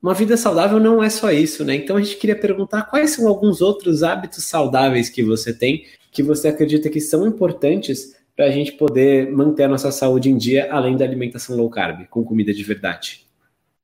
uma 0.00 0.14
vida 0.14 0.36
saudável 0.36 0.78
não 0.78 1.02
é 1.02 1.10
só 1.10 1.32
isso, 1.32 1.64
né? 1.64 1.74
Então 1.74 1.96
a 1.96 2.00
gente 2.00 2.16
queria 2.16 2.38
perguntar 2.38 2.82
quais 2.82 3.10
são 3.10 3.26
alguns 3.26 3.60
outros 3.60 4.02
hábitos 4.02 4.44
saudáveis 4.44 5.08
que 5.08 5.22
você 5.22 5.52
tem, 5.52 5.84
que 6.12 6.22
você 6.22 6.48
acredita 6.48 6.88
que 6.88 7.00
são 7.00 7.26
importantes 7.26 8.14
para 8.36 8.46
a 8.46 8.50
gente 8.50 8.72
poder 8.72 9.30
manter 9.32 9.64
a 9.64 9.68
nossa 9.68 9.90
saúde 9.90 10.30
em 10.30 10.36
dia, 10.36 10.68
além 10.70 10.96
da 10.96 11.04
alimentação 11.04 11.56
low 11.56 11.70
carb, 11.70 12.06
com 12.08 12.22
comida 12.22 12.52
de 12.52 12.62
verdade. 12.62 13.26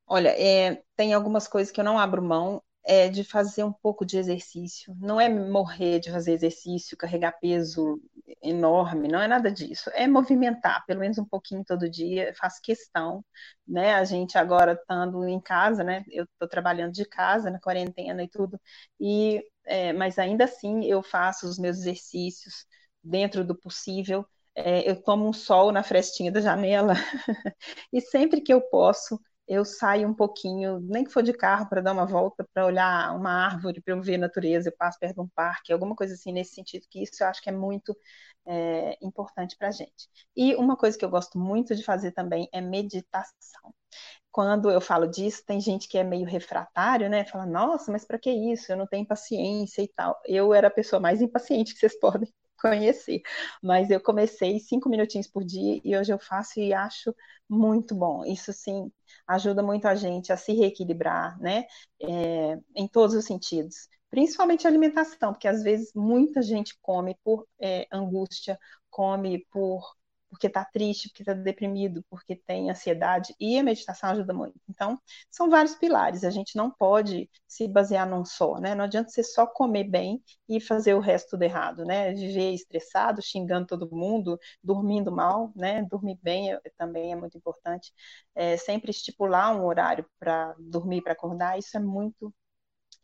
Olha, 0.06 0.28
é, 0.28 0.82
tem 0.94 1.14
algumas 1.14 1.48
coisas 1.48 1.72
que 1.72 1.80
eu 1.80 1.84
não 1.84 1.98
abro 1.98 2.22
mão 2.22 2.62
é 2.84 3.08
de 3.08 3.24
fazer 3.24 3.64
um 3.64 3.72
pouco 3.72 4.04
de 4.04 4.18
exercício. 4.18 4.94
Não 5.00 5.20
é 5.20 5.28
morrer 5.28 6.00
de 6.00 6.10
fazer 6.10 6.32
exercício, 6.32 6.96
carregar 6.96 7.32
peso 7.40 8.00
enorme, 8.42 9.08
não 9.08 9.20
é 9.20 9.28
nada 9.28 9.50
disso. 9.52 9.90
É 9.94 10.06
movimentar, 10.08 10.84
pelo 10.86 11.00
menos 11.00 11.18
um 11.18 11.24
pouquinho 11.24 11.64
todo 11.64 11.88
dia, 11.90 12.32
faz 12.36 12.58
questão, 12.60 13.24
né? 13.66 13.94
A 13.94 14.04
gente 14.04 14.36
agora 14.36 14.72
estando 14.72 15.26
em 15.28 15.40
casa, 15.40 15.84
né? 15.84 16.04
Eu 16.10 16.24
estou 16.24 16.48
trabalhando 16.48 16.92
de 16.92 17.04
casa 17.04 17.50
na 17.50 17.60
quarentena 17.60 18.22
e 18.22 18.28
tudo, 18.28 18.60
e 19.00 19.42
é, 19.64 19.92
mas 19.92 20.18
ainda 20.18 20.44
assim 20.44 20.84
eu 20.84 21.02
faço 21.02 21.46
os 21.46 21.58
meus 21.58 21.78
exercícios 21.78 22.66
dentro 23.02 23.44
do 23.44 23.54
possível. 23.56 24.26
É, 24.54 24.88
eu 24.88 25.00
tomo 25.02 25.26
um 25.26 25.32
sol 25.32 25.72
na 25.72 25.82
frestinha 25.82 26.30
da 26.30 26.40
janela 26.40 26.94
e 27.92 28.00
sempre 28.00 28.40
que 28.40 28.52
eu 28.52 28.60
posso 28.60 29.18
eu 29.52 29.64
saio 29.64 30.08
um 30.08 30.14
pouquinho, 30.14 30.80
nem 30.80 31.04
que 31.04 31.10
for 31.12 31.22
de 31.22 31.32
carro, 31.32 31.68
para 31.68 31.80
dar 31.80 31.92
uma 31.92 32.06
volta, 32.06 32.46
para 32.54 32.66
olhar 32.66 33.14
uma 33.14 33.30
árvore, 33.30 33.80
para 33.82 33.94
eu 33.94 34.02
ver 34.02 34.14
a 34.16 34.18
natureza, 34.18 34.68
eu 34.68 34.76
passo 34.76 34.98
perto 34.98 35.16
de 35.16 35.20
um 35.20 35.28
parque, 35.28 35.72
alguma 35.72 35.94
coisa 35.94 36.14
assim 36.14 36.32
nesse 36.32 36.54
sentido, 36.54 36.86
que 36.90 37.02
isso 37.02 37.22
eu 37.22 37.26
acho 37.26 37.42
que 37.42 37.50
é 37.50 37.52
muito 37.52 37.96
é, 38.46 38.98
importante 39.02 39.56
para 39.56 39.68
a 39.68 39.70
gente. 39.70 40.08
E 40.36 40.54
uma 40.56 40.76
coisa 40.76 40.96
que 40.98 41.04
eu 41.04 41.10
gosto 41.10 41.38
muito 41.38 41.74
de 41.76 41.82
fazer 41.84 42.12
também 42.12 42.48
é 42.52 42.60
meditação. 42.60 43.74
Quando 44.30 44.70
eu 44.70 44.80
falo 44.80 45.06
disso, 45.06 45.44
tem 45.46 45.60
gente 45.60 45.88
que 45.88 45.98
é 45.98 46.04
meio 46.04 46.26
refratário, 46.26 47.10
né? 47.10 47.24
Fala, 47.26 47.46
nossa, 47.46 47.92
mas 47.92 48.04
para 48.04 48.18
que 48.18 48.30
isso? 48.30 48.72
Eu 48.72 48.76
não 48.78 48.86
tenho 48.86 49.06
paciência 49.06 49.82
e 49.82 49.88
tal. 49.88 50.18
Eu 50.26 50.54
era 50.54 50.68
a 50.68 50.70
pessoa 50.70 51.00
mais 51.00 51.20
impaciente 51.20 51.74
que 51.74 51.80
vocês 51.80 51.98
podem 52.00 52.28
conhecer. 52.62 53.22
Mas 53.62 53.90
eu 53.90 54.00
comecei 54.00 54.60
cinco 54.60 54.88
minutinhos 54.88 55.26
por 55.28 55.44
dia 55.44 55.80
e 55.84 55.96
hoje 55.96 56.12
eu 56.12 56.18
faço 56.18 56.60
e 56.60 56.72
acho 56.72 57.14
muito 57.48 57.94
bom. 57.94 58.24
Isso 58.24 58.52
sim 58.52 58.90
ajuda 59.26 59.62
muito 59.62 59.86
a 59.86 59.94
gente 59.94 60.32
a 60.32 60.36
se 60.36 60.52
reequilibrar, 60.52 61.38
né? 61.40 61.64
É, 62.00 62.58
em 62.74 62.88
todos 62.88 63.14
os 63.14 63.24
sentidos. 63.24 63.88
Principalmente 64.10 64.66
a 64.66 64.70
alimentação, 64.70 65.32
porque 65.32 65.48
às 65.48 65.62
vezes 65.62 65.92
muita 65.94 66.42
gente 66.42 66.76
come 66.82 67.16
por 67.24 67.46
é, 67.60 67.86
angústia, 67.92 68.58
come 68.90 69.46
por 69.50 69.94
porque 70.32 70.46
está 70.46 70.64
triste, 70.64 71.08
porque 71.10 71.22
está 71.22 71.34
deprimido, 71.34 72.02
porque 72.08 72.34
tem 72.34 72.70
ansiedade, 72.70 73.34
e 73.38 73.58
a 73.58 73.62
meditação 73.62 74.10
ajuda 74.10 74.32
muito. 74.32 74.58
Então, 74.68 74.98
são 75.30 75.50
vários 75.50 75.74
pilares, 75.74 76.24
a 76.24 76.30
gente 76.30 76.56
não 76.56 76.70
pode 76.70 77.28
se 77.46 77.68
basear 77.68 78.08
num 78.08 78.24
só, 78.24 78.56
né? 78.58 78.74
Não 78.74 78.84
adianta 78.84 79.10
você 79.10 79.22
só 79.22 79.46
comer 79.46 79.84
bem 79.84 80.22
e 80.48 80.58
fazer 80.60 80.94
o 80.94 81.00
resto 81.00 81.30
tudo 81.30 81.42
errado, 81.42 81.84
né? 81.84 82.12
Viver 82.14 82.52
estressado, 82.54 83.20
xingando 83.22 83.66
todo 83.66 83.90
mundo, 83.94 84.38
dormindo 84.64 85.12
mal, 85.12 85.52
né? 85.54 85.82
Dormir 85.84 86.18
bem 86.22 86.58
também 86.78 87.12
é 87.12 87.16
muito 87.16 87.36
importante. 87.36 87.92
É, 88.34 88.56
sempre 88.56 88.90
estipular 88.90 89.54
um 89.54 89.64
horário 89.66 90.06
para 90.18 90.54
dormir, 90.58 91.02
para 91.02 91.12
acordar, 91.12 91.58
isso 91.58 91.76
é 91.76 91.80
muito 91.80 92.32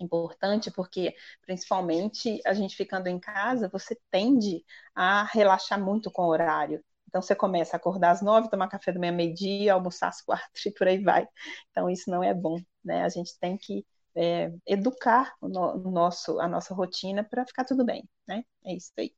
importante 0.01 0.71
porque 0.71 1.15
principalmente 1.43 2.41
a 2.47 2.55
gente 2.55 2.77
ficando 2.77 3.09
em 3.09 3.19
casa, 3.19 3.69
você 3.69 3.99
tende 4.11 4.65
a 4.95 5.25
relaxar 5.25 5.81
muito 5.83 6.11
com 6.11 6.23
o 6.23 6.29
horário. 6.29 6.83
Então 7.09 7.23
você 7.23 7.35
começa 7.35 7.77
a 7.77 7.79
acordar 7.79 8.11
às 8.13 8.23
nove, 8.23 8.51
tomar 8.51 8.69
café 8.69 8.93
da 8.93 9.01
manhã 9.01 9.13
meio-dia, 9.13 9.73
almoçar 9.73 10.09
às 10.09 10.21
quatro 10.21 10.49
e 10.67 10.71
por 10.73 10.87
aí 10.87 11.03
vai. 11.03 11.27
Então 11.71 11.91
isso 11.91 12.11
não 12.11 12.23
é 12.23 12.35
bom, 12.35 12.59
né? 12.85 13.03
A 13.03 13.09
gente 13.09 13.39
tem 13.41 13.57
que 13.57 13.85
é, 14.15 14.53
educar 14.67 15.35
o, 15.41 15.49
no, 15.49 15.89
o 15.89 15.91
nosso, 15.91 16.41
a 16.41 16.49
nossa 16.49 16.75
rotina 16.75 17.25
para 17.25 17.47
ficar 17.47 17.65
tudo 17.65 17.85
bem, 17.85 18.09
né? 18.27 18.45
É 18.65 18.75
isso 18.75 18.93
aí. 18.99 19.13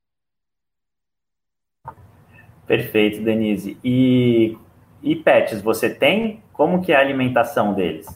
Perfeito, 2.67 3.23
Denise. 3.23 3.77
E, 3.83 4.57
e 5.03 5.17
pets, 5.17 5.61
você 5.61 5.93
tem? 5.93 6.43
Como 6.53 6.81
que 6.83 6.93
é 6.93 6.97
a 6.97 7.01
alimentação 7.01 7.75
deles? 7.75 8.07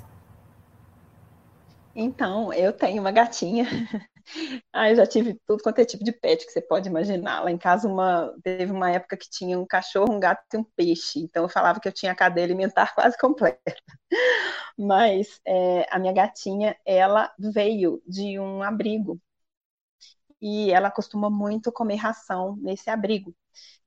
Então, 1.94 2.52
eu 2.52 2.72
tenho 2.72 3.00
uma 3.00 3.10
gatinha 3.10 3.66
Ah, 4.72 4.90
eu 4.90 4.96
já 4.96 5.06
tive 5.06 5.38
tudo 5.46 5.62
quanto 5.62 5.78
é 5.80 5.84
tipo 5.84 6.04
de 6.04 6.12
pet 6.12 6.44
que 6.46 6.52
você 6.52 6.60
pode 6.60 6.88
imaginar. 6.88 7.42
Lá 7.44 7.50
em 7.50 7.58
casa 7.58 7.88
uma, 7.88 8.34
teve 8.42 8.72
uma 8.72 8.90
época 8.90 9.16
que 9.16 9.28
tinha 9.30 9.58
um 9.58 9.66
cachorro, 9.66 10.12
um 10.12 10.20
gato 10.20 10.42
e 10.54 10.56
um 10.58 10.64
peixe. 10.76 11.20
Então 11.20 11.44
eu 11.44 11.48
falava 11.48 11.80
que 11.80 11.88
eu 11.88 11.92
tinha 11.92 12.12
a 12.12 12.14
cadeia 12.14 12.44
alimentar 12.46 12.94
quase 12.94 13.16
completa. 13.18 13.74
Mas 14.78 15.40
é, 15.46 15.86
a 15.90 15.98
minha 15.98 16.12
gatinha, 16.12 16.76
ela 16.84 17.32
veio 17.38 18.02
de 18.06 18.38
um 18.38 18.62
abrigo. 18.62 19.20
E 20.40 20.70
ela 20.72 20.90
costuma 20.90 21.30
muito 21.30 21.72
comer 21.72 21.96
ração 21.96 22.56
nesse 22.56 22.90
abrigo. 22.90 23.34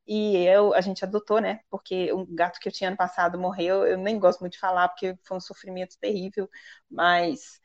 E 0.08 0.38
eu, 0.48 0.74
a 0.74 0.82
gente 0.82 1.06
adotou, 1.06 1.42
né? 1.42 1.62
Porque 1.70 2.14
um 2.14 2.26
gato 2.36 2.60
que 2.60 2.70
eu 2.70 2.74
tinha 2.74 2.90
ano 2.90 2.98
passado 2.98 3.40
morreu. 3.40 3.86
Eu 3.88 3.98
nem 3.98 4.20
gosto 4.20 4.42
muito 4.42 4.54
de 4.54 4.60
falar, 4.60 4.90
porque 4.90 5.18
foi 5.26 5.38
um 5.38 5.42
sofrimento 5.42 5.98
terrível. 6.00 6.50
Mas 6.90 7.62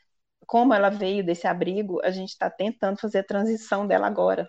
como 0.47 0.75
ela 0.75 0.91
veio 0.91 1.25
desse 1.25 1.47
abrigo, 1.47 2.01
a 2.05 2.11
gente 2.11 2.31
está 2.31 2.51
tentando 2.51 2.99
fazer 2.99 3.21
a 3.21 3.25
transição 3.25 3.87
dela 3.87 4.07
agora. 4.07 4.49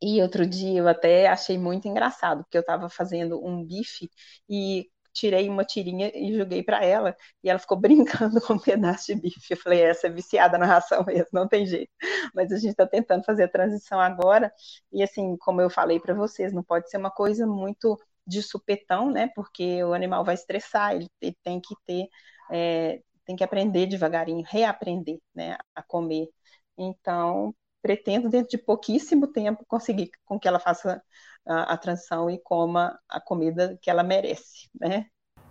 E 0.00 0.20
outro 0.20 0.46
dia 0.46 0.80
eu 0.80 0.88
até 0.88 1.28
achei 1.28 1.56
muito 1.58 1.86
engraçado, 1.88 2.42
porque 2.44 2.56
eu 2.58 2.62
estava 2.62 2.88
fazendo 2.88 3.44
um 3.44 3.64
bife 3.64 4.10
e 4.48 4.90
tirei 5.12 5.48
uma 5.48 5.64
tirinha 5.64 6.10
e 6.14 6.34
joguei 6.36 6.62
para 6.62 6.84
ela, 6.84 7.14
e 7.44 7.48
ela 7.50 7.58
ficou 7.58 7.78
brincando 7.80 8.40
com 8.40 8.54
um 8.54 8.58
pedaço 8.58 9.14
de 9.14 9.20
bife. 9.20 9.38
Eu 9.50 9.56
falei, 9.56 9.82
essa 9.82 10.06
é 10.08 10.10
viciada 10.10 10.58
na 10.58 10.66
ração 10.66 11.04
mesmo, 11.06 11.28
não 11.32 11.46
tem 11.48 11.66
jeito. 11.66 11.90
Mas 12.34 12.50
a 12.52 12.56
gente 12.56 12.70
está 12.70 12.86
tentando 12.86 13.24
fazer 13.24 13.44
a 13.44 13.48
transição 13.48 14.00
agora, 14.00 14.52
e 14.92 15.02
assim, 15.02 15.36
como 15.38 15.60
eu 15.60 15.70
falei 15.70 16.00
para 16.00 16.14
vocês, 16.14 16.52
não 16.52 16.62
pode 16.62 16.90
ser 16.90 16.96
uma 16.96 17.10
coisa 17.10 17.46
muito 17.46 17.98
de 18.26 18.42
supetão, 18.42 19.10
né? 19.10 19.28
Porque 19.34 19.82
o 19.84 19.92
animal 19.94 20.24
vai 20.24 20.34
estressar, 20.34 20.94
ele, 20.94 21.08
ele 21.20 21.36
tem 21.42 21.60
que 21.60 21.74
ter 21.86 22.06
é, 22.50 23.00
tem 23.24 23.36
que 23.36 23.44
aprender 23.44 23.86
devagarinho, 23.86 24.44
reaprender 24.48 25.18
né, 25.34 25.56
a 25.74 25.82
comer. 25.82 26.28
Então, 26.76 27.54
pretendo, 27.80 28.28
dentro 28.28 28.48
de 28.48 28.58
pouquíssimo 28.58 29.26
tempo, 29.26 29.64
conseguir 29.66 30.10
com 30.24 30.38
que 30.38 30.48
ela 30.48 30.58
faça 30.58 31.02
a, 31.46 31.74
a 31.74 31.76
transição 31.76 32.30
e 32.30 32.38
coma 32.38 32.98
a 33.08 33.20
comida 33.20 33.78
que 33.82 33.90
ela 33.90 34.02
merece, 34.02 34.68
né? 34.80 35.06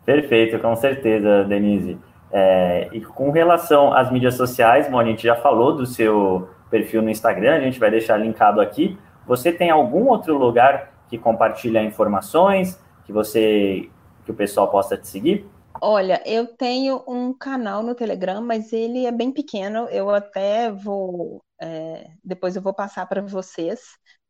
Perfeito, 0.06 0.60
com 0.60 0.76
certeza, 0.76 1.44
Denise. 1.44 2.00
É, 2.32 2.90
e 2.94 3.02
com 3.02 3.30
relação 3.30 3.94
às 3.94 4.10
mídias 4.10 4.36
sociais, 4.36 4.92
a 4.92 5.04
gente 5.04 5.24
já 5.24 5.36
falou 5.36 5.76
do 5.76 5.86
seu 5.86 6.50
perfil 6.70 7.02
no 7.02 7.10
Instagram, 7.10 7.56
a 7.56 7.60
gente 7.60 7.80
vai 7.80 7.92
deixar 7.92 8.18
linkado 8.18 8.62
aqui. 8.62 8.98
Você 9.28 9.52
tem 9.52 9.70
algum 9.70 10.08
outro 10.08 10.38
lugar 10.38 11.04
que 11.10 11.18
compartilha 11.18 11.84
informações, 11.84 12.82
que 13.04 13.12
você 13.12 13.90
que 14.24 14.32
o 14.32 14.34
pessoal 14.34 14.70
possa 14.70 14.98
te 14.98 15.08
seguir? 15.08 15.46
Olha, 15.84 16.22
eu 16.28 16.46
tenho 16.46 17.04
um 17.08 17.34
canal 17.34 17.82
no 17.82 17.96
Telegram, 17.96 18.40
mas 18.40 18.72
ele 18.72 19.08
é 19.08 19.12
bem 19.12 19.32
pequeno. 19.32 19.88
Eu 19.90 20.12
até 20.12 20.72
vou, 20.72 21.44
é, 21.60 22.08
depois 22.24 22.56
eu 22.56 22.62
vou 22.62 22.74
passar 22.74 23.08
para 23.08 23.22
vocês, 23.24 23.82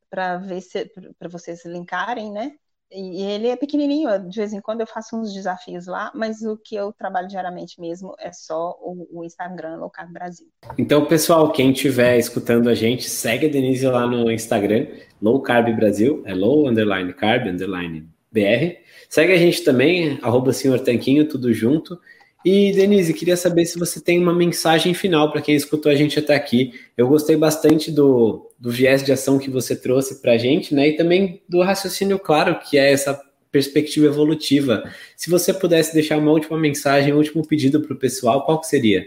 para 0.09 0.37
ver 0.37 0.61
se 0.61 0.89
para 1.19 1.27
vocês 1.27 1.65
linkarem, 1.65 2.31
né? 2.31 2.53
E 2.93 3.21
ele 3.23 3.47
é 3.47 3.55
pequenininho, 3.55 4.09
de 4.29 4.37
vez 4.37 4.51
em 4.51 4.59
quando 4.59 4.81
eu 4.81 4.87
faço 4.87 5.15
uns 5.15 5.33
desafios 5.33 5.87
lá, 5.87 6.11
mas 6.13 6.41
o 6.41 6.57
que 6.57 6.75
eu 6.75 6.91
trabalho 6.91 7.27
diariamente 7.27 7.79
mesmo 7.79 8.13
é 8.19 8.33
só 8.33 8.77
o, 8.81 9.19
o 9.19 9.23
Instagram 9.23 9.77
Low 9.77 9.89
Carb 9.89 10.11
Brasil. 10.11 10.47
Então, 10.77 11.05
pessoal, 11.05 11.53
quem 11.53 11.71
estiver 11.71 12.17
escutando 12.17 12.67
a 12.67 12.75
gente, 12.75 13.09
segue 13.09 13.47
a 13.47 13.49
Denise 13.49 13.87
lá 13.87 14.05
no 14.05 14.29
Instagram, 14.29 14.87
Low 15.21 15.41
Carb 15.41 15.73
Brasil, 15.73 16.21
é 16.25 16.33
low 16.33 16.67
underline 16.67 17.13
carb 17.13 17.47
underline 17.47 18.10
BR. 18.31 18.77
Segue 19.09 19.33
a 19.33 19.37
gente 19.37 19.63
também, 19.63 20.17
arroba 20.21 20.53
Senhor 20.53 20.79
Tanquinho, 20.79 21.27
tudo 21.27 21.53
junto. 21.53 21.99
E, 22.43 22.71
Denise, 22.71 23.13
queria 23.13 23.37
saber 23.37 23.65
se 23.65 23.77
você 23.77 24.01
tem 24.01 24.19
uma 24.19 24.33
mensagem 24.33 24.93
final 24.93 25.31
para 25.31 25.41
quem 25.41 25.55
escutou 25.55 25.91
a 25.91 25.95
gente 25.95 26.17
até 26.17 26.33
aqui. 26.33 26.73
Eu 26.97 27.07
gostei 27.07 27.35
bastante 27.35 27.91
do, 27.91 28.49
do 28.57 28.71
viés 28.71 29.03
de 29.03 29.11
ação 29.11 29.37
que 29.37 29.49
você 29.49 29.75
trouxe 29.75 30.21
para 30.21 30.33
a 30.33 30.37
gente, 30.37 30.73
né? 30.73 30.87
E 30.87 30.95
também 30.95 31.43
do 31.47 31.61
raciocínio 31.61 32.17
claro, 32.17 32.59
que 32.59 32.79
é 32.79 32.91
essa 32.91 33.21
perspectiva 33.51 34.07
evolutiva. 34.07 34.83
Se 35.15 35.29
você 35.29 35.53
pudesse 35.53 35.93
deixar 35.93 36.17
uma 36.17 36.31
última 36.31 36.57
mensagem, 36.57 37.13
um 37.13 37.17
último 37.17 37.45
pedido 37.45 37.81
para 37.81 37.93
o 37.93 37.99
pessoal, 37.99 38.43
qual 38.43 38.63
seria? 38.63 39.05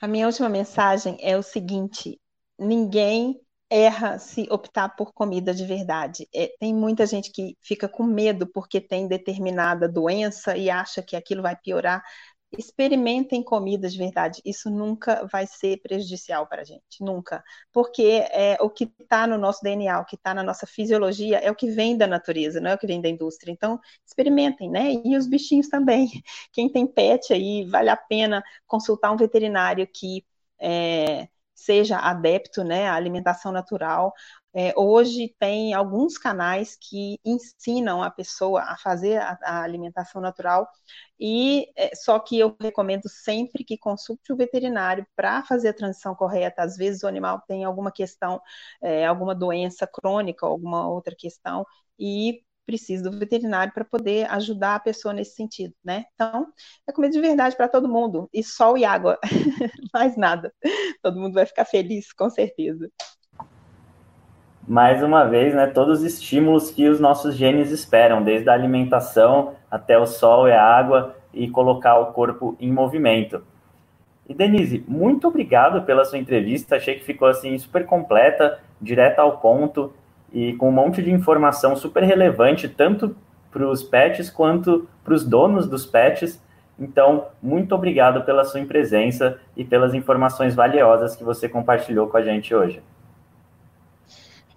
A 0.00 0.08
minha 0.08 0.26
última 0.26 0.48
mensagem 0.48 1.18
é 1.20 1.36
o 1.36 1.42
seguinte: 1.42 2.18
ninguém 2.58 3.38
erra 3.70 4.18
se 4.18 4.46
optar 4.50 4.90
por 4.96 5.12
comida 5.12 5.54
de 5.54 5.64
verdade. 5.66 6.28
É, 6.34 6.54
tem 6.60 6.74
muita 6.74 7.06
gente 7.06 7.30
que 7.32 7.56
fica 7.60 7.88
com 7.88 8.04
medo 8.04 8.46
porque 8.46 8.80
tem 8.80 9.08
determinada 9.08 9.88
doença 9.88 10.56
e 10.56 10.70
acha 10.70 11.02
que 11.02 11.16
aquilo 11.16 11.42
vai 11.42 11.56
piorar. 11.56 12.02
Experimentem 12.56 13.42
comida 13.42 13.88
de 13.88 13.98
verdade. 13.98 14.40
Isso 14.44 14.70
nunca 14.70 15.26
vai 15.32 15.44
ser 15.46 15.78
prejudicial 15.82 16.46
para 16.46 16.62
a 16.62 16.64
gente, 16.64 17.00
nunca. 17.02 17.42
Porque 17.72 18.02
é, 18.30 18.56
o 18.60 18.70
que 18.70 18.84
está 19.00 19.26
no 19.26 19.36
nosso 19.36 19.60
DNA, 19.62 19.98
o 20.00 20.04
que 20.04 20.14
está 20.14 20.32
na 20.32 20.42
nossa 20.44 20.64
fisiologia, 20.66 21.38
é 21.38 21.50
o 21.50 21.54
que 21.56 21.68
vem 21.70 21.96
da 21.98 22.06
natureza, 22.06 22.60
não 22.60 22.70
é 22.70 22.74
o 22.74 22.78
que 22.78 22.86
vem 22.86 23.00
da 23.02 23.08
indústria. 23.08 23.50
Então, 23.50 23.80
experimentem, 24.06 24.70
né? 24.70 24.92
E 25.04 25.16
os 25.16 25.26
bichinhos 25.26 25.68
também. 25.68 26.08
Quem 26.52 26.70
tem 26.70 26.86
pet 26.86 27.32
aí, 27.32 27.64
vale 27.68 27.90
a 27.90 27.96
pena 27.96 28.42
consultar 28.66 29.10
um 29.12 29.16
veterinário 29.16 29.86
que. 29.92 30.24
É, 30.60 31.28
seja 31.54 31.98
adepto 31.98 32.64
né, 32.64 32.88
à 32.88 32.94
alimentação 32.94 33.52
natural. 33.52 34.12
É, 34.56 34.72
hoje 34.76 35.34
tem 35.38 35.74
alguns 35.74 36.16
canais 36.16 36.76
que 36.80 37.18
ensinam 37.24 38.02
a 38.02 38.10
pessoa 38.10 38.62
a 38.62 38.76
fazer 38.78 39.18
a, 39.20 39.38
a 39.42 39.62
alimentação 39.62 40.20
natural, 40.20 40.68
e 41.18 41.66
é, 41.76 41.94
só 41.94 42.18
que 42.18 42.38
eu 42.38 42.56
recomendo 42.60 43.08
sempre 43.08 43.64
que 43.64 43.78
consulte 43.78 44.32
o 44.32 44.36
veterinário 44.36 45.06
para 45.16 45.42
fazer 45.44 45.68
a 45.68 45.74
transição 45.74 46.14
correta. 46.14 46.62
Às 46.62 46.76
vezes 46.76 47.02
o 47.02 47.08
animal 47.08 47.42
tem 47.46 47.64
alguma 47.64 47.90
questão, 47.92 48.40
é, 48.82 49.06
alguma 49.06 49.34
doença 49.34 49.86
crônica, 49.86 50.46
alguma 50.46 50.88
outra 50.88 51.14
questão, 51.16 51.64
e 51.98 52.42
precisa 52.64 53.10
do 53.10 53.18
veterinário 53.18 53.72
para 53.72 53.84
poder 53.84 54.30
ajudar 54.30 54.76
a 54.76 54.80
pessoa 54.80 55.12
nesse 55.12 55.34
sentido, 55.34 55.74
né? 55.84 56.04
Então, 56.14 56.46
é 56.86 56.92
comida 56.92 57.12
de 57.12 57.20
verdade 57.20 57.56
para 57.56 57.68
todo 57.68 57.88
mundo, 57.88 58.28
e 58.32 58.42
sol 58.42 58.76
e 58.78 58.84
água, 58.84 59.18
mais 59.92 60.16
nada. 60.16 60.52
Todo 61.02 61.20
mundo 61.20 61.34
vai 61.34 61.46
ficar 61.46 61.64
feliz, 61.64 62.12
com 62.12 62.28
certeza. 62.30 62.90
Mais 64.66 65.02
uma 65.02 65.24
vez, 65.24 65.54
né, 65.54 65.66
todos 65.66 66.00
os 66.00 66.04
estímulos 66.04 66.70
que 66.70 66.88
os 66.88 66.98
nossos 66.98 67.36
genes 67.36 67.70
esperam, 67.70 68.24
desde 68.24 68.48
a 68.48 68.54
alimentação 68.54 69.54
até 69.70 69.98
o 69.98 70.06
sol 70.06 70.48
e 70.48 70.52
a 70.52 70.62
água 70.62 71.14
e 71.34 71.50
colocar 71.50 71.98
o 71.98 72.12
corpo 72.12 72.56
em 72.58 72.72
movimento. 72.72 73.44
E 74.26 74.32
Denise, 74.32 74.82
muito 74.88 75.28
obrigado 75.28 75.82
pela 75.82 76.04
sua 76.04 76.18
entrevista, 76.18 76.76
achei 76.76 76.94
que 76.94 77.04
ficou 77.04 77.28
assim 77.28 77.58
super 77.58 77.84
completa, 77.84 78.58
direta 78.80 79.20
ao 79.20 79.36
ponto 79.36 79.92
e 80.34 80.52
com 80.54 80.68
um 80.68 80.72
monte 80.72 81.00
de 81.00 81.12
informação 81.12 81.76
super 81.76 82.02
relevante, 82.02 82.68
tanto 82.68 83.16
para 83.52 83.70
os 83.70 83.84
pets 83.84 84.28
quanto 84.28 84.88
para 85.04 85.14
os 85.14 85.24
donos 85.24 85.68
dos 85.68 85.86
pets. 85.86 86.42
Então, 86.76 87.28
muito 87.40 87.72
obrigado 87.72 88.24
pela 88.24 88.44
sua 88.44 88.64
presença 88.66 89.40
e 89.56 89.64
pelas 89.64 89.94
informações 89.94 90.56
valiosas 90.56 91.14
que 91.14 91.22
você 91.22 91.48
compartilhou 91.48 92.08
com 92.08 92.16
a 92.16 92.22
gente 92.22 92.52
hoje. 92.52 92.82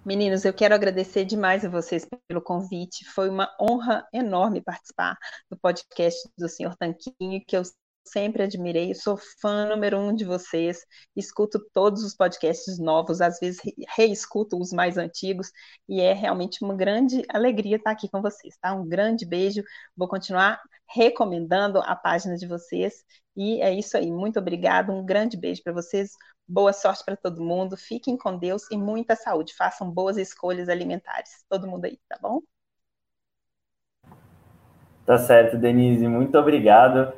Meninos, 0.04 0.44
eu 0.44 0.52
quero 0.52 0.74
agradecer 0.74 1.24
demais 1.24 1.64
a 1.64 1.68
vocês 1.68 2.04
pelo 2.26 2.40
convite. 2.40 3.04
Foi 3.04 3.28
uma 3.28 3.48
honra 3.60 4.04
enorme 4.12 4.60
participar 4.60 5.16
do 5.48 5.56
podcast 5.56 6.28
do 6.36 6.48
Senhor 6.48 6.74
Tanquinho, 6.76 7.40
que 7.46 7.56
eu 7.56 7.62
sempre 8.10 8.42
admirei, 8.42 8.94
sou 8.94 9.16
fã 9.40 9.66
número 9.66 9.98
um 9.98 10.14
de 10.14 10.24
vocês, 10.24 10.84
escuto 11.16 11.58
todos 11.72 12.02
os 12.02 12.14
podcasts 12.14 12.78
novos, 12.78 13.20
às 13.20 13.38
vezes 13.38 13.60
reescuto 13.96 14.58
os 14.58 14.72
mais 14.72 14.96
antigos, 14.98 15.50
e 15.88 16.00
é 16.00 16.12
realmente 16.12 16.64
uma 16.64 16.74
grande 16.74 17.22
alegria 17.28 17.76
estar 17.76 17.90
aqui 17.90 18.08
com 18.08 18.20
vocês, 18.22 18.56
tá? 18.60 18.74
Um 18.74 18.86
grande 18.88 19.26
beijo, 19.26 19.62
vou 19.96 20.08
continuar 20.08 20.60
recomendando 20.88 21.78
a 21.80 21.94
página 21.94 22.36
de 22.36 22.46
vocês, 22.46 23.04
e 23.36 23.60
é 23.62 23.72
isso 23.72 23.96
aí, 23.96 24.10
muito 24.10 24.38
obrigado, 24.38 24.92
um 24.92 25.04
grande 25.04 25.36
beijo 25.36 25.62
para 25.62 25.72
vocês, 25.72 26.10
boa 26.46 26.72
sorte 26.72 27.04
para 27.04 27.16
todo 27.16 27.44
mundo, 27.44 27.76
fiquem 27.76 28.16
com 28.16 28.36
Deus 28.38 28.62
e 28.70 28.76
muita 28.76 29.14
saúde, 29.14 29.54
façam 29.54 29.90
boas 29.90 30.16
escolhas 30.16 30.68
alimentares, 30.68 31.44
todo 31.48 31.68
mundo 31.68 31.84
aí, 31.84 31.98
tá 32.08 32.18
bom? 32.20 32.40
Tá 35.08 35.16
certo, 35.16 35.56
Denise, 35.56 36.06
muito 36.06 36.38
obrigado. 36.38 37.10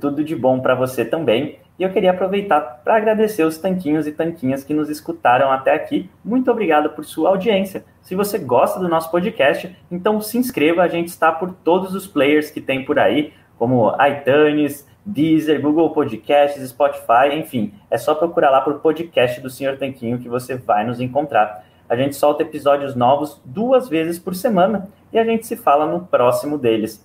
Tudo 0.00 0.22
de 0.22 0.36
bom 0.36 0.60
para 0.60 0.76
você 0.76 1.04
também. 1.04 1.58
E 1.76 1.82
eu 1.82 1.90
queria 1.90 2.12
aproveitar 2.12 2.60
para 2.84 2.96
agradecer 2.96 3.42
os 3.42 3.58
tanquinhos 3.58 4.06
e 4.06 4.12
tanquinhas 4.12 4.62
que 4.62 4.72
nos 4.72 4.88
escutaram 4.88 5.50
até 5.50 5.74
aqui. 5.74 6.08
Muito 6.24 6.48
obrigado 6.48 6.90
por 6.90 7.04
sua 7.04 7.30
audiência. 7.30 7.84
Se 8.02 8.14
você 8.14 8.38
gosta 8.38 8.78
do 8.78 8.88
nosso 8.88 9.10
podcast, 9.10 9.76
então 9.90 10.20
se 10.20 10.38
inscreva. 10.38 10.82
A 10.82 10.86
gente 10.86 11.08
está 11.08 11.32
por 11.32 11.50
todos 11.52 11.92
os 11.92 12.06
players 12.06 12.52
que 12.52 12.60
tem 12.60 12.84
por 12.84 13.00
aí, 13.00 13.32
como 13.58 13.92
iTunes, 14.06 14.88
Deezer, 15.04 15.60
Google 15.60 15.90
Podcasts, 15.90 16.62
Spotify, 16.68 17.34
enfim. 17.34 17.74
É 17.90 17.98
só 17.98 18.14
procurar 18.14 18.50
lá 18.50 18.60
por 18.60 18.74
podcast 18.74 19.40
do 19.40 19.50
Senhor 19.50 19.76
Tanquinho 19.76 20.20
que 20.20 20.28
você 20.28 20.54
vai 20.54 20.86
nos 20.86 21.00
encontrar. 21.00 21.64
A 21.88 21.96
gente 21.96 22.14
solta 22.14 22.44
episódios 22.44 22.94
novos 22.94 23.42
duas 23.44 23.88
vezes 23.88 24.20
por 24.20 24.36
semana 24.36 24.86
e 25.12 25.18
a 25.18 25.24
gente 25.24 25.48
se 25.48 25.56
fala 25.56 25.84
no 25.84 26.06
próximo 26.06 26.56
deles. 26.56 27.04